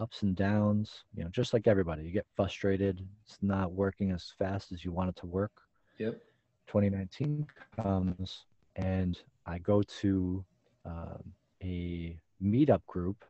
Ups 0.00 0.22
and 0.22 0.34
downs. 0.34 1.04
You 1.14 1.24
know, 1.24 1.30
just 1.30 1.52
like 1.52 1.66
everybody, 1.66 2.02
you 2.02 2.10
get 2.10 2.26
frustrated. 2.34 3.06
It's 3.24 3.38
not 3.40 3.72
working 3.72 4.10
as 4.10 4.32
fast 4.38 4.72
as 4.72 4.84
you 4.84 4.90
want 4.90 5.10
it 5.10 5.16
to 5.16 5.26
work. 5.26 5.52
Yep. 5.98 6.20
2019 6.66 7.46
comes 7.76 8.44
and 8.78 9.26
I 9.56 9.60
go 9.60 9.84
to 10.02 10.46
um, 10.86 11.34
a 11.62 12.20
meetup 12.42 12.86
group 12.86 13.24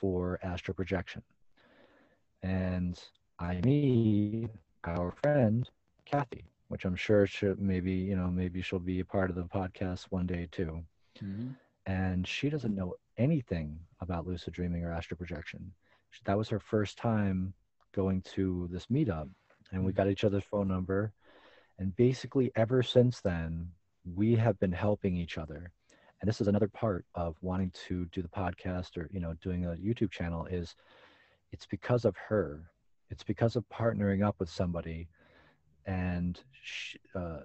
for 0.00 0.40
astral 0.42 0.76
projection. 0.76 1.24
And 2.42 3.02
I 3.40 3.62
meet 3.64 4.48
our 4.86 5.12
friend 5.12 5.68
Kathy, 6.04 6.46
which 6.68 6.84
I'm 6.84 6.96
sure 6.96 7.26
should 7.26 7.58
maybe, 7.60 7.92
you 7.92 8.16
know, 8.16 8.30
maybe 8.30 8.60
she'll 8.62 8.78
be 8.80 9.00
a 9.00 9.04
part 9.04 9.30
of 9.30 9.36
the 9.36 9.44
podcast 9.44 10.04
one 10.10 10.26
day 10.26 10.48
too. 10.50 10.84
hmm 11.20 11.52
And 11.86 12.26
she 12.26 12.50
doesn't 12.50 12.74
know 12.74 12.94
anything 13.16 13.80
about 14.00 14.26
lucid 14.26 14.54
dreaming 14.54 14.84
or 14.84 14.92
astral 14.92 15.18
projection. 15.18 15.74
She- 16.10 16.22
That 16.24 16.38
was 16.38 16.48
her 16.50 16.60
first 16.60 16.98
time 16.98 17.54
going 17.94 18.22
to 18.34 18.68
this 18.70 18.86
meetup. 18.86 19.30
And 19.72 19.84
we 19.84 19.92
Mhm. 19.92 19.94
got 19.94 20.08
each 20.08 20.24
other's 20.24 20.44
phone 20.44 20.68
number. 20.68 21.12
And 21.78 21.96
basically, 21.96 22.52
ever 22.56 22.82
since 22.82 23.20
then, 23.20 23.72
we 24.04 24.34
have 24.36 24.58
been 24.58 24.72
helping 24.72 25.16
each 25.16 25.38
other. 25.38 25.70
And 26.20 26.28
this 26.28 26.40
is 26.40 26.48
another 26.48 26.68
part 26.68 27.04
of 27.14 27.36
wanting 27.42 27.70
to 27.86 28.06
do 28.06 28.22
the 28.22 28.28
podcast 28.28 28.96
or, 28.96 29.08
you 29.10 29.20
know, 29.20 29.34
doing 29.42 29.64
a 29.66 29.70
YouTube 29.70 30.10
channel 30.10 30.46
is 30.46 30.74
it's 31.52 31.66
because 31.66 32.04
of 32.04 32.16
her. 32.16 32.70
It's 33.10 33.24
because 33.24 33.56
of 33.56 33.64
partnering 33.68 34.24
up 34.26 34.36
with 34.38 34.48
somebody 34.50 35.08
and 35.86 36.40
she, 36.62 36.98
uh, 37.14 37.40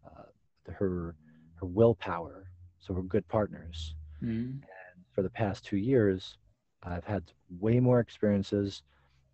uh, 0.05 0.25
her 0.73 1.17
her 1.57 1.67
willpower. 1.67 2.51
So 2.79 2.95
we're 2.95 3.03
good 3.03 3.29
partners 3.29 3.95
hmm 4.21 4.63
for 5.13 5.23
the 5.23 5.31
past 5.31 5.65
two 5.65 5.77
years, 5.77 6.39
I've 6.93 7.05
had 7.05 7.25
way 7.61 7.81
more 7.81 8.01
experiences 8.01 8.83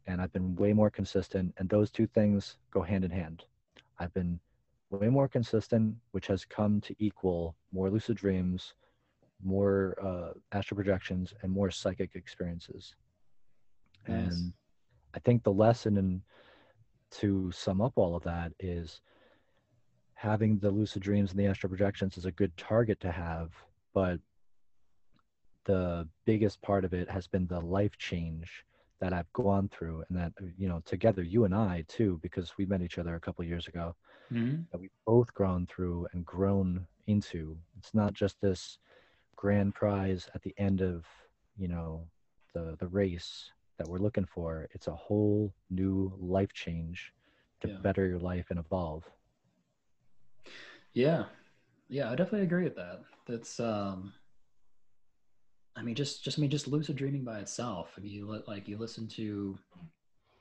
and 0.06 0.20
I've 0.20 0.32
been 0.32 0.54
way 0.56 0.72
more 0.72 0.90
consistent. 0.90 1.54
And 1.56 1.68
those 1.68 1.90
two 1.90 2.06
things 2.06 2.56
go 2.70 2.82
hand 2.82 3.04
in 3.04 3.10
hand. 3.10 3.44
I've 3.98 4.12
been 4.12 4.38
way 4.90 5.08
more 5.08 5.28
consistent, 5.28 5.94
which 6.12 6.26
has 6.26 6.44
come 6.44 6.80
to 6.82 6.94
equal 6.98 7.56
more 7.72 7.90
lucid 7.90 8.16
dreams, 8.16 8.74
more 9.42 9.96
uh, 10.02 10.38
astral 10.52 10.76
projections, 10.76 11.32
and 11.42 11.50
more 11.50 11.70
psychic 11.70 12.14
experiences. 12.14 12.94
Nice. 14.06 14.34
And 14.34 14.52
I 15.14 15.18
think 15.20 15.42
the 15.42 15.52
lesson 15.52 15.96
in 15.96 16.22
to 17.12 17.50
sum 17.52 17.80
up 17.80 17.92
all 17.96 18.16
of 18.16 18.24
that 18.24 18.52
is 18.58 19.00
having 20.14 20.58
the 20.58 20.70
lucid 20.70 21.02
dreams 21.02 21.30
and 21.30 21.38
the 21.38 21.46
astral 21.46 21.68
projections 21.68 22.16
is 22.18 22.24
a 22.24 22.32
good 22.32 22.54
target 22.56 22.98
to 23.00 23.12
have, 23.12 23.52
but 23.92 24.18
the 25.64 26.08
biggest 26.26 26.60
part 26.62 26.84
of 26.84 26.92
it 26.94 27.08
has 27.10 27.26
been 27.26 27.46
the 27.46 27.60
life 27.60 27.96
change 27.98 28.64
that 29.00 29.12
I've 29.12 29.32
gone 29.32 29.68
through 29.68 29.98
and 30.08 30.18
that 30.18 30.32
you 30.56 30.68
know 30.68 30.80
together 30.84 31.22
you 31.22 31.44
and 31.44 31.54
I 31.54 31.84
too 31.88 32.18
because 32.22 32.56
we 32.58 32.66
met 32.66 32.82
each 32.82 32.98
other 32.98 33.14
a 33.14 33.20
couple 33.20 33.44
years 33.44 33.66
ago 33.68 33.94
hmm 34.30 34.66
that 34.72 34.78
we've 34.80 34.90
both 35.06 35.32
grown 35.34 35.66
through 35.66 36.06
and 36.12 36.24
grown 36.24 36.86
into 37.06 37.56
it's 37.78 37.94
not 37.94 38.14
just 38.14 38.40
this 38.40 38.78
grand 39.36 39.74
prize 39.74 40.28
at 40.34 40.42
the 40.42 40.54
end 40.58 40.82
of 40.82 41.06
you 41.56 41.68
know 41.68 42.06
the 42.54 42.76
the 42.78 42.88
race 42.88 43.50
that 43.78 43.88
we're 43.88 43.98
looking 43.98 44.26
for 44.26 44.68
it's 44.72 44.88
a 44.88 44.94
whole 44.94 45.52
new 45.70 46.12
life 46.20 46.52
change 46.52 47.12
to 47.60 47.68
Yeah. 47.68 47.78
better 47.82 48.06
your 48.06 48.18
life 48.20 48.46
and 48.50 48.58
evolve 48.58 49.04
Yeah. 50.92 51.24
Yeah, 51.88 52.10
I 52.10 52.14
definitely 52.16 52.42
agree 52.42 52.64
with 52.64 52.76
that. 52.76 53.00
That's 53.26 53.60
um 53.60 54.14
I 55.76 55.82
mean 55.82 55.94
just 55.94 56.24
just 56.24 56.38
I 56.38 56.40
mean 56.40 56.50
just 56.50 56.68
lucid 56.68 56.96
dreaming 56.96 57.24
by 57.24 57.40
itself. 57.40 57.92
I 57.96 58.00
mean 58.00 58.12
you 58.12 58.28
li- 58.28 58.42
like 58.46 58.68
you 58.68 58.78
listen 58.78 59.06
to 59.08 59.58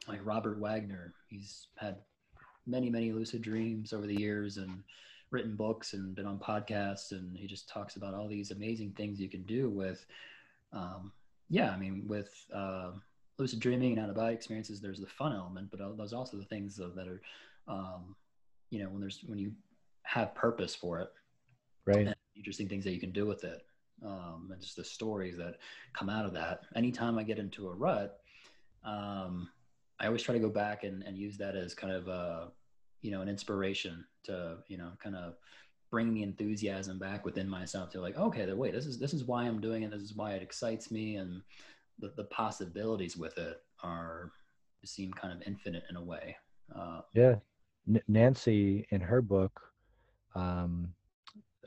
like 0.07 0.19
Robert 0.23 0.59
Waggoner. 0.59 1.13
He's 1.27 1.67
had 1.77 1.97
many 2.65 2.89
many 2.89 3.11
lucid 3.11 3.41
dreams 3.41 3.93
over 3.93 4.05
the 4.07 4.19
years 4.19 4.57
and 4.57 4.83
written 5.31 5.55
books 5.55 5.93
and 5.93 6.15
been 6.15 6.27
on 6.27 6.37
podcasts 6.37 7.11
and 7.11 7.35
he 7.35 7.47
just 7.47 7.67
talks 7.67 7.95
about 7.95 8.13
all 8.13 8.27
these 8.27 8.51
amazing 8.51 8.91
things 8.91 9.19
you 9.19 9.29
can 9.29 9.43
do 9.43 9.69
with 9.69 10.05
um 10.71 11.11
yeah, 11.49 11.71
I 11.71 11.77
mean 11.77 12.03
with 12.07 12.33
uh 12.53 12.91
lucid 13.39 13.59
dreaming 13.59 13.93
and 13.93 14.01
out 14.01 14.09
of 14.09 14.15
body 14.15 14.33
experiences 14.35 14.79
there's 14.79 14.99
the 14.99 15.07
fun 15.07 15.33
element, 15.33 15.69
but 15.71 15.81
uh, 15.81 15.89
there's 15.97 16.13
also 16.13 16.37
the 16.37 16.45
things 16.45 16.75
that 16.77 16.95
that 16.95 17.07
are 17.07 17.21
um 17.67 18.15
you 18.69 18.79
know 18.83 18.89
when 18.89 19.01
there's 19.01 19.21
when 19.25 19.39
you 19.39 19.51
have 20.03 20.35
purpose 20.35 20.75
for 20.75 20.99
it 20.99 21.11
right 21.85 22.13
interesting 22.35 22.67
things 22.67 22.83
that 22.83 22.91
you 22.91 22.99
can 22.99 23.11
do 23.11 23.25
with 23.25 23.43
it 23.43 23.63
um, 24.05 24.49
and 24.51 24.61
just 24.61 24.75
the 24.75 24.83
stories 24.83 25.37
that 25.37 25.55
come 25.93 26.09
out 26.09 26.25
of 26.25 26.33
that 26.33 26.61
anytime 26.75 27.17
i 27.17 27.23
get 27.23 27.39
into 27.39 27.67
a 27.67 27.73
rut 27.73 28.19
um, 28.85 29.49
i 29.99 30.07
always 30.07 30.21
try 30.23 30.33
to 30.33 30.39
go 30.41 30.49
back 30.49 30.83
and, 30.83 31.03
and 31.03 31.17
use 31.17 31.37
that 31.37 31.55
as 31.55 31.73
kind 31.73 31.93
of 31.93 32.07
a 32.07 32.51
you 33.01 33.11
know 33.11 33.21
an 33.21 33.29
inspiration 33.29 34.03
to 34.23 34.57
you 34.67 34.77
know 34.77 34.91
kind 35.01 35.15
of 35.15 35.35
bring 35.93 36.11
the 36.11 36.23
enthusiasm 36.23 36.97
back 36.97 37.23
within 37.23 37.47
myself 37.47 37.91
to 37.91 38.01
like, 38.01 38.17
okay, 38.17 38.51
wait, 38.51 38.73
this 38.73 38.87
is 38.87 38.97
this 38.97 39.13
is 39.13 39.25
why 39.25 39.43
I'm 39.43 39.61
doing 39.61 39.83
it. 39.83 39.91
This 39.91 40.01
is 40.01 40.15
why 40.15 40.31
it 40.31 40.41
excites 40.41 40.89
me, 40.89 41.17
and 41.17 41.39
the 41.99 42.11
the 42.17 42.23
possibilities 42.25 43.15
with 43.15 43.37
it 43.37 43.61
are 43.83 44.31
seem 44.83 45.13
kind 45.13 45.31
of 45.31 45.47
infinite 45.47 45.83
in 45.91 45.95
a 45.95 46.03
way. 46.03 46.35
Uh, 46.75 47.01
yeah, 47.13 47.35
N- 47.87 48.01
Nanci 48.09 48.85
in 48.89 49.01
her 49.01 49.21
book, 49.21 49.61
um, 50.33 50.91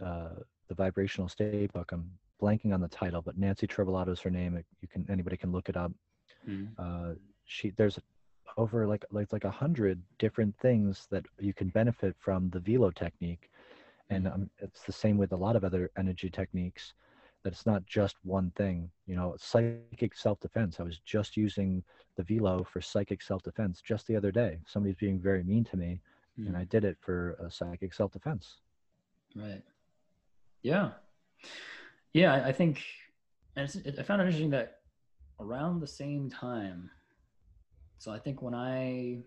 uh, 0.05 0.41
the 0.69 0.75
vibrational 0.75 1.29
state 1.29 1.73
book. 1.73 1.93
I'm 1.93 2.11
blanking 2.41 2.75
on 2.75 2.81
the 2.81 2.89
title, 2.89 3.23
but 3.23 3.39
Nanci 3.41 3.67
Trivellato 3.67 4.11
is 4.11 4.21
her 4.21 4.31
name. 4.31 4.63
You 4.81 4.89
can 4.89 5.07
anybody 5.09 5.37
can 5.37 5.53
look 5.53 5.69
it 5.69 5.77
up. 5.77 5.93
Mm-hmm. 6.49 6.73
Uh, 6.79 7.15
she 7.45 7.71
there's 7.77 7.99
over 8.57 8.87
like 8.87 9.05
like 9.11 9.33
like 9.33 9.45
a 9.45 9.51
hundred 9.51 10.03
different 10.19 10.55
things 10.59 11.07
that 11.11 11.25
you 11.39 11.53
can 11.53 11.69
benefit 11.69 12.15
from 12.19 12.51
the 12.51 12.61
velo 12.61 12.91
technique 12.91 13.51
and 14.11 14.27
um, 14.29 14.51
it's 14.59 14.83
the 14.83 14.93
same 14.93 15.17
with 15.17 15.33
a 15.33 15.37
lot 15.37 15.57
of 15.57 15.65
other 15.65 15.91
energy 15.99 16.31
techniques 16.31 16.95
that 17.43 17.53
it's 17.53 17.67
not 17.67 17.85
just 17.87 18.17
one 18.23 18.51
thing 18.57 18.91
you 19.07 19.15
know 19.15 19.35
psychic 19.39 20.15
self-defense 20.15 20.81
i 20.81 20.83
was 20.83 20.99
just 21.01 21.37
using 21.37 21.83
the 22.17 22.23
velo 22.23 22.65
for 22.65 22.81
psychic 22.81 23.21
self-defense 23.21 23.83
just 23.83 24.07
the 24.07 24.17
other 24.17 24.33
day 24.33 24.59
somebody's 24.67 24.97
being 24.97 25.21
very 25.21 25.43
mean 25.43 25.65
to 25.65 25.77
me 25.77 26.01
mm. 26.41 26.47
and 26.47 26.57
i 26.57 26.65
did 26.65 26.85
it 26.85 26.97
for 27.01 27.37
a 27.45 27.51
psychic 27.51 27.93
self-defense 27.93 28.57
right 29.35 29.63
yeah 30.63 30.91
yeah 32.13 32.45
i 32.45 32.53
think 32.53 32.83
and 33.57 33.69
i 33.99 34.03
found 34.03 34.21
it 34.21 34.25
interesting 34.25 34.51
that 34.51 34.79
around 35.41 35.81
the 35.81 35.87
same 35.87 36.31
time 36.31 36.91
so 37.99 38.13
i 38.13 38.19
think 38.19 38.43
when 38.43 38.55
i 38.55 39.19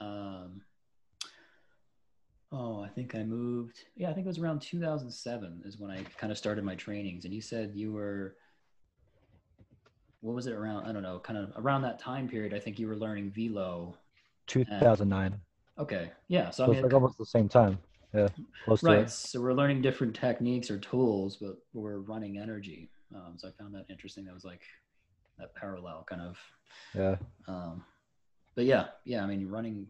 um, 0.00 0.62
Oh, 2.50 2.82
I 2.82 2.88
think 2.88 3.14
I 3.14 3.24
moved. 3.24 3.84
Yeah, 3.94 4.08
I 4.08 4.14
think 4.14 4.24
it 4.24 4.28
was 4.28 4.38
around 4.38 4.62
2007 4.62 5.62
is 5.66 5.78
when 5.78 5.90
I 5.90 6.02
kind 6.16 6.30
of 6.32 6.38
started 6.38 6.64
my 6.64 6.74
trainings. 6.74 7.24
And 7.26 7.34
you 7.34 7.42
said 7.42 7.72
you 7.74 7.92
were, 7.92 8.36
what 10.20 10.34
was 10.34 10.46
it 10.46 10.54
around? 10.54 10.86
I 10.86 10.92
don't 10.92 11.02
know, 11.02 11.18
kind 11.18 11.38
of 11.38 11.52
around 11.56 11.82
that 11.82 11.98
time 11.98 12.26
period. 12.26 12.54
I 12.54 12.58
think 12.58 12.78
you 12.78 12.88
were 12.88 12.96
learning 12.96 13.32
velo. 13.36 13.96
2009. 14.46 15.26
And, 15.26 15.40
okay, 15.78 16.10
yeah. 16.28 16.48
So, 16.48 16.64
so 16.64 16.70
I 16.70 16.74
mean, 16.74 16.82
like 16.84 16.94
almost 16.94 17.18
the 17.18 17.26
same 17.26 17.50
time. 17.50 17.78
Yeah, 18.14 18.28
right. 18.82 19.10
So 19.10 19.40
we're 19.40 19.52
learning 19.52 19.82
different 19.82 20.14
techniques 20.14 20.70
or 20.70 20.78
tools, 20.78 21.36
but 21.36 21.58
we're 21.74 21.98
running 21.98 22.38
energy. 22.38 22.90
Um, 23.14 23.34
so 23.36 23.48
I 23.48 23.50
found 23.52 23.74
that 23.74 23.84
interesting. 23.90 24.24
That 24.24 24.34
was 24.34 24.44
like 24.44 24.62
that 25.38 25.54
parallel 25.54 26.06
kind 26.08 26.22
of. 26.22 26.38
Yeah. 26.94 27.16
Um, 27.46 27.84
but 28.54 28.64
yeah, 28.64 28.86
yeah. 29.04 29.22
I 29.22 29.26
mean, 29.26 29.46
running 29.48 29.86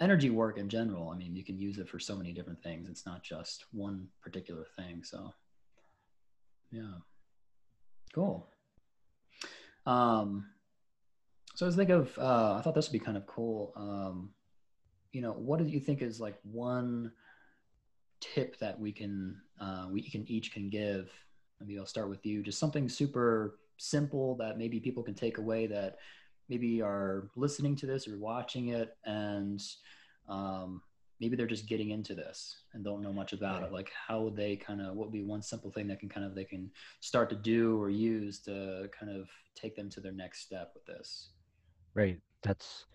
energy 0.00 0.30
work 0.30 0.58
in 0.58 0.68
general, 0.68 1.10
I 1.10 1.16
mean, 1.16 1.36
you 1.36 1.44
can 1.44 1.58
use 1.58 1.78
it 1.78 1.88
for 1.88 1.98
so 1.98 2.16
many 2.16 2.32
different 2.32 2.62
things. 2.62 2.88
It's 2.88 3.06
not 3.06 3.22
just 3.22 3.66
one 3.72 4.08
particular 4.22 4.66
thing. 4.76 5.02
So, 5.04 5.32
yeah, 6.70 6.94
cool. 8.14 8.48
Um, 9.84 10.46
so 11.54 11.64
I 11.64 11.68
was 11.68 11.76
thinking 11.76 11.96
of, 11.96 12.18
uh, 12.18 12.56
I 12.58 12.62
thought 12.62 12.74
this 12.74 12.88
would 12.88 12.98
be 12.98 13.04
kind 13.04 13.16
of 13.16 13.26
cool. 13.26 13.72
Um, 13.76 14.30
you 15.12 15.22
know, 15.22 15.32
what 15.32 15.58
do 15.58 15.64
you 15.64 15.80
think 15.80 16.02
is 16.02 16.20
like 16.20 16.36
one 16.42 17.12
tip 18.20 18.58
that 18.58 18.78
we 18.78 18.92
can, 18.92 19.40
uh, 19.60 19.86
we 19.90 20.02
can 20.02 20.30
each 20.30 20.52
can 20.52 20.68
give? 20.68 21.10
Maybe 21.60 21.78
I'll 21.78 21.86
start 21.86 22.08
with 22.08 22.24
you. 22.26 22.42
Just 22.42 22.58
something 22.58 22.88
super 22.88 23.58
simple 23.78 24.34
that 24.36 24.58
maybe 24.58 24.80
people 24.80 25.02
can 25.02 25.14
take 25.14 25.38
away 25.38 25.66
that 25.66 25.98
maybe 26.48 26.80
are 26.80 27.28
listening 27.36 27.76
to 27.76 27.86
this 27.86 28.06
or 28.06 28.18
watching 28.18 28.68
it 28.68 28.96
and 29.04 29.62
um, 30.28 30.80
maybe 31.20 31.36
they're 31.36 31.46
just 31.46 31.66
getting 31.66 31.90
into 31.90 32.14
this 32.14 32.58
and 32.72 32.84
don't 32.84 33.02
know 33.02 33.12
much 33.12 33.32
about 33.32 33.60
right. 33.60 33.68
it 33.68 33.72
like 33.72 33.90
how 34.06 34.20
would 34.20 34.36
they 34.36 34.56
kind 34.56 34.80
of 34.80 34.94
what 34.94 35.06
would 35.06 35.12
be 35.12 35.22
one 35.22 35.42
simple 35.42 35.70
thing 35.70 35.86
that 35.86 36.00
can 36.00 36.08
kind 36.08 36.26
of 36.26 36.34
they 36.34 36.44
can 36.44 36.70
start 37.00 37.28
to 37.30 37.36
do 37.36 37.80
or 37.80 37.90
use 37.90 38.38
to 38.40 38.88
kind 38.98 39.14
of 39.14 39.28
take 39.54 39.74
them 39.76 39.88
to 39.90 40.00
their 40.00 40.12
next 40.12 40.40
step 40.40 40.72
with 40.74 40.84
this 40.86 41.30
right 41.94 42.20
that's 42.42 42.86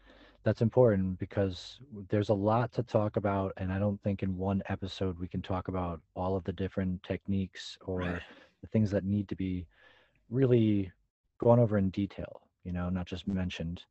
that's 0.43 0.61
important 0.61 1.19
because 1.19 1.79
there's 2.09 2.29
a 2.29 2.33
lot 2.33 2.71
to 2.71 2.83
talk 2.83 3.15
about 3.15 3.53
and 3.57 3.71
i 3.71 3.77
don't 3.77 4.01
think 4.01 4.23
in 4.23 4.37
one 4.37 4.61
episode 4.69 5.17
we 5.19 5.27
can 5.27 5.41
talk 5.41 5.67
about 5.67 6.01
all 6.15 6.35
of 6.35 6.43
the 6.43 6.53
different 6.53 7.01
techniques 7.03 7.77
or 7.85 7.99
right. 7.99 8.21
the 8.61 8.67
things 8.67 8.89
that 8.91 9.03
need 9.03 9.27
to 9.27 9.35
be 9.35 9.65
really 10.29 10.91
gone 11.39 11.59
over 11.59 11.77
in 11.77 11.89
detail 11.89 12.41
you 12.63 12.71
know, 12.71 12.89
not 12.89 13.05
just 13.05 13.27
mentioned. 13.27 13.83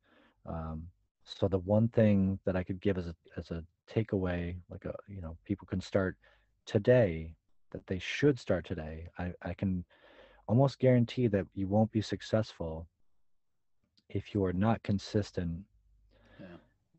Um, 0.45 0.87
so 1.23 1.47
the 1.47 1.59
one 1.59 1.87
thing 1.89 2.39
that 2.45 2.55
I 2.55 2.63
could 2.63 2.81
give 2.81 2.97
as 2.97 3.07
a 3.07 3.15
as 3.37 3.51
a 3.51 3.63
takeaway, 3.89 4.55
like 4.69 4.85
a 4.85 4.93
you 5.07 5.21
know, 5.21 5.37
people 5.45 5.67
can 5.67 5.81
start 5.81 6.17
today 6.65 7.35
that 7.71 7.85
they 7.87 7.99
should 7.99 8.39
start 8.39 8.65
today. 8.65 9.07
I, 9.17 9.33
I 9.41 9.53
can 9.53 9.85
almost 10.47 10.79
guarantee 10.79 11.27
that 11.27 11.45
you 11.53 11.67
won't 11.67 11.91
be 11.91 12.01
successful 12.01 12.87
if 14.09 14.33
you 14.33 14.43
are 14.43 14.53
not 14.53 14.83
consistent. 14.83 15.61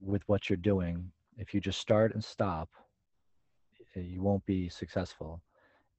With 0.02 0.22
what 0.26 0.48
you're 0.48 0.56
doing. 0.56 1.10
If 1.36 1.54
you 1.54 1.60
just 1.60 1.80
start 1.80 2.14
and 2.14 2.22
stop, 2.22 2.68
eh, 3.96 4.00
you 4.00 4.22
won't 4.22 4.44
be 4.46 4.68
successful. 4.68 5.40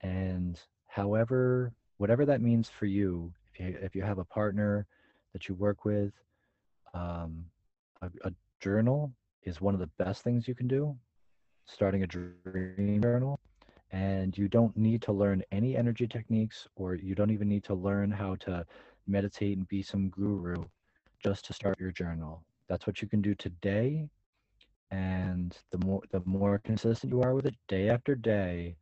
And 0.01 0.60
however, 0.88 1.74
whatever 1.97 2.26
that 2.26 2.41
means 2.41 2.70
for 2.70 2.86
you, 2.86 3.34
if 3.54 3.60
you 3.60 3.78
if 3.82 3.95
you 3.95 4.01
have 4.04 4.20
a 4.20 4.26
partner 4.26 4.86
that 5.34 5.49
you 5.49 5.56
work 5.56 5.84
with. 5.84 6.14
Um, 6.93 7.45
a, 8.01 8.10
a 8.24 8.32
journal 8.62 9.12
is 9.43 9.60
one 9.60 9.74
of 9.74 9.80
the 9.80 9.89
best 9.97 10.24
things 10.24 10.47
you 10.47 10.56
can 10.56 10.68
do. 10.68 10.95
Starting 11.66 12.04
a 12.04 12.08
dream 12.08 13.01
journal, 13.01 13.39
and 13.91 14.38
you 14.38 14.47
don't 14.47 14.76
need 14.76 15.01
to 15.04 15.12
learn 15.12 15.41
any 15.51 15.76
energy 15.76 16.08
techniques, 16.08 16.68
or 16.76 16.95
you 16.95 17.16
don't 17.16 17.32
even 17.32 17.47
need 17.47 17.64
to 17.64 17.74
learn 17.74 18.12
how 18.12 18.36
to 18.36 18.66
meditate 19.08 19.58
and 19.58 19.68
be 19.68 19.82
some 19.82 20.10
guru 20.10 20.56
just 21.24 21.45
to 21.45 21.54
start 21.54 21.80
your 21.80 21.91
journal. 21.91 22.43
That's 22.74 22.88
what 22.88 23.03
you 23.03 23.07
can 23.07 23.21
do 23.21 23.36
today. 23.36 24.09
And 24.89 25.55
the 25.69 25.78
more 25.86 26.01
the 26.09 26.24
more 26.26 26.57
consistent 26.57 27.13
you 27.13 27.21
are 27.21 27.36
with 27.36 27.45
it 27.45 27.53
day 27.67 27.88
after 27.88 28.15
day, 28.15 28.78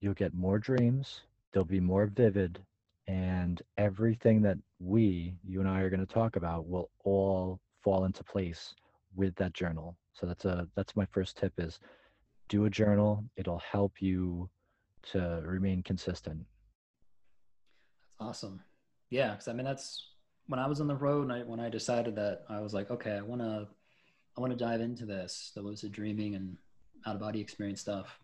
you'll 0.00 0.14
get 0.14 0.34
more 0.34 0.58
dreams. 0.58 1.20
They'll 1.52 1.64
be 1.64 1.78
more 1.78 2.06
vivid 2.06 2.58
and 3.06 3.62
everything 3.78 4.42
that 4.42 4.58
we 4.80 5.34
you 5.46 5.60
and 5.60 5.68
i 5.68 5.80
are 5.80 5.90
going 5.90 6.04
to 6.04 6.12
talk 6.12 6.36
about 6.36 6.66
will 6.66 6.90
all 7.04 7.60
fall 7.82 8.06
into 8.06 8.24
place 8.24 8.74
with 9.14 9.34
that 9.36 9.52
journal 9.52 9.94
so 10.14 10.26
that's 10.26 10.46
a 10.46 10.66
that's 10.74 10.96
my 10.96 11.04
first 11.12 11.36
tip 11.36 11.52
is 11.58 11.78
do 12.48 12.64
a 12.64 12.70
journal 12.70 13.22
it'll 13.36 13.60
help 13.70 14.00
you 14.00 14.48
to 15.02 15.42
remain 15.44 15.82
consistent 15.82 16.38
that's 18.00 18.16
awesome 18.20 18.58
yeah 19.10 19.32
because 19.32 19.48
i 19.48 19.52
mean 19.52 19.66
that's 19.66 20.13
when 20.46 20.60
i 20.60 20.66
was 20.66 20.80
on 20.80 20.86
the 20.86 20.94
road 20.94 21.22
and 21.22 21.32
I, 21.32 21.42
when 21.42 21.60
i 21.60 21.68
decided 21.68 22.16
that 22.16 22.44
i 22.48 22.60
was 22.60 22.74
like 22.74 22.90
okay 22.90 23.12
i 23.12 23.22
want 23.22 23.40
to 23.40 23.66
i 24.36 24.40
want 24.40 24.52
to 24.52 24.58
dive 24.58 24.80
into 24.80 25.06
this 25.06 25.52
the 25.54 25.62
lucid 25.62 25.92
dreaming 25.92 26.34
and 26.34 26.56
out 27.06 27.14
of 27.14 27.20
body 27.20 27.40
experience 27.40 27.80
stuff 27.80 28.18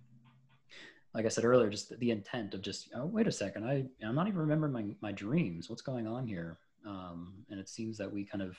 like 1.14 1.26
I 1.26 1.28
said 1.28 1.44
earlier, 1.44 1.68
just 1.68 1.98
the 1.98 2.10
intent 2.10 2.54
of 2.54 2.62
just, 2.62 2.88
oh, 2.94 3.06
wait 3.06 3.26
a 3.26 3.32
second, 3.32 3.64
I, 3.64 3.84
I'm 4.04 4.14
not 4.14 4.28
even 4.28 4.38
remembering 4.38 4.72
my, 4.72 4.84
my 5.00 5.12
dreams. 5.12 5.68
What's 5.68 5.82
going 5.82 6.06
on 6.06 6.26
here? 6.26 6.58
Um, 6.86 7.34
and 7.50 7.58
it 7.58 7.68
seems 7.68 7.98
that 7.98 8.12
we 8.12 8.24
kind 8.24 8.42
of 8.42 8.56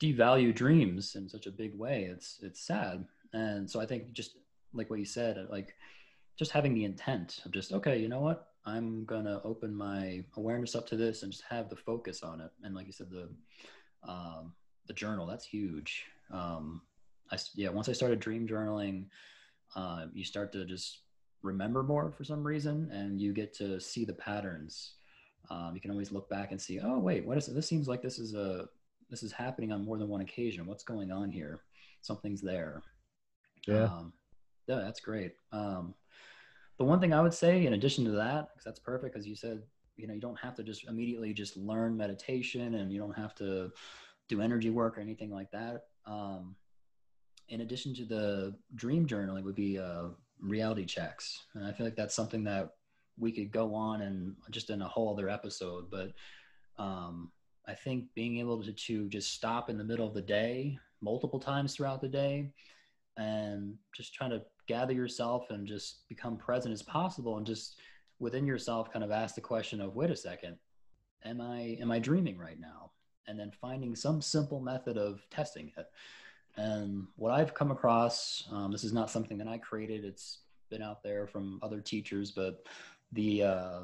devalue 0.00 0.54
dreams 0.54 1.14
in 1.14 1.28
such 1.28 1.46
a 1.46 1.50
big 1.50 1.76
way. 1.78 2.08
It's, 2.10 2.38
it's 2.42 2.60
sad. 2.60 3.06
And 3.32 3.70
so 3.70 3.80
I 3.80 3.86
think 3.86 4.12
just 4.12 4.36
like 4.74 4.90
what 4.90 4.98
you 4.98 5.04
said, 5.04 5.46
like 5.50 5.74
just 6.38 6.50
having 6.50 6.74
the 6.74 6.84
intent 6.84 7.40
of 7.46 7.52
just, 7.52 7.72
okay, 7.72 7.98
you 7.98 8.08
know 8.08 8.20
what? 8.20 8.48
I'm 8.64 9.04
going 9.04 9.24
to 9.24 9.42
open 9.42 9.74
my 9.74 10.24
awareness 10.36 10.74
up 10.74 10.86
to 10.88 10.96
this 10.96 11.22
and 11.22 11.32
just 11.32 11.44
have 11.48 11.68
the 11.68 11.76
focus 11.76 12.22
on 12.22 12.40
it. 12.40 12.50
And 12.62 12.74
like 12.74 12.86
you 12.86 12.92
said, 12.92 13.10
the, 13.10 13.28
um, 14.08 14.52
the 14.86 14.92
journal, 14.92 15.26
that's 15.26 15.44
huge. 15.44 16.04
Um, 16.30 16.82
I, 17.30 17.38
yeah, 17.54 17.70
once 17.70 17.88
I 17.88 17.92
started 17.92 18.20
dream 18.20 18.46
journaling, 18.46 19.06
uh, 19.74 20.06
you 20.12 20.24
start 20.24 20.52
to 20.52 20.64
just 20.64 21.00
remember 21.42 21.82
more 21.82 22.10
for 22.10 22.24
some 22.24 22.44
reason 22.44 22.88
and 22.92 23.20
you 23.20 23.32
get 23.32 23.52
to 23.54 23.80
see 23.80 24.04
the 24.04 24.12
patterns 24.12 24.94
um, 25.50 25.72
you 25.74 25.80
can 25.80 25.90
always 25.90 26.12
look 26.12 26.28
back 26.30 26.52
and 26.52 26.60
see 26.60 26.80
oh 26.80 26.98
wait 26.98 27.26
what 27.26 27.36
is 27.36 27.48
it? 27.48 27.54
this 27.54 27.66
seems 27.66 27.88
like 27.88 28.00
this 28.00 28.18
is 28.18 28.34
a 28.34 28.66
this 29.10 29.22
is 29.22 29.32
happening 29.32 29.72
on 29.72 29.84
more 29.84 29.98
than 29.98 30.08
one 30.08 30.20
occasion 30.20 30.66
what's 30.66 30.84
going 30.84 31.10
on 31.10 31.30
here 31.30 31.62
something's 32.00 32.40
there 32.40 32.82
yeah 33.66 33.84
um, 33.84 34.12
yeah 34.68 34.76
that's 34.76 35.00
great 35.00 35.32
um, 35.52 35.94
the 36.78 36.84
one 36.84 37.00
thing 37.00 37.12
i 37.12 37.20
would 37.20 37.34
say 37.34 37.66
in 37.66 37.74
addition 37.74 38.04
to 38.04 38.10
that 38.12 38.48
because 38.52 38.64
that's 38.64 38.80
perfect 38.80 39.12
because 39.12 39.26
you 39.26 39.36
said 39.36 39.62
you 39.96 40.06
know 40.06 40.14
you 40.14 40.20
don't 40.20 40.38
have 40.38 40.54
to 40.54 40.62
just 40.62 40.88
immediately 40.88 41.32
just 41.32 41.56
learn 41.56 41.96
meditation 41.96 42.74
and 42.74 42.92
you 42.92 42.98
don't 42.98 43.16
have 43.16 43.34
to 43.34 43.70
do 44.28 44.40
energy 44.40 44.70
work 44.70 44.96
or 44.96 45.00
anything 45.00 45.30
like 45.30 45.50
that 45.50 45.84
um, 46.06 46.56
in 47.48 47.60
addition 47.60 47.94
to 47.94 48.04
the 48.04 48.54
dream 48.74 49.06
journaling 49.06 49.44
would 49.44 49.54
be 49.54 49.78
uh, 49.78 50.08
reality 50.40 50.84
checks. 50.84 51.44
And 51.54 51.64
I 51.64 51.72
feel 51.72 51.86
like 51.86 51.96
that's 51.96 52.14
something 52.14 52.44
that 52.44 52.70
we 53.18 53.30
could 53.30 53.52
go 53.52 53.74
on 53.74 54.02
and 54.02 54.34
just 54.50 54.70
in 54.70 54.82
a 54.82 54.88
whole 54.88 55.12
other 55.12 55.28
episode. 55.28 55.90
But 55.90 56.12
um, 56.78 57.30
I 57.66 57.74
think 57.74 58.06
being 58.14 58.38
able 58.38 58.62
to, 58.62 58.72
to 58.72 59.08
just 59.08 59.32
stop 59.32 59.70
in 59.70 59.78
the 59.78 59.84
middle 59.84 60.06
of 60.06 60.14
the 60.14 60.22
day 60.22 60.78
multiple 61.00 61.38
times 61.38 61.74
throughout 61.74 62.00
the 62.00 62.08
day 62.08 62.50
and 63.16 63.74
just 63.94 64.14
trying 64.14 64.30
to 64.30 64.42
gather 64.72 64.94
yourself 64.94 65.50
and 65.50 65.66
just 65.66 66.08
become 66.08 66.38
present 66.38 66.72
as 66.72 66.82
possible 66.82 67.36
and 67.36 67.46
just 67.46 67.78
within 68.18 68.46
yourself 68.46 68.90
kind 68.90 69.04
of 69.04 69.10
ask 69.10 69.34
the 69.34 69.40
question 69.40 69.82
of 69.82 69.94
wait 69.94 70.10
a 70.10 70.16
second 70.16 70.56
am 71.26 71.42
i 71.42 71.76
am 71.78 71.90
i 71.90 71.98
dreaming 71.98 72.38
right 72.38 72.58
now? 72.58 72.90
And 73.28 73.38
then 73.38 73.52
finding 73.52 73.94
some 73.94 74.20
simple 74.20 74.60
method 74.60 74.96
of 74.96 75.20
testing 75.30 75.70
it. 75.76 75.86
And 76.56 77.06
what 77.16 77.32
i've 77.32 77.52
come 77.52 77.70
across 77.70 78.44
um, 78.50 78.72
this 78.72 78.82
is 78.82 78.94
not 78.94 79.10
something 79.10 79.36
that 79.38 79.48
i 79.48 79.58
created 79.58 80.04
it's 80.04 80.38
been 80.70 80.82
out 80.82 81.02
there 81.02 81.26
from 81.26 81.58
other 81.62 81.82
teachers 81.82 82.30
but 82.30 82.66
the 83.12 83.42
uh, 83.42 83.80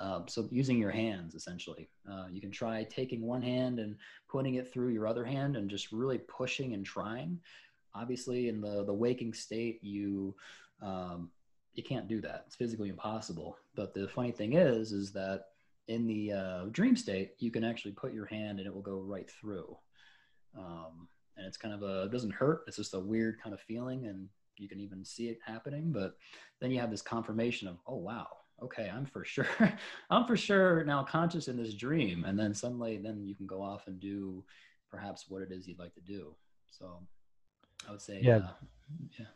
uh, 0.00 0.20
so 0.26 0.46
using 0.50 0.78
your 0.78 0.90
hands 0.90 1.34
essentially. 1.34 1.88
Uh, 2.10 2.26
you 2.30 2.40
can 2.40 2.50
try 2.50 2.84
taking 2.84 3.22
one 3.22 3.42
hand 3.42 3.78
and 3.78 3.96
putting 4.28 4.54
it 4.54 4.72
through 4.72 4.90
your 4.90 5.06
other 5.06 5.24
hand 5.24 5.56
and 5.56 5.68
just 5.68 5.90
really 5.90 6.18
pushing 6.18 6.74
and 6.74 6.84
trying 6.84 7.40
obviously 7.98 8.48
in 8.48 8.60
the 8.60 8.84
the 8.84 8.92
waking 8.92 9.32
state 9.34 9.82
you 9.82 10.34
um, 10.82 11.30
you 11.74 11.82
can't 11.82 12.08
do 12.08 12.20
that. 12.20 12.44
It's 12.46 12.56
physically 12.56 12.88
impossible. 12.88 13.56
But 13.74 13.94
the 13.94 14.08
funny 14.08 14.32
thing 14.32 14.54
is 14.54 14.92
is 14.92 15.12
that 15.12 15.46
in 15.86 16.06
the 16.06 16.32
uh, 16.32 16.64
dream 16.70 16.96
state 16.96 17.32
you 17.38 17.50
can 17.50 17.64
actually 17.64 17.92
put 17.92 18.12
your 18.12 18.26
hand 18.26 18.58
and 18.58 18.66
it 18.66 18.74
will 18.74 18.82
go 18.82 18.98
right 19.00 19.30
through. 19.30 19.76
Um, 20.58 21.08
and 21.36 21.46
it's 21.46 21.56
kind 21.56 21.74
of 21.74 21.82
a 21.82 22.02
it 22.04 22.12
doesn't 22.12 22.32
hurt. 22.32 22.64
It's 22.66 22.76
just 22.76 22.94
a 22.94 23.00
weird 23.00 23.40
kind 23.40 23.54
of 23.54 23.60
feeling 23.60 24.06
and 24.06 24.28
you 24.56 24.68
can 24.68 24.80
even 24.80 25.04
see 25.04 25.28
it 25.28 25.38
happening. 25.44 25.92
But 25.92 26.16
then 26.60 26.70
you 26.70 26.80
have 26.80 26.90
this 26.90 27.02
confirmation 27.02 27.68
of 27.68 27.78
oh 27.86 27.96
wow. 27.96 28.26
Okay 28.60 28.90
i'm 28.92 29.06
for 29.06 29.24
sure 29.24 29.46
i'm 30.10 30.26
for 30.26 30.36
sure 30.36 30.82
now 30.84 31.04
conscious 31.04 31.46
in 31.46 31.56
this 31.56 31.74
dream. 31.74 32.24
And 32.24 32.38
then 32.38 32.54
suddenly 32.54 32.98
then 32.98 33.24
you 33.24 33.36
can 33.36 33.46
go 33.46 33.62
off 33.62 33.86
and 33.86 34.00
do 34.00 34.44
perhaps 34.90 35.26
what 35.28 35.42
it 35.42 35.52
is 35.52 35.68
you'd 35.68 35.78
like 35.78 35.94
to 35.94 36.00
do. 36.00 36.34
So 36.70 37.00
I 37.86 37.90
would 37.92 38.00
say, 38.00 38.20
Yeah. 38.22 38.38
uh, 38.38 38.50
yeah. 39.18 39.26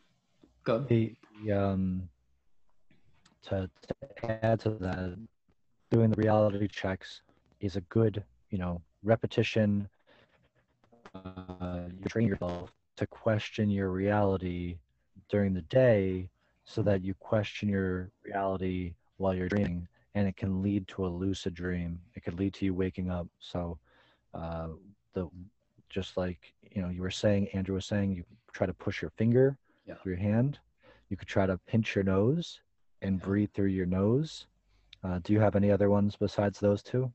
Go. 0.64 0.80
the, 0.88 1.14
the, 1.44 1.52
um 1.52 2.08
to, 3.42 3.68
to 3.88 4.44
add 4.44 4.60
to 4.60 4.70
that 4.70 5.18
doing 5.90 6.10
the 6.10 6.16
reality 6.16 6.68
checks 6.68 7.22
is 7.60 7.76
a 7.76 7.80
good 7.82 8.22
you 8.50 8.58
know 8.58 8.80
repetition 9.02 9.88
uh, 11.14 11.80
you 11.98 12.04
train 12.08 12.28
yourself 12.28 12.72
to 12.96 13.06
question 13.06 13.68
your 13.70 13.90
reality 13.90 14.78
during 15.28 15.52
the 15.52 15.62
day 15.62 16.28
so 16.64 16.82
that 16.82 17.02
you 17.02 17.14
question 17.14 17.68
your 17.68 18.10
reality 18.24 18.94
while 19.16 19.34
you're 19.34 19.48
dreaming 19.48 19.86
and 20.14 20.28
it 20.28 20.36
can 20.36 20.62
lead 20.62 20.86
to 20.86 21.04
a 21.04 21.08
lucid 21.08 21.54
dream 21.54 21.98
it 22.14 22.22
could 22.22 22.38
lead 22.38 22.54
to 22.54 22.64
you 22.64 22.72
waking 22.74 23.10
up 23.10 23.26
so 23.40 23.78
uh, 24.34 24.68
the 25.14 25.28
just 25.92 26.16
like 26.16 26.54
you 26.74 26.80
know 26.82 26.88
you 26.88 27.02
were 27.02 27.10
saying 27.10 27.46
andrew 27.52 27.74
was 27.74 27.86
saying 27.86 28.10
you 28.12 28.24
try 28.52 28.66
to 28.66 28.74
push 28.74 29.02
your 29.02 29.10
finger 29.10 29.56
Yeah. 29.86 29.94
through 30.02 30.12
your 30.14 30.22
hand 30.22 30.58
you 31.10 31.16
could 31.16 31.28
try 31.28 31.46
to 31.46 31.58
pinch 31.66 31.94
your 31.94 32.04
nose 32.04 32.60
and 33.02 33.18
Yeah. 33.18 33.26
breathe 33.26 33.50
through 33.54 33.66
your 33.66 33.86
nose 33.86 34.46
uh, 35.04 35.20
do 35.22 35.32
you 35.32 35.40
have 35.40 35.54
any 35.54 35.70
other 35.70 35.90
ones 35.90 36.16
besides 36.16 36.58
those 36.58 36.82
two 36.82 37.12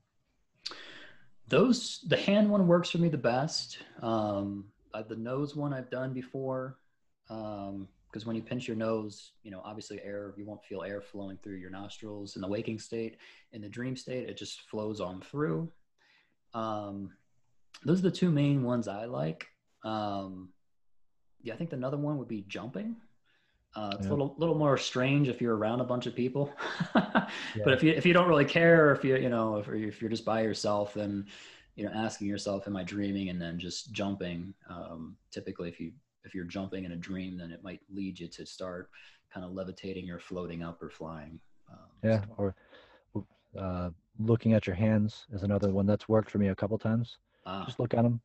Those 1.48 2.00
the 2.06 2.16
hand 2.16 2.50
one 2.50 2.66
works 2.68 2.90
for 2.90 2.98
me 2.98 3.08
the 3.08 3.16
best. 3.34 3.78
Um, 4.02 4.70
uh, 4.92 5.02
the 5.02 5.16
nose 5.16 5.56
one 5.56 5.72
I've 5.72 5.90
done 5.90 6.12
before, 6.12 6.76
because 7.26 8.26
when 8.26 8.36
you 8.36 8.42
pinch 8.42 8.68
your 8.68 8.76
nose, 8.76 9.32
you 9.42 9.50
know 9.50 9.62
obviously 9.64 9.98
air 10.02 10.34
you 10.36 10.44
won't 10.44 10.62
feel 10.64 10.82
air 10.82 11.00
flowing 11.00 11.38
through 11.42 11.56
your 11.56 11.70
nostrils 11.70 12.36
in 12.36 12.42
the 12.42 12.48
waking 12.48 12.78
state. 12.78 13.16
In 13.52 13.62
the 13.62 13.68
dream 13.68 13.96
state, 13.96 14.28
it 14.28 14.36
just 14.36 14.60
flows 14.70 15.00
on 15.00 15.22
through. 15.22 15.72
Um, 16.52 17.12
those 17.84 18.00
are 18.00 18.02
the 18.02 18.10
two 18.10 18.30
main 18.30 18.62
ones 18.62 18.88
I 18.88 19.04
like. 19.06 19.46
Um, 19.84 20.50
yeah, 21.42 21.54
I 21.54 21.56
think 21.56 21.72
another 21.72 21.96
one 21.96 22.18
would 22.18 22.28
be 22.28 22.44
jumping. 22.48 22.96
Uh, 23.76 23.92
it's 23.94 24.04
Yeah. 24.06 24.10
a 24.10 24.14
little 24.14 24.34
little 24.38 24.54
more 24.56 24.76
strange 24.78 25.28
if 25.28 25.40
you're 25.40 25.56
around 25.56 25.80
a 25.80 25.84
bunch 25.84 26.06
of 26.06 26.14
people. 26.14 26.52
Yeah. 27.54 27.62
But 27.64 27.74
if 27.74 27.82
you 27.82 27.92
if 27.92 28.06
you 28.06 28.12
don't 28.14 28.28
really 28.28 28.44
care, 28.46 28.92
if 28.92 29.04
you 29.04 29.16
you 29.16 29.28
know 29.28 29.56
if, 29.58 29.68
or 29.68 29.74
if 29.74 30.00
you're 30.00 30.10
just 30.10 30.24
by 30.24 30.40
yourself, 30.42 30.94
then 30.94 31.26
you 31.76 31.84
know 31.84 31.90
asking 31.94 32.26
yourself, 32.26 32.66
"Am 32.66 32.76
I 32.76 32.82
dreaming?" 32.84 33.28
and 33.28 33.40
then 33.40 33.58
just 33.58 33.92
jumping. 33.92 34.54
Um, 34.68 35.16
typically, 35.30 35.68
if 35.68 35.78
you 35.78 35.92
if 36.24 36.34
you're 36.34 36.44
jumping 36.46 36.84
in 36.84 36.92
a 36.92 36.96
dream, 36.96 37.36
then 37.38 37.50
it 37.52 37.62
might 37.62 37.80
lead 37.90 38.18
you 38.18 38.28
to 38.28 38.46
start 38.46 38.90
kind 39.32 39.44
of 39.44 39.52
levitating 39.52 40.10
or 40.10 40.18
floating 40.18 40.62
up 40.62 40.82
or 40.82 40.88
flying. 40.90 41.38
Um, 41.70 41.78
yeah 42.02 42.22
so- 42.22 42.34
or 42.38 42.54
uh, 43.58 43.90
looking 44.18 44.52
at 44.54 44.66
your 44.66 44.76
hands 44.76 45.26
is 45.32 45.42
another 45.42 45.70
one 45.72 45.86
that's 45.86 46.08
worked 46.08 46.30
for 46.30 46.38
me 46.38 46.48
a 46.48 46.54
couple 46.54 46.78
times 46.78 47.18
ah, 47.48 47.64
just 47.64 47.80
look 47.80 47.94
at 47.94 48.02
them 48.02 48.20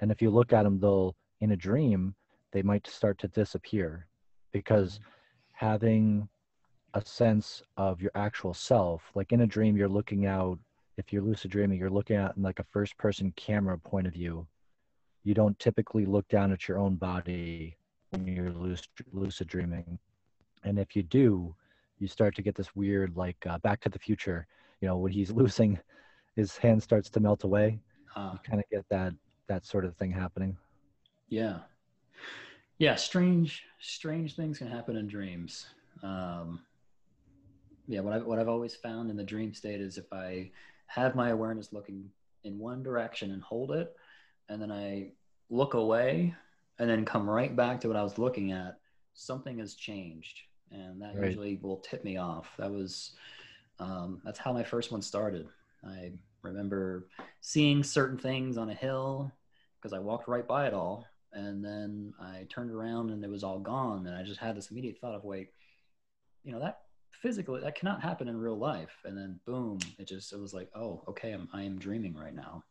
and 0.00 0.10
if 0.10 0.22
you 0.22 0.30
look 0.30 0.52
at 0.52 0.62
them 0.62 0.78
they'll 0.78 1.14
in 1.40 1.52
a 1.52 1.56
dream 1.56 2.14
they 2.52 2.62
might 2.62 2.86
start 2.86 3.18
to 3.18 3.28
disappear 3.28 4.06
because 4.52 5.00
having 5.52 6.28
a 6.94 7.04
sense 7.04 7.62
of 7.76 8.00
your 8.00 8.10
actual 8.14 8.54
self 8.54 9.02
like 9.14 9.32
in 9.32 9.42
a 9.42 9.46
dream 9.46 9.76
you're 9.76 9.88
looking 9.88 10.26
out 10.26 10.58
if 10.96 11.12
you're 11.12 11.22
lucid 11.22 11.50
dreaming 11.50 11.78
you're 11.78 11.90
looking 11.90 12.16
at 12.16 12.36
in 12.36 12.42
like 12.42 12.58
a 12.58 12.64
first 12.64 12.96
person 12.96 13.32
camera 13.36 13.78
point 13.78 14.06
of 14.06 14.12
view. 14.12 14.46
You 15.24 15.34
don't 15.34 15.58
typically 15.58 16.06
look 16.06 16.26
down 16.28 16.52
at 16.52 16.66
your 16.66 16.78
own 16.78 16.94
body 16.94 17.76
when 18.10 18.26
you're 18.26 18.52
lucid, 18.52 18.88
lucid 19.12 19.48
dreaming. 19.48 19.98
And 20.64 20.78
if 20.78 20.96
you 20.96 21.02
do 21.02 21.54
you 21.98 22.06
start 22.06 22.34
to 22.36 22.42
get 22.42 22.54
this 22.54 22.74
weird 22.74 23.16
like 23.16 23.36
uh, 23.46 23.58
back 23.58 23.80
to 23.80 23.88
the 23.88 23.98
future 23.98 24.46
you 24.80 24.88
know 24.88 24.96
when 24.96 25.12
he's 25.12 25.30
losing 25.42 25.78
his 26.36 26.56
hand 26.56 26.82
starts 26.82 27.10
to 27.10 27.20
melt 27.20 27.44
away 27.44 27.80
you 28.16 28.38
kind 28.44 28.60
of 28.60 28.68
get 28.70 28.84
that 28.90 29.14
that 29.48 29.64
sort 29.64 29.84
of 29.84 29.96
thing 29.96 30.10
happening. 30.10 30.56
Yeah. 31.28 31.58
Yeah, 32.78 32.94
strange 32.94 33.64
strange 33.80 34.36
things 34.36 34.58
can 34.58 34.68
happen 34.68 34.96
in 34.96 35.06
dreams. 35.08 35.66
Um 36.02 36.60
yeah, 37.86 38.00
what 38.00 38.12
I've 38.12 38.24
what 38.24 38.38
I've 38.38 38.48
always 38.48 38.76
found 38.76 39.10
in 39.10 39.16
the 39.16 39.24
dream 39.24 39.54
state 39.54 39.80
is 39.80 39.96
if 39.98 40.12
I 40.12 40.50
have 40.86 41.14
my 41.14 41.30
awareness 41.30 41.72
looking 41.72 42.10
in 42.44 42.58
one 42.58 42.82
direction 42.82 43.32
and 43.32 43.42
hold 43.42 43.72
it 43.72 43.94
and 44.48 44.60
then 44.60 44.70
I 44.70 45.12
look 45.50 45.74
away 45.74 46.34
and 46.78 46.88
then 46.88 47.04
come 47.04 47.28
right 47.28 47.54
back 47.56 47.80
to 47.80 47.88
what 47.88 47.96
I 47.96 48.02
was 48.02 48.18
looking 48.18 48.52
at, 48.52 48.78
something 49.14 49.58
has 49.58 49.74
changed 49.74 50.38
and 50.70 51.00
that 51.02 51.14
Right. 51.14 51.26
usually 51.26 51.58
will 51.62 51.78
tip 51.78 52.04
me 52.04 52.16
off. 52.18 52.54
That 52.58 52.70
was 52.70 53.12
um 53.80 54.20
that's 54.24 54.38
how 54.38 54.52
my 54.52 54.62
first 54.62 54.92
one 54.92 55.02
started. 55.02 55.46
I 55.84 56.12
remember 56.42 57.08
seeing 57.40 57.82
certain 57.82 58.18
things 58.18 58.56
on 58.56 58.70
a 58.70 58.74
hill 58.74 59.32
because 59.80 59.92
I 59.92 59.98
walked 59.98 60.28
right 60.28 60.46
by 60.46 60.66
it 60.66 60.74
all. 60.74 61.06
And 61.32 61.64
then 61.64 62.14
I 62.20 62.46
turned 62.48 62.70
around 62.70 63.10
and 63.10 63.22
it 63.22 63.30
was 63.30 63.44
all 63.44 63.58
gone. 63.58 64.06
And 64.06 64.16
I 64.16 64.22
just 64.22 64.40
had 64.40 64.56
this 64.56 64.70
immediate 64.70 64.98
thought 64.98 65.14
of, 65.14 65.24
wait, 65.24 65.50
you 66.42 66.52
know, 66.52 66.60
that 66.60 66.80
physically, 67.10 67.60
that 67.60 67.74
cannot 67.74 68.02
happen 68.02 68.28
in 68.28 68.38
real 68.38 68.56
life. 68.56 68.96
And 69.04 69.16
then 69.16 69.38
boom, 69.44 69.78
it 69.98 70.08
just, 70.08 70.32
it 70.32 70.40
was 70.40 70.54
like, 70.54 70.70
oh, 70.74 71.02
okay, 71.08 71.32
I'm, 71.32 71.48
I 71.52 71.62
am 71.62 71.78
dreaming 71.78 72.14
right 72.14 72.34
now. 72.34 72.64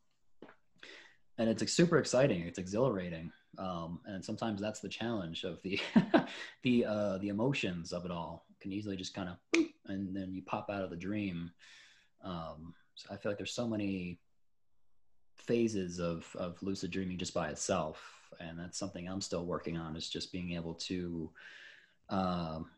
And 1.37 1.49
it's 1.49 1.61
like, 1.61 1.69
super 1.69 1.99
exciting. 1.99 2.41
It's 2.41 2.57
exhilarating. 2.57 3.31
Um, 3.59 3.99
and 4.05 4.25
sometimes 4.25 4.59
that's 4.59 4.79
the 4.79 4.89
challenge 4.89 5.43
of 5.43 5.61
the, 5.61 5.79
the, 6.63 6.85
uh, 6.85 7.17
the 7.19 7.29
emotions 7.29 7.93
of 7.93 8.05
it 8.05 8.11
all 8.11 8.45
can 8.59 8.71
easily 8.71 8.95
just 8.95 9.13
kind 9.13 9.29
of, 9.29 9.61
and 9.85 10.15
then 10.15 10.33
you 10.33 10.41
pop 10.41 10.69
out 10.71 10.83
of 10.83 10.89
the 10.89 10.95
dream. 10.95 11.51
Um, 12.23 12.73
so 12.97 13.13
I 13.13 13.17
feel 13.17 13.31
like 13.31 13.37
there's 13.37 13.53
so 13.53 13.67
many 13.67 14.19
phases 15.35 15.99
of 15.99 16.25
of 16.35 16.61
lucid 16.61 16.91
dreaming 16.91 17.17
just 17.17 17.33
by 17.33 17.49
itself. 17.49 18.01
And 18.39 18.59
that's 18.59 18.77
something 18.77 19.07
i'm 19.07 19.21
still 19.21 19.45
working 19.45 19.77
on 19.77 19.95
is 19.95 20.09
just 20.09 20.33
being 20.33 20.51
able 20.53 20.73
to 20.73 21.31
um, 22.09 22.69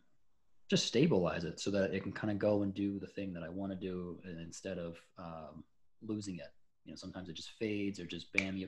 just 0.70 0.86
stabilize 0.86 1.44
it 1.44 1.60
so 1.60 1.72
that 1.72 1.94
it 1.94 2.04
can 2.04 2.12
kind 2.12 2.32
of 2.32 2.38
go 2.38 2.62
and 2.62 2.74
do 2.74 3.00
the 3.00 3.08
thing 3.08 3.34
that 3.34 3.44
i 3.44 3.50
want 3.50 3.72
to 3.72 3.76
do 3.76 4.20
instead 4.40 4.78
of 4.78 4.98
um, 5.18 5.64
losing 6.06 6.36
it. 6.36 6.52
You 6.86 6.92
know 6.92 6.98
sometimes 6.98 7.30
it 7.30 7.36
just 7.36 7.52
fades 7.58 8.00
or 8.00 8.06
just 8.06 8.32
bam 8.34 8.58
you 8.58 8.68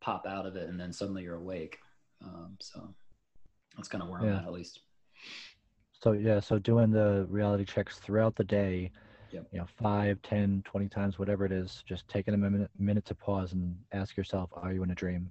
pop 0.00 0.26
out 0.26 0.46
of 0.46 0.56
it 0.56 0.68
and 0.68 0.78
then 0.78 0.92
suddenly 0.92 1.22
you're 1.24 1.36
awake. 1.36 1.78
Um, 2.22 2.56
so 2.60 2.94
that's 3.76 3.88
kind 3.88 4.02
of 4.02 4.08
where 4.08 4.20
i'm 4.20 4.28
at 4.28 4.44
at 4.44 4.52
least. 4.52 4.80
So 6.02 6.12
yeah, 6.12 6.40
so 6.40 6.58
doing 6.58 6.90
the 6.90 7.26
reality 7.28 7.64
checks 7.64 7.98
throughout 7.98 8.36
the 8.36 8.44
day, 8.44 8.90
Yep. 9.32 9.46
you 9.52 9.58
know, 9.58 9.66
five, 9.80 10.20
10, 10.22 10.62
20 10.64 10.88
times, 10.88 11.18
whatever 11.18 11.44
it 11.44 11.52
is, 11.52 11.82
just 11.86 12.08
taking 12.08 12.34
a 12.34 12.36
minute 12.36 12.70
minute 12.78 13.04
to 13.06 13.14
pause 13.14 13.52
and 13.52 13.76
ask 13.92 14.16
yourself, 14.16 14.50
are 14.54 14.72
you 14.72 14.82
in 14.82 14.90
a 14.90 14.94
dream? 14.94 15.30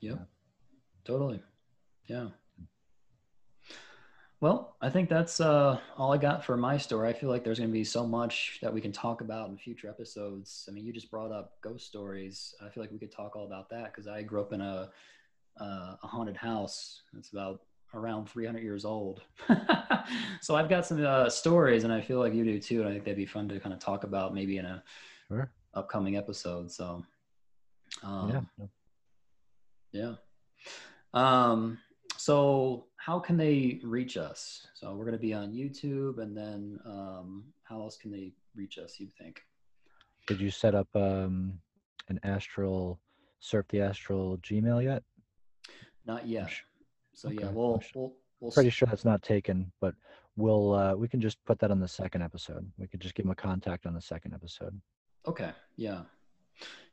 Yep. 0.00 0.26
Totally. 1.04 1.42
Yeah. 2.06 2.28
Well, 4.40 4.76
I 4.82 4.90
think 4.90 5.08
that's 5.08 5.40
uh, 5.40 5.78
all 5.96 6.12
I 6.12 6.18
got 6.18 6.44
for 6.44 6.56
my 6.56 6.76
story. 6.76 7.08
I 7.08 7.14
feel 7.14 7.30
like 7.30 7.44
there's 7.44 7.58
going 7.58 7.70
to 7.70 7.72
be 7.72 7.84
so 7.84 8.06
much 8.06 8.58
that 8.60 8.74
we 8.74 8.80
can 8.80 8.92
talk 8.92 9.22
about 9.22 9.48
in 9.48 9.56
future 9.56 9.88
episodes. 9.88 10.66
I 10.68 10.72
mean, 10.72 10.84
you 10.84 10.92
just 10.92 11.10
brought 11.10 11.32
up 11.32 11.54
ghost 11.62 11.86
stories. 11.86 12.54
I 12.60 12.68
feel 12.68 12.82
like 12.82 12.92
we 12.92 12.98
could 12.98 13.12
talk 13.12 13.36
all 13.36 13.46
about 13.46 13.70
that 13.70 13.86
because 13.86 14.06
I 14.06 14.22
grew 14.22 14.42
up 14.42 14.52
in 14.52 14.60
a 14.60 14.90
uh, 15.58 15.96
a 16.02 16.06
haunted 16.06 16.36
house. 16.36 17.02
It's 17.16 17.30
about 17.30 17.60
around 17.94 18.28
300 18.28 18.62
years 18.62 18.84
old. 18.84 19.22
so 20.40 20.56
I've 20.56 20.68
got 20.68 20.86
some 20.86 21.04
uh, 21.04 21.30
stories, 21.30 21.84
and 21.84 21.92
I 21.92 22.00
feel 22.00 22.18
like 22.18 22.34
you 22.34 22.44
do 22.44 22.58
too. 22.60 22.80
And 22.80 22.88
I 22.88 22.92
think 22.92 23.04
they'd 23.04 23.16
be 23.16 23.26
fun 23.26 23.48
to 23.48 23.60
kind 23.60 23.72
of 23.72 23.78
talk 23.80 24.04
about 24.04 24.34
maybe 24.34 24.58
in 24.58 24.64
a 24.66 24.82
Sure. 25.28 25.50
upcoming 25.72 26.16
episode. 26.16 26.70
So, 26.70 27.04
um, 28.02 28.46
yeah. 28.62 28.66
yeah. 29.92 30.14
Um, 31.14 31.78
so 32.16 32.86
how 32.96 33.18
can 33.18 33.36
they 33.36 33.80
reach 33.82 34.16
us? 34.16 34.66
So 34.74 34.94
we're 34.94 35.04
going 35.04 35.12
to 35.16 35.18
be 35.18 35.34
on 35.34 35.52
YouTube, 35.52 36.18
and 36.18 36.36
then 36.36 36.78
um, 36.84 37.44
how 37.62 37.80
else 37.80 37.96
can 37.96 38.10
they 38.10 38.32
reach 38.54 38.78
us? 38.78 38.98
You 38.98 39.08
think? 39.18 39.42
Did 40.26 40.40
you 40.40 40.50
set 40.50 40.74
up 40.74 40.88
um, 40.94 41.58
an 42.08 42.18
astral 42.22 43.00
surf 43.40 43.66
the 43.68 43.80
astral 43.80 44.38
Gmail 44.38 44.82
yet? 44.82 45.02
Not 46.06 46.26
yet. 46.26 46.50
So 47.14 47.28
Okay. 47.28 47.38
yeah, 47.40 47.50
we'll 47.50 47.82
we'll 47.94 48.16
we'll 48.40 48.52
Pretty 48.52 48.70
sure 48.70 48.86
that's 48.86 49.04
not 49.04 49.22
taken, 49.22 49.70
but 49.80 49.94
we'll 50.36 50.74
uh, 50.74 50.94
we 50.94 51.08
can 51.08 51.20
just 51.20 51.42
put 51.44 51.58
that 51.60 51.70
on 51.70 51.80
the 51.80 51.88
second 51.88 52.22
episode. 52.22 52.70
We 52.78 52.86
could 52.86 53.00
just 53.00 53.14
give 53.14 53.24
them 53.24 53.32
a 53.32 53.36
contact 53.36 53.86
on 53.86 53.94
the 53.94 54.00
second 54.00 54.34
episode. 54.34 54.78
Okay. 55.26 55.52
Yeah. 55.76 56.02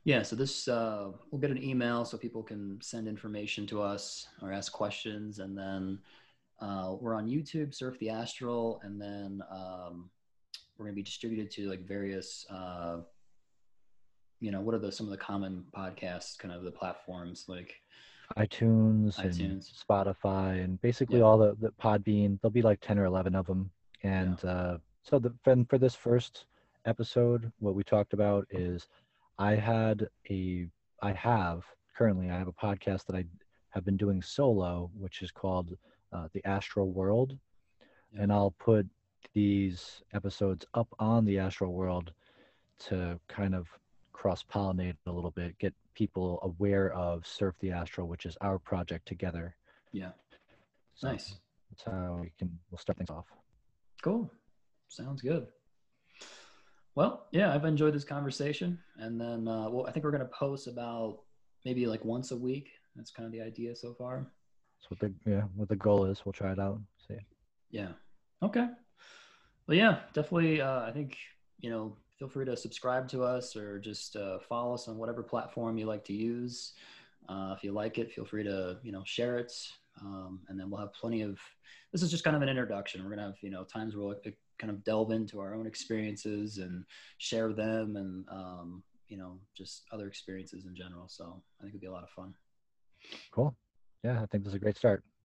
Yeah. 0.04 0.22
So 0.22 0.34
this, 0.34 0.66
uh, 0.66 1.10
we'll 1.30 1.40
get 1.40 1.50
an 1.50 1.62
email 1.62 2.04
so 2.04 2.16
people 2.16 2.42
can 2.42 2.80
send 2.80 3.06
information 3.06 3.66
to 3.68 3.82
us 3.82 4.26
or 4.40 4.50
ask 4.52 4.72
questions. 4.72 5.38
And 5.38 5.56
then 5.56 5.98
uh, 6.60 6.96
we're 6.98 7.14
on 7.14 7.28
YouTube, 7.28 7.74
Surf 7.74 7.98
the 7.98 8.08
Astral. 8.10 8.80
And 8.82 9.00
then 9.00 9.42
um, 9.50 10.10
we're 10.76 10.86
going 10.86 10.94
to 10.94 10.96
be 10.96 11.02
distributed 11.02 11.50
to 11.52 11.68
like 11.68 11.86
various, 11.86 12.46
uh, 12.50 12.98
you 14.40 14.50
know, 14.50 14.60
what 14.60 14.74
are 14.74 14.80
the, 14.80 14.90
some 14.90 15.06
of 15.06 15.10
the 15.10 15.18
common 15.18 15.64
podcasts, 15.76 16.38
kind 16.38 16.52
of 16.52 16.64
the 16.64 16.70
platforms 16.70 17.44
like, 17.46 17.74
iTunes, 18.36 19.18
and. 19.18 19.62
Spotify, 19.62 20.62
and 20.64 20.80
basically 20.80 21.18
Yeah. 21.18 21.24
all 21.24 21.38
the, 21.38 21.56
the 21.60 21.70
Podbean. 21.72 22.40
There'll 22.40 22.52
be 22.52 22.62
like 22.62 22.80
10 22.80 22.98
or 22.98 23.04
11 23.04 23.34
of 23.34 23.46
them. 23.46 23.70
And 24.02 24.42
uh, 24.44 24.78
so 25.02 25.18
the, 25.18 25.32
for, 25.44 25.56
for 25.68 25.78
this 25.78 25.94
first 25.94 26.46
episode, 26.84 27.52
what 27.60 27.74
we 27.74 27.84
talked 27.84 28.12
about 28.12 28.46
is 28.50 28.88
I 29.38 29.54
had 29.54 30.08
a, 30.30 30.66
I 31.02 31.12
have 31.12 31.64
currently, 31.96 32.30
I 32.30 32.38
have 32.38 32.48
a 32.48 32.52
podcast 32.52 33.06
that 33.06 33.16
I 33.16 33.24
have 33.70 33.84
been 33.84 33.96
doing 33.96 34.22
solo, 34.22 34.90
which 34.98 35.22
is 35.22 35.30
called 35.30 35.76
uh, 36.12 36.28
The 36.32 36.44
Astral 36.44 36.90
World. 36.90 37.38
Yeah. 38.12 38.22
And 38.22 38.32
I'll 38.32 38.54
put 38.58 38.86
these 39.34 40.02
episodes 40.12 40.66
up 40.74 40.88
on 40.98 41.24
the 41.24 41.38
Astral 41.38 41.72
World 41.72 42.12
to 42.86 43.18
kind 43.28 43.54
of 43.54 43.66
cross 44.22 44.44
pollinate 44.44 44.94
a 45.08 45.10
little 45.10 45.32
bit, 45.32 45.58
get 45.58 45.74
people 45.94 46.38
aware 46.44 46.92
of 46.92 47.26
Surf 47.26 47.56
the 47.58 47.72
Astral, 47.72 48.06
which 48.06 48.24
is 48.24 48.36
our 48.40 48.56
project 48.56 49.08
together. 49.08 49.56
yeah. 49.90 50.10
So 50.94 51.08
Nice. 51.08 51.34
That's 51.68 51.82
how 51.84 52.20
we 52.22 52.30
can 52.38 52.56
we'll 52.70 52.78
start 52.78 52.98
things 52.98 53.10
off. 53.10 53.24
Cool. 54.00 54.32
Sounds 54.86 55.22
good. 55.22 55.48
Well, 56.94 57.26
yeah, 57.32 57.52
I've 57.52 57.64
enjoyed 57.64 57.94
this 57.94 58.04
conversation. 58.04 58.78
And 58.96 59.20
then, 59.20 59.48
uh, 59.48 59.68
well, 59.70 59.86
I 59.88 59.90
think 59.90 60.04
we're 60.04 60.12
going 60.12 60.22
to 60.22 60.26
post 60.38 60.68
about 60.68 61.22
maybe 61.64 61.86
like 61.86 62.04
once 62.04 62.30
a 62.30 62.36
week. 62.36 62.70
That's 62.94 63.10
kind 63.10 63.26
of 63.26 63.32
the 63.32 63.40
idea 63.40 63.74
so 63.74 63.92
far. 63.92 64.30
So 64.82 64.86
what 64.90 65.00
the 65.00 65.12
yeah, 65.28 65.42
what 65.56 65.68
the 65.68 65.74
goal 65.74 66.04
is, 66.04 66.24
we'll 66.24 66.32
try 66.32 66.52
it 66.52 66.60
out. 66.60 66.78
See. 67.08 67.16
Yeah. 67.72 67.88
Okay. 68.40 68.68
Well, 69.66 69.76
yeah, 69.76 70.00
definitely. 70.12 70.60
Uh, 70.60 70.82
I 70.82 70.92
think, 70.92 71.16
you 71.58 71.70
know, 71.70 71.96
feel 72.22 72.28
free 72.28 72.44
to 72.44 72.56
subscribe 72.56 73.08
to 73.08 73.24
us 73.24 73.56
or 73.56 73.80
just 73.80 74.14
uh, 74.14 74.38
follow 74.48 74.74
us 74.74 74.86
on 74.86 74.96
whatever 74.96 75.24
platform 75.24 75.76
you 75.76 75.86
like 75.86 76.04
to 76.04 76.12
use. 76.12 76.74
Uh, 77.28 77.52
if 77.56 77.64
you 77.64 77.72
like 77.72 77.98
it, 77.98 78.12
feel 78.12 78.24
free 78.24 78.44
to, 78.44 78.78
you 78.84 78.92
know, 78.92 79.02
share 79.04 79.38
it. 79.38 79.52
Um, 80.00 80.38
and 80.48 80.58
then 80.58 80.70
we'll 80.70 80.78
have 80.78 80.92
plenty 80.92 81.22
of, 81.22 81.40
this 81.90 82.00
is 82.00 82.12
just 82.12 82.22
kind 82.22 82.36
of 82.36 82.42
an 82.42 82.48
introduction. 82.48 83.02
We're 83.04 83.16
to 83.16 83.22
have, 83.22 83.34
you 83.40 83.50
know, 83.50 83.64
times 83.64 83.96
where 83.96 84.06
we'll 84.06 84.16
uh, 84.24 84.30
kind 84.56 84.70
of 84.70 84.84
delve 84.84 85.10
into 85.10 85.40
our 85.40 85.56
own 85.56 85.66
experiences 85.66 86.58
and 86.58 86.84
share 87.18 87.52
them 87.52 87.96
and, 87.96 88.24
um, 88.30 88.84
you 89.08 89.16
know, 89.16 89.40
just 89.58 89.82
other 89.90 90.06
experiences 90.06 90.64
in 90.64 90.76
general. 90.76 91.08
So 91.08 91.42
I 91.58 91.64
think 91.64 91.74
it'll 91.74 91.80
be 91.80 91.86
a 91.88 91.92
lot 91.92 92.04
of 92.04 92.10
fun. 92.10 92.34
Cool. 93.32 93.52
Yeah, 94.04 94.22
I 94.22 94.26
think 94.26 94.44
this 94.44 94.52
is 94.52 94.54
a 94.54 94.60
great 94.60 94.76
start. 94.76 95.02